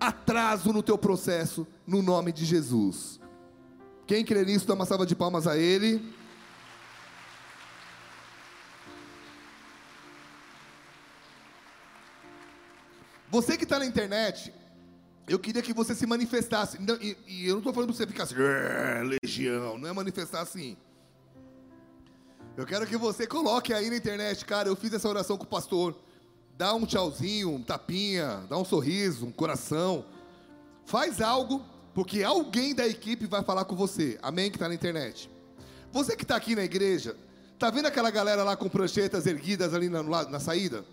atraso 0.00 0.72
no 0.72 0.82
teu 0.82 0.98
processo, 0.98 1.66
no 1.86 2.02
nome 2.02 2.32
de 2.32 2.44
Jesus. 2.44 3.20
Quem 4.06 4.24
crê 4.24 4.44
nisso, 4.44 4.66
dá 4.66 4.74
uma 4.74 4.86
salva 4.86 5.06
de 5.06 5.14
palmas 5.14 5.46
a 5.46 5.56
Ele. 5.56 6.14
Você 13.30 13.56
que 13.56 13.64
está 13.64 13.78
na 13.78 13.86
internet, 13.86 14.52
eu 15.26 15.38
queria 15.38 15.62
que 15.62 15.72
você 15.72 15.94
se 15.94 16.06
manifestasse. 16.06 16.78
E, 17.00 17.16
e 17.26 17.46
eu 17.46 17.52
não 17.52 17.58
estou 17.58 17.72
falando 17.72 17.88
para 17.88 17.96
você 17.96 18.06
ficar 18.06 18.24
assim, 18.24 18.34
legião, 19.22 19.78
não 19.78 19.88
é 19.88 19.92
manifestar 19.92 20.42
assim. 20.42 20.76
Eu 22.56 22.66
quero 22.66 22.86
que 22.86 22.96
você 22.96 23.26
coloque 23.26 23.72
aí 23.72 23.90
na 23.90 23.96
internet, 23.96 24.44
cara, 24.44 24.68
eu 24.68 24.76
fiz 24.76 24.92
essa 24.92 25.08
oração 25.08 25.36
com 25.36 25.44
o 25.44 25.46
pastor. 25.46 25.96
Dá 26.56 26.72
um 26.72 26.86
tchauzinho, 26.86 27.50
um 27.50 27.62
tapinha, 27.62 28.44
dá 28.48 28.56
um 28.56 28.64
sorriso, 28.64 29.26
um 29.26 29.32
coração. 29.32 30.04
Faz 30.84 31.20
algo, 31.20 31.64
porque 31.92 32.22
alguém 32.22 32.74
da 32.74 32.86
equipe 32.86 33.26
vai 33.26 33.42
falar 33.42 33.64
com 33.64 33.74
você. 33.74 34.18
Amém? 34.22 34.50
Que 34.50 34.56
está 34.56 34.68
na 34.68 34.74
internet. 34.74 35.28
Você 35.90 36.14
que 36.14 36.22
está 36.22 36.36
aqui 36.36 36.54
na 36.54 36.62
igreja, 36.62 37.16
tá 37.58 37.70
vendo 37.70 37.86
aquela 37.86 38.10
galera 38.10 38.44
lá 38.44 38.56
com 38.56 38.68
pranchetas 38.68 39.26
erguidas 39.26 39.74
ali 39.74 39.88
na, 39.88 40.02
na 40.02 40.38
saída? 40.38 40.84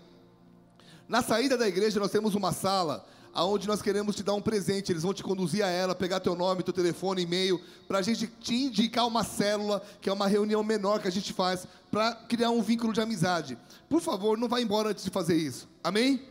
Na 1.08 1.22
saída 1.22 1.56
da 1.56 1.68
igreja 1.68 2.00
nós 2.00 2.10
temos 2.10 2.34
uma 2.34 2.52
sala 2.52 3.06
aonde 3.32 3.66
nós 3.66 3.80
queremos 3.80 4.16
te 4.16 4.22
dar 4.22 4.34
um 4.34 4.40
presente. 4.40 4.92
Eles 4.92 5.02
vão 5.02 5.14
te 5.14 5.22
conduzir 5.22 5.64
a 5.64 5.68
ela, 5.68 5.94
pegar 5.94 6.20
teu 6.20 6.34
nome, 6.34 6.62
teu 6.62 6.72
telefone, 6.72 7.22
e-mail, 7.22 7.60
para 7.88 7.98
a 7.98 8.02
gente 8.02 8.26
te 8.26 8.54
indicar 8.54 9.06
uma 9.06 9.24
célula, 9.24 9.82
que 10.00 10.08
é 10.08 10.12
uma 10.12 10.26
reunião 10.26 10.62
menor 10.62 11.00
que 11.00 11.08
a 11.08 11.12
gente 11.12 11.32
faz, 11.32 11.66
para 11.90 12.14
criar 12.14 12.50
um 12.50 12.62
vínculo 12.62 12.92
de 12.92 13.00
amizade. 13.00 13.58
Por 13.88 14.00
favor, 14.00 14.36
não 14.38 14.48
vá 14.48 14.60
embora 14.60 14.90
antes 14.90 15.04
de 15.04 15.10
fazer 15.10 15.36
isso. 15.36 15.68
Amém? 15.82 16.22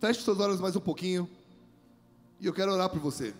Feche 0.00 0.22
seus 0.22 0.38
olhos 0.40 0.60
mais 0.60 0.76
um 0.76 0.80
pouquinho. 0.80 1.28
E 2.40 2.46
eu 2.46 2.52
quero 2.52 2.72
orar 2.72 2.90
por 2.90 2.98
você. 2.98 3.32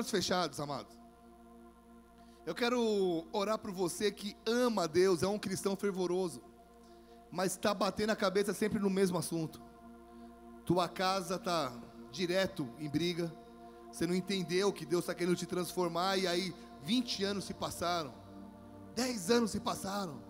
Olhos 0.00 0.10
fechados, 0.10 0.58
amados. 0.58 0.98
Eu 2.46 2.54
quero 2.54 3.26
orar 3.32 3.58
por 3.58 3.70
você 3.70 4.10
que 4.10 4.34
ama 4.46 4.84
a 4.84 4.86
Deus, 4.86 5.22
é 5.22 5.28
um 5.28 5.38
cristão 5.38 5.76
fervoroso, 5.76 6.42
mas 7.30 7.52
está 7.52 7.74
batendo 7.74 8.10
a 8.10 8.16
cabeça 8.16 8.54
sempre 8.54 8.78
no 8.78 8.88
mesmo 8.88 9.18
assunto. 9.18 9.60
Tua 10.64 10.88
casa 10.88 11.34
está 11.34 11.70
direto 12.10 12.66
em 12.78 12.88
briga, 12.88 13.30
você 13.92 14.06
não 14.06 14.14
entendeu 14.14 14.72
que 14.72 14.86
Deus 14.86 15.02
está 15.02 15.14
querendo 15.14 15.36
te 15.36 15.44
transformar, 15.44 16.16
e 16.16 16.26
aí 16.26 16.54
20 16.82 17.22
anos 17.24 17.44
se 17.44 17.52
passaram, 17.52 18.14
10 18.94 19.30
anos 19.30 19.50
se 19.50 19.60
passaram, 19.60 20.22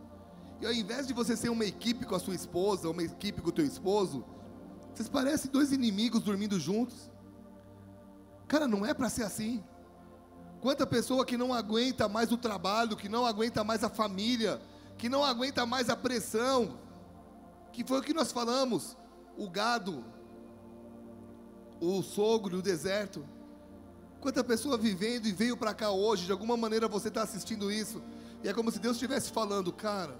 e 0.60 0.66
ao 0.66 0.72
invés 0.72 1.06
de 1.06 1.14
você 1.14 1.36
ser 1.36 1.48
uma 1.48 1.64
equipe 1.64 2.04
com 2.04 2.16
a 2.16 2.20
sua 2.20 2.34
esposa, 2.34 2.90
uma 2.90 3.04
equipe 3.04 3.40
com 3.40 3.50
o 3.50 3.52
teu 3.52 3.64
esposo, 3.64 4.24
vocês 4.92 5.08
parecem 5.08 5.48
dois 5.48 5.70
inimigos 5.70 6.22
dormindo 6.22 6.58
juntos. 6.58 7.08
Cara, 8.50 8.66
não 8.66 8.84
é 8.84 8.92
para 8.92 9.08
ser 9.08 9.22
assim. 9.22 9.62
Quanta 10.60 10.84
pessoa 10.84 11.24
que 11.24 11.36
não 11.36 11.54
aguenta 11.54 12.08
mais 12.08 12.32
o 12.32 12.36
trabalho, 12.36 12.96
que 12.96 13.08
não 13.08 13.24
aguenta 13.24 13.62
mais 13.62 13.84
a 13.84 13.88
família, 13.88 14.60
que 14.98 15.08
não 15.08 15.24
aguenta 15.24 15.64
mais 15.64 15.88
a 15.88 15.94
pressão, 15.94 16.76
que 17.72 17.84
foi 17.84 18.00
o 18.00 18.02
que 18.02 18.12
nós 18.12 18.32
falamos, 18.32 18.96
o 19.38 19.48
gado, 19.48 20.04
o 21.80 22.02
sogro, 22.02 22.58
o 22.58 22.62
deserto. 22.62 23.24
Quanta 24.20 24.42
pessoa 24.42 24.76
vivendo 24.76 25.26
e 25.26 25.32
veio 25.32 25.56
para 25.56 25.72
cá 25.72 25.92
hoje, 25.92 26.26
de 26.26 26.32
alguma 26.32 26.56
maneira 26.56 26.88
você 26.88 27.06
está 27.06 27.22
assistindo 27.22 27.70
isso, 27.70 28.02
e 28.42 28.48
é 28.48 28.52
como 28.52 28.72
se 28.72 28.80
Deus 28.80 28.96
estivesse 28.96 29.30
falando, 29.30 29.72
cara, 29.72 30.16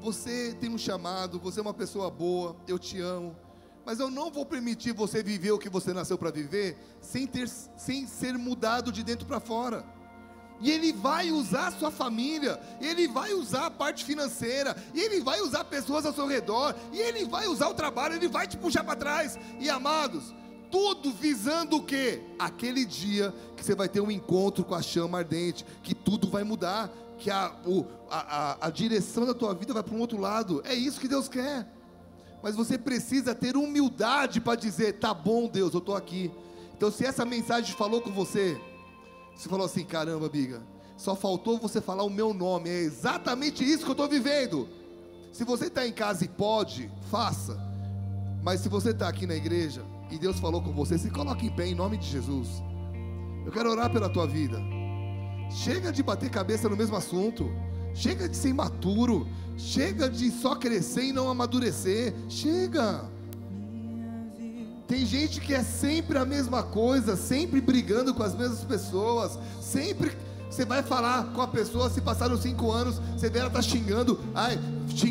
você 0.00 0.56
tem 0.58 0.70
um 0.70 0.78
chamado, 0.78 1.38
você 1.38 1.60
é 1.60 1.62
uma 1.62 1.74
pessoa 1.74 2.10
boa, 2.10 2.56
eu 2.66 2.78
te 2.78 2.98
amo, 2.98 3.36
mas 3.84 3.98
eu 3.98 4.10
não 4.10 4.30
vou 4.30 4.46
permitir 4.46 4.92
você 4.92 5.22
viver 5.22 5.52
o 5.52 5.58
que 5.58 5.68
você 5.68 5.92
nasceu 5.92 6.16
para 6.16 6.30
viver 6.30 6.76
sem, 7.00 7.26
ter, 7.26 7.48
sem 7.48 8.06
ser 8.06 8.38
mudado 8.38 8.92
de 8.92 9.02
dentro 9.02 9.26
para 9.26 9.40
fora. 9.40 9.84
E 10.60 10.70
Ele 10.70 10.92
vai 10.92 11.32
usar 11.32 11.68
a 11.68 11.72
sua 11.72 11.90
família, 11.90 12.60
Ele 12.80 13.08
vai 13.08 13.34
usar 13.34 13.66
a 13.66 13.70
parte 13.70 14.04
financeira, 14.04 14.76
Ele 14.94 15.20
vai 15.20 15.40
usar 15.40 15.64
pessoas 15.64 16.06
ao 16.06 16.14
seu 16.14 16.26
redor, 16.26 16.76
e 16.92 17.00
Ele 17.00 17.24
vai 17.24 17.48
usar 17.48 17.68
o 17.68 17.74
trabalho, 17.74 18.14
Ele 18.14 18.28
vai 18.28 18.46
te 18.46 18.56
puxar 18.56 18.84
para 18.84 18.94
trás. 18.94 19.36
E 19.58 19.68
amados, 19.68 20.32
tudo 20.70 21.10
visando 21.10 21.78
o 21.78 21.82
quê? 21.82 22.22
Aquele 22.38 22.84
dia 22.84 23.34
que 23.56 23.64
você 23.64 23.74
vai 23.74 23.88
ter 23.88 24.00
um 24.00 24.10
encontro 24.10 24.64
com 24.64 24.76
a 24.76 24.82
chama 24.82 25.18
ardente, 25.18 25.66
que 25.82 25.96
tudo 25.96 26.30
vai 26.30 26.44
mudar, 26.44 26.92
que 27.18 27.28
a, 27.28 27.52
o, 27.66 27.84
a, 28.08 28.18
a, 28.62 28.66
a 28.68 28.70
direção 28.70 29.26
da 29.26 29.34
tua 29.34 29.52
vida 29.54 29.74
vai 29.74 29.82
para 29.82 29.94
um 29.94 30.00
outro 30.00 30.18
lado. 30.18 30.62
É 30.64 30.74
isso 30.74 31.00
que 31.00 31.08
Deus 31.08 31.28
quer 31.28 31.66
mas 32.42 32.56
você 32.56 32.76
precisa 32.76 33.34
ter 33.34 33.56
humildade 33.56 34.40
para 34.40 34.58
dizer: 34.58 34.94
tá 34.94 35.14
bom, 35.14 35.48
Deus, 35.48 35.72
eu 35.72 35.78
estou 35.78 35.96
aqui. 35.96 36.30
Então, 36.76 36.90
se 36.90 37.04
essa 37.06 37.24
mensagem 37.24 37.76
falou 37.76 38.00
com 38.00 38.10
você, 38.10 38.60
você 39.34 39.48
falou 39.48 39.66
assim: 39.66 39.84
caramba, 39.84 40.28
Biga, 40.28 40.62
só 40.96 41.14
faltou 41.14 41.58
você 41.58 41.80
falar 41.80 42.02
o 42.02 42.10
meu 42.10 42.34
nome, 42.34 42.68
é 42.68 42.80
exatamente 42.80 43.64
isso 43.64 43.84
que 43.84 43.90
eu 43.90 43.92
estou 43.92 44.08
vivendo. 44.08 44.68
Se 45.32 45.44
você 45.44 45.66
está 45.66 45.86
em 45.86 45.92
casa 45.92 46.24
e 46.24 46.28
pode, 46.28 46.90
faça. 47.10 47.58
Mas 48.42 48.60
se 48.60 48.68
você 48.68 48.90
está 48.90 49.08
aqui 49.08 49.26
na 49.26 49.34
igreja 49.34 49.82
e 50.10 50.18
Deus 50.18 50.38
falou 50.38 50.60
com 50.60 50.72
você, 50.72 50.98
se 50.98 51.10
coloque 51.10 51.46
em 51.46 51.50
pé 51.50 51.66
em 51.66 51.74
nome 51.74 51.96
de 51.96 52.06
Jesus. 52.06 52.62
Eu 53.46 53.50
quero 53.50 53.70
orar 53.70 53.90
pela 53.90 54.08
tua 54.08 54.26
vida. 54.26 54.58
Chega 55.50 55.90
de 55.90 56.02
bater 56.02 56.30
cabeça 56.30 56.68
no 56.68 56.76
mesmo 56.76 56.96
assunto. 56.96 57.50
Chega 57.94 58.28
de 58.28 58.36
ser 58.36 58.48
imaturo. 58.48 59.26
Chega 59.56 60.08
de 60.08 60.30
só 60.30 60.54
crescer 60.54 61.04
e 61.04 61.12
não 61.12 61.28
amadurecer. 61.28 62.14
Chega. 62.28 63.04
Tem 64.92 65.06
gente 65.06 65.40
que 65.40 65.54
é 65.54 65.62
sempre 65.62 66.18
a 66.18 66.24
mesma 66.24 66.62
coisa, 66.62 67.16
sempre 67.16 67.60
brigando 67.60 68.12
com 68.12 68.22
as 68.22 68.34
mesmas 68.34 68.62
pessoas, 68.62 69.38
sempre 69.58 70.12
você 70.52 70.66
vai 70.66 70.82
falar 70.82 71.32
com 71.32 71.40
a 71.40 71.48
pessoa, 71.48 71.88
se 71.88 72.02
passaram 72.02 72.36
cinco 72.36 72.70
anos, 72.70 73.00
você 73.16 73.30
vê 73.30 73.38
ela 73.38 73.48
tá 73.48 73.62
xingando, 73.62 74.20
ai, 74.34 74.58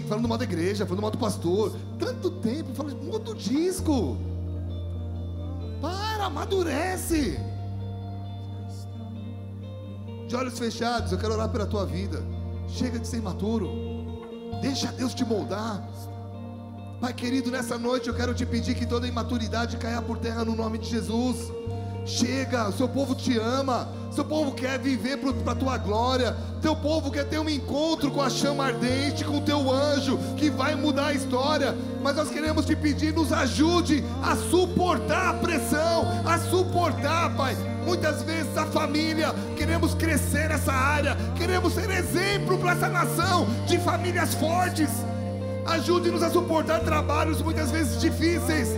falando 0.08 0.28
mal 0.28 0.38
da 0.38 0.44
igreja, 0.44 0.86
falando 0.86 1.02
mal 1.02 1.10
do 1.10 1.18
pastor, 1.18 1.76
tanto 1.98 2.30
tempo, 2.30 2.76
falando, 2.76 3.02
muda 3.02 3.32
o 3.32 3.34
disco, 3.34 4.20
para, 5.82 6.26
amadurece, 6.26 7.40
de 10.28 10.36
olhos 10.36 10.60
fechados, 10.60 11.12
eu 11.12 11.18
quero 11.18 11.34
orar 11.34 11.50
pela 11.50 11.66
tua 11.66 11.88
vida, 11.88 12.24
chega 12.72 13.00
de 13.00 13.08
ser 13.08 13.18
imaturo, 13.18 13.92
Deixa 14.62 14.92
Deus 14.92 15.16
te 15.16 15.26
moldar. 15.26 15.82
Pai 17.00 17.14
querido, 17.14 17.50
nessa 17.50 17.80
noite 17.80 18.08
eu 18.08 18.14
quero 18.14 18.32
te 18.32 18.46
pedir 18.46 18.76
que 18.76 18.86
toda 18.86 19.08
imaturidade 19.08 19.76
caia 19.78 20.00
por 20.04 20.20
terra 20.20 20.46
no 20.46 20.56
nome 20.56 20.78
de 20.78 20.88
Jesus. 20.88 21.52
Chega, 22.06 22.68
o 22.68 22.74
seu 22.74 22.90
povo 22.90 23.14
te 23.14 23.38
ama, 23.38 23.88
seu 24.12 24.26
povo 24.26 24.52
quer 24.54 24.80
viver 24.80 25.18
para 25.18 25.52
a 25.52 25.56
tua 25.56 25.78
glória, 25.78 26.36
teu 26.62 26.76
povo 26.76 27.12
quer 27.12 27.26
ter 27.26 27.40
um 27.40 27.48
encontro 27.48 28.10
com 28.12 28.22
a 28.22 28.30
chama 28.30 28.66
ardente, 28.66 29.24
com 29.24 29.38
o 29.38 29.42
teu 29.42 29.72
anjo, 29.72 30.18
que 30.36 30.50
vai 30.50 30.76
mudar 30.76 31.08
a 31.08 31.14
história. 31.14 31.76
Mas 32.02 32.16
nós 32.16 32.30
queremos 32.30 32.66
te 32.66 32.76
pedir, 32.76 33.14
nos 33.14 33.32
ajude 33.32 34.04
a 34.24 34.36
suportar 34.36 35.30
a 35.30 35.34
pressão, 35.36 36.06
a 36.26 36.38
suportar, 36.40 37.36
Pai, 37.36 37.56
Muitas 37.86 38.22
vezes 38.24 38.56
a 38.56 38.66
família, 38.66 39.34
queremos 39.58 39.94
crescer 39.96 40.50
nessa 40.50 40.72
área, 40.72 41.18
queremos 41.36 41.74
ser 41.74 41.90
exemplo 41.90 42.58
para 42.60 42.74
essa 42.74 42.88
nação 42.88 43.48
de 43.66 43.80
famílias 43.80 44.36
fortes. 44.36 44.90
Ajude-nos 45.66 46.22
a 46.24 46.30
suportar 46.30 46.82
trabalhos 46.82 47.42
muitas 47.42 47.72
vezes 47.72 48.00
difíceis, 48.00 48.70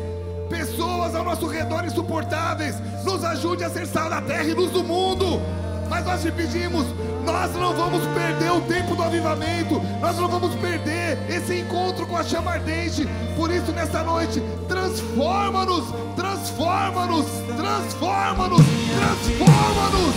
pessoas 0.54 1.16
ao 1.16 1.24
nosso 1.24 1.48
redor 1.48 1.84
insuportáveis. 1.84 2.76
Nos 3.04 3.24
ajude 3.24 3.64
a 3.64 3.70
ser 3.70 3.88
sal 3.88 4.08
da 4.08 4.22
terra 4.22 4.44
e 4.44 4.54
luz 4.54 4.72
do 4.72 4.84
mundo. 4.84 5.42
Mas 5.90 6.06
nós 6.06 6.22
te 6.22 6.32
pedimos, 6.32 6.86
nós 7.26 7.54
não 7.56 7.74
vamos 7.74 8.04
perder 8.14 8.52
o 8.52 8.62
tempo 8.62 8.96
do 8.96 9.04
avivamento, 9.04 9.82
nós 10.00 10.18
não 10.18 10.28
vamos 10.28 10.56
perder 10.56 11.20
esse 11.30 11.60
encontro 11.60 12.08
com 12.08 12.18
a 12.18 12.24
chama 12.24 12.52
ardente. 12.52 13.08
Por 13.36 13.52
isso, 13.52 13.72
nesta 13.72 14.04
noite, 14.04 14.42
transforma-nos, 14.68 15.86
transforma-nos, 16.16 17.26
transforma-nos, 17.58 18.66
transforma-nos. 18.98 20.16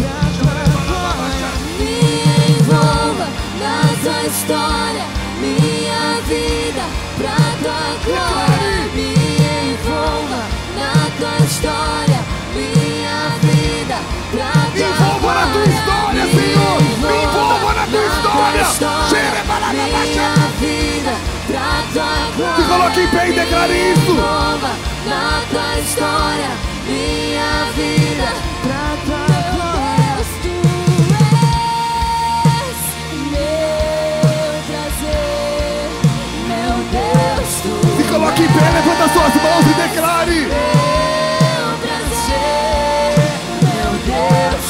Me 1.79 2.55
envolva 2.59 3.27
na 3.61 3.83
tua 4.03 4.23
história, 4.27 5.05
minha 5.41 6.21
vida 6.27 6.85
pra 7.19 7.37
tua 7.63 8.05
glória. 8.05 8.57
Me 11.19 11.23
envolva 11.23 11.33
na 11.33 11.37
tua 11.37 11.47
história, 11.47 12.21
minha 12.55 13.21
vida 13.41 13.97
pra 14.31 14.53
tua 14.71 14.87
Envolva 14.87 15.33
na 15.35 15.47
tua 15.53 15.65
história, 15.65 16.25
Senhor. 16.27 16.79
Me 16.83 17.25
envolva 17.25 17.73
na 17.73 17.87
tua 17.87 18.07
história. 18.07 18.65
Cheira 19.09 19.41
para 19.47 19.67
minha 19.73 20.35
vida 20.61 21.15
pra 21.47 21.69
tua 21.93 22.15
glória. 22.37 22.57
Se 22.57 22.63
coloque 22.69 23.01
em 23.01 23.09
pé 23.09 23.29
e 23.29 23.33
declare 23.33 23.73
Me 23.73 23.93
isso. 23.93 24.11
envolva 24.11 24.71
na 25.07 25.43
tua 25.51 25.79
história, 25.81 26.51
minha 26.87 27.65
vida 27.75 28.29
pra 28.63 28.85
tua 29.07 29.27
glória. 29.53 30.17
Tu 30.43 30.53
és 32.53 32.79
meu 33.33 34.21
prazer, 34.69 35.89
meu 36.47 36.75
Deus, 36.93 37.51
tu 37.63 37.73
Se 37.97 38.05
coloque 38.05 38.43
em 38.43 38.49
pé, 38.49 38.71
levanta 38.75 39.09
suas 39.15 39.35
mãos 39.43 39.65
e 39.67 39.75
declare. 39.89 40.76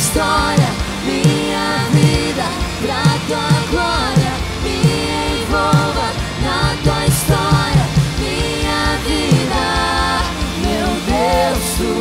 história, 0.00 0.70
minha 1.04 1.68
vida 1.92 2.46
pra 2.80 3.02
tua 3.28 3.52
glória. 3.70 4.32
Me 4.62 4.76
envolva 5.42 6.08
na 6.42 6.60
tua 6.82 7.00
história, 7.06 7.84
minha 8.18 8.82
vida, 9.04 9.64
meu 10.64 10.90
Deus, 11.06 11.64
tu 11.76 11.92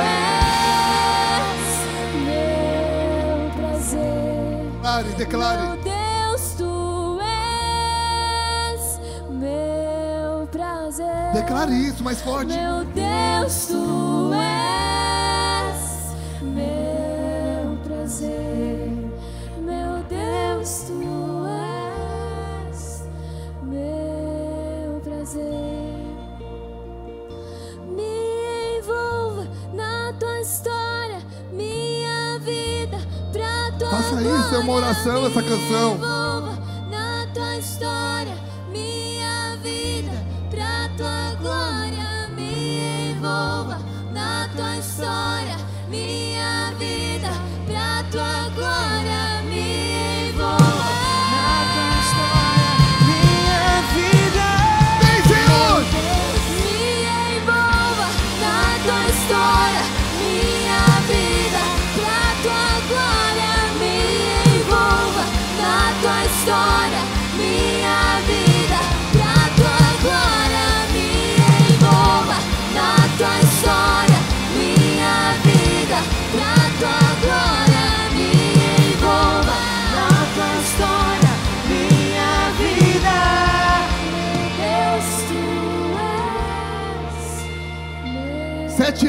és 0.00 1.60
meu 2.24 3.38
prazer. 3.58 4.64
Declare, 4.72 5.10
declare. 5.18 5.62
Meu 5.62 5.76
Deus, 5.76 6.42
tu 6.56 7.20
és 8.80 8.82
meu 9.30 10.46
prazer. 10.50 11.32
Declare 11.34 11.72
isso 11.74 12.02
mais 12.02 12.22
forte. 12.22 12.54
Meu 12.54 12.84
Deus, 12.86 13.66
tu 13.66 14.32
és 14.34 14.81
é 34.54 34.58
uma 34.58 34.74
oração 34.74 35.26
essa 35.26 35.42
canção. 35.42 35.96
na 36.90 37.26
tua 37.32 37.56
história, 37.56 38.36
minha 38.70 39.56
vida, 39.62 40.12
pra 40.50 40.90
tua 40.96 41.34
glória. 41.40 42.28
Me 42.36 43.12
envolva 43.12 43.78
na 44.12 44.48
tua 44.54 44.76
história, 44.76 45.51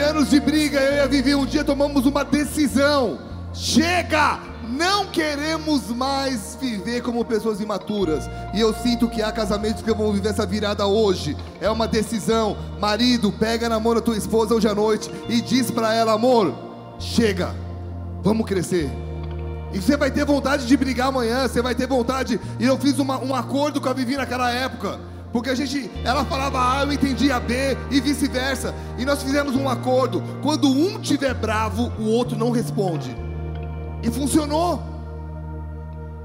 anos 0.03 0.29
de 0.29 0.39
briga, 0.39 0.79
eu 0.79 0.95
e 0.95 0.99
a 0.99 1.07
Vivi, 1.07 1.33
um 1.35 1.45
dia 1.45 1.63
tomamos 1.63 2.05
uma 2.05 2.23
decisão. 2.23 3.19
Chega! 3.53 4.39
Não 4.69 5.05
queremos 5.05 5.89
mais 5.89 6.57
viver 6.59 7.01
como 7.03 7.23
pessoas 7.23 7.61
imaturas. 7.61 8.27
E 8.55 8.59
eu 8.59 8.73
sinto 8.73 9.07
que 9.07 9.21
há 9.21 9.31
casamentos 9.31 9.83
que 9.83 9.93
vão 9.93 10.11
viver 10.11 10.29
essa 10.29 10.45
virada 10.47 10.87
hoje. 10.87 11.37
É 11.61 11.69
uma 11.69 11.87
decisão. 11.87 12.57
Marido, 12.79 13.31
pega 13.31 13.69
na 13.69 13.79
mão 13.79 13.93
da 13.93 14.01
tua 14.01 14.17
esposa 14.17 14.55
hoje 14.55 14.67
à 14.67 14.73
noite 14.73 15.11
e 15.29 15.41
diz 15.41 15.69
pra 15.69 15.93
ela, 15.93 16.13
amor, 16.13 16.53
chega. 16.97 17.53
Vamos 18.23 18.47
crescer. 18.47 18.89
E 19.71 19.79
você 19.79 19.95
vai 19.95 20.09
ter 20.09 20.25
vontade 20.25 20.65
de 20.65 20.75
brigar 20.77 21.09
amanhã, 21.09 21.47
você 21.47 21.61
vai 21.61 21.75
ter 21.75 21.85
vontade. 21.87 22.39
E 22.59 22.65
eu 22.65 22.77
fiz 22.77 22.97
uma- 22.97 23.19
um 23.19 23.35
acordo 23.35 23.79
com 23.79 23.89
a 23.89 23.93
Vivi 23.93 24.15
naquela 24.17 24.49
época. 24.49 24.99
Porque 25.33 25.49
a 25.49 25.55
gente, 25.55 25.89
ela 26.05 26.23
falava 26.23 26.77
A, 26.77 26.83
eu 26.83 26.93
entendia 26.93 27.39
B 27.39 27.75
e 27.89 27.99
vice-versa. 27.99 28.73
E 28.99 29.03
nós 29.03 29.23
fizemos 29.23 29.55
um 29.55 29.67
acordo. 29.67 30.23
Quando 30.43 30.69
um 30.69 30.99
tiver 30.99 31.33
bravo, 31.33 31.91
o 31.97 32.05
outro 32.05 32.37
não 32.37 32.51
responde. 32.51 33.17
E 34.03 34.11
funcionou. 34.11 34.93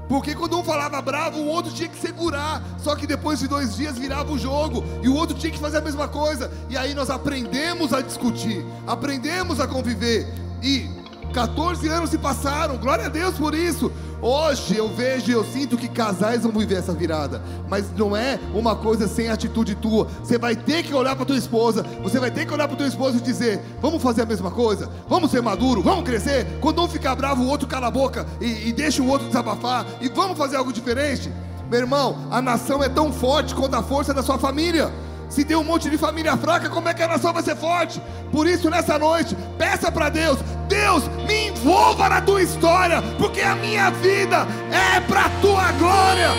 Porque 0.07 0.35
quando 0.35 0.59
um 0.59 0.63
falava 0.63 1.01
bravo, 1.01 1.39
o 1.39 1.47
outro 1.47 1.73
tinha 1.73 1.89
que 1.89 1.99
segurar. 1.99 2.61
Só 2.77 2.95
que 2.95 3.07
depois 3.07 3.39
de 3.39 3.47
dois 3.47 3.75
dias 3.75 3.97
virava 3.97 4.31
o 4.31 4.37
jogo. 4.37 4.83
E 5.01 5.09
o 5.09 5.15
outro 5.15 5.35
tinha 5.35 5.51
que 5.51 5.59
fazer 5.59 5.77
a 5.77 5.81
mesma 5.81 6.07
coisa. 6.07 6.51
E 6.69 6.77
aí 6.77 6.93
nós 6.93 7.09
aprendemos 7.09 7.91
a 7.93 8.01
discutir. 8.01 8.63
Aprendemos 8.85 9.59
a 9.59 9.67
conviver. 9.67 10.31
E 10.61 10.87
14 11.33 11.87
anos 11.87 12.11
se 12.11 12.17
passaram. 12.19 12.77
Glória 12.77 13.07
a 13.07 13.09
Deus 13.09 13.35
por 13.35 13.55
isso. 13.55 13.91
Hoje 14.21 14.75
eu 14.75 14.89
vejo 14.89 15.29
e 15.29 15.33
eu 15.33 15.45
sinto 15.45 15.77
que 15.77 15.87
casais 15.87 16.43
vão 16.43 16.51
viver 16.51 16.75
essa 16.75 16.93
virada. 16.93 17.41
Mas 17.69 17.89
não 17.95 18.15
é 18.15 18.37
uma 18.53 18.75
coisa 18.75 19.07
sem 19.07 19.29
atitude 19.29 19.75
tua. 19.75 20.07
Você 20.21 20.37
vai 20.37 20.55
ter 20.55 20.83
que 20.83 20.93
olhar 20.93 21.15
para 21.15 21.25
tua 21.25 21.37
esposa. 21.37 21.83
Você 22.03 22.19
vai 22.19 22.29
ter 22.29 22.45
que 22.45 22.53
olhar 22.53 22.67
para 22.67 22.75
tua 22.75 22.87
esposa 22.87 23.17
e 23.17 23.21
dizer: 23.21 23.61
Vamos 23.81 24.03
fazer 24.03 24.23
a 24.23 24.25
mesma 24.25 24.51
coisa? 24.51 24.89
Vamos 25.07 25.31
ser 25.31 25.41
maduro? 25.41 25.81
Vamos 25.81 26.03
crescer? 26.03 26.45
Quando 26.59 26.83
um 26.83 26.87
ficar 26.87 27.15
bravo, 27.15 27.43
o 27.43 27.47
outro 27.47 27.67
cala 27.67 27.87
a 27.87 27.91
boca 27.91 28.25
e, 28.41 28.69
e 28.69 28.73
deixa 28.73 29.01
o 29.01 29.07
outro 29.07 29.27
desabafar. 29.27 29.85
E 30.01 30.09
vamos 30.09 30.37
fazer 30.37 30.57
algo 30.57 30.73
diferente? 30.73 31.31
Meu 31.69 31.79
irmão, 31.79 32.17
a 32.29 32.41
nação 32.41 32.83
é 32.83 32.89
tão 32.89 33.13
forte 33.13 33.55
quanto 33.55 33.75
a 33.75 33.83
força 33.83 34.13
da 34.13 34.23
sua 34.23 34.37
família. 34.37 34.91
Se 35.29 35.45
tem 35.45 35.55
um 35.55 35.63
monte 35.63 35.89
de 35.89 35.97
família 35.97 36.35
fraca, 36.35 36.69
como 36.69 36.89
é 36.89 36.93
que 36.93 37.03
a 37.03 37.07
nação 37.07 37.31
vai 37.31 37.43
ser 37.43 37.55
forte? 37.55 38.01
Por 38.31 38.47
isso, 38.47 38.69
nessa 38.69 38.97
noite, 38.97 39.37
peça 39.57 39.91
para 39.91 40.09
Deus: 40.09 40.39
Deus, 40.67 41.07
me 41.27 41.49
envolva 41.49 42.09
na 42.09 42.19
tua 42.19 42.41
história, 42.41 43.01
porque 43.17 43.41
a 43.41 43.55
minha 43.55 43.91
vida 43.91 44.47
é 44.71 44.99
para 45.01 45.29
tua 45.41 45.71
glória. 45.73 46.29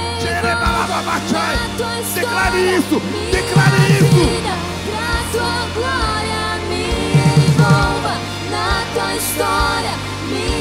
Declare 2.14 2.76
isso, 2.76 3.01
declare 3.30 3.76
isso. 3.93 4.61
Tua 5.32 5.66
glória 5.74 6.59
me 6.68 6.84
envolva 7.47 8.14
na 8.51 8.84
tua 8.93 9.14
história, 9.14 9.93
minha 10.28 10.60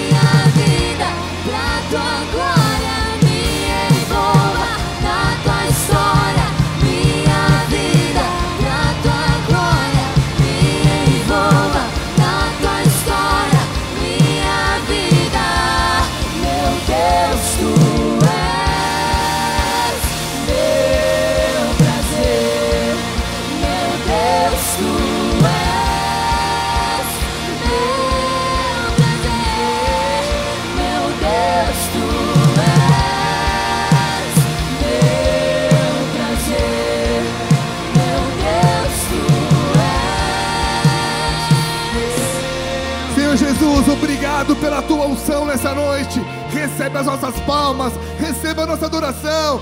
obrigado 44.39 44.55
pela 44.55 44.81
tua 44.81 45.05
unção 45.05 45.45
nessa 45.45 45.73
noite. 45.73 46.19
Recebe 46.51 46.97
as 46.97 47.05
nossas 47.05 47.39
palmas, 47.41 47.93
receba 48.17 48.63
a 48.63 48.67
nossa 48.67 48.85
adoração. 48.85 49.61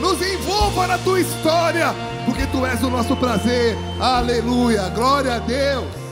Nos 0.00 0.20
envolva 0.20 0.86
na 0.86 0.98
tua 0.98 1.20
história, 1.20 1.94
porque 2.26 2.46
tu 2.46 2.66
és 2.66 2.82
o 2.82 2.90
nosso 2.90 3.16
prazer. 3.16 3.76
Aleluia, 3.98 4.88
glória 4.90 5.36
a 5.36 5.38
Deus. 5.38 6.03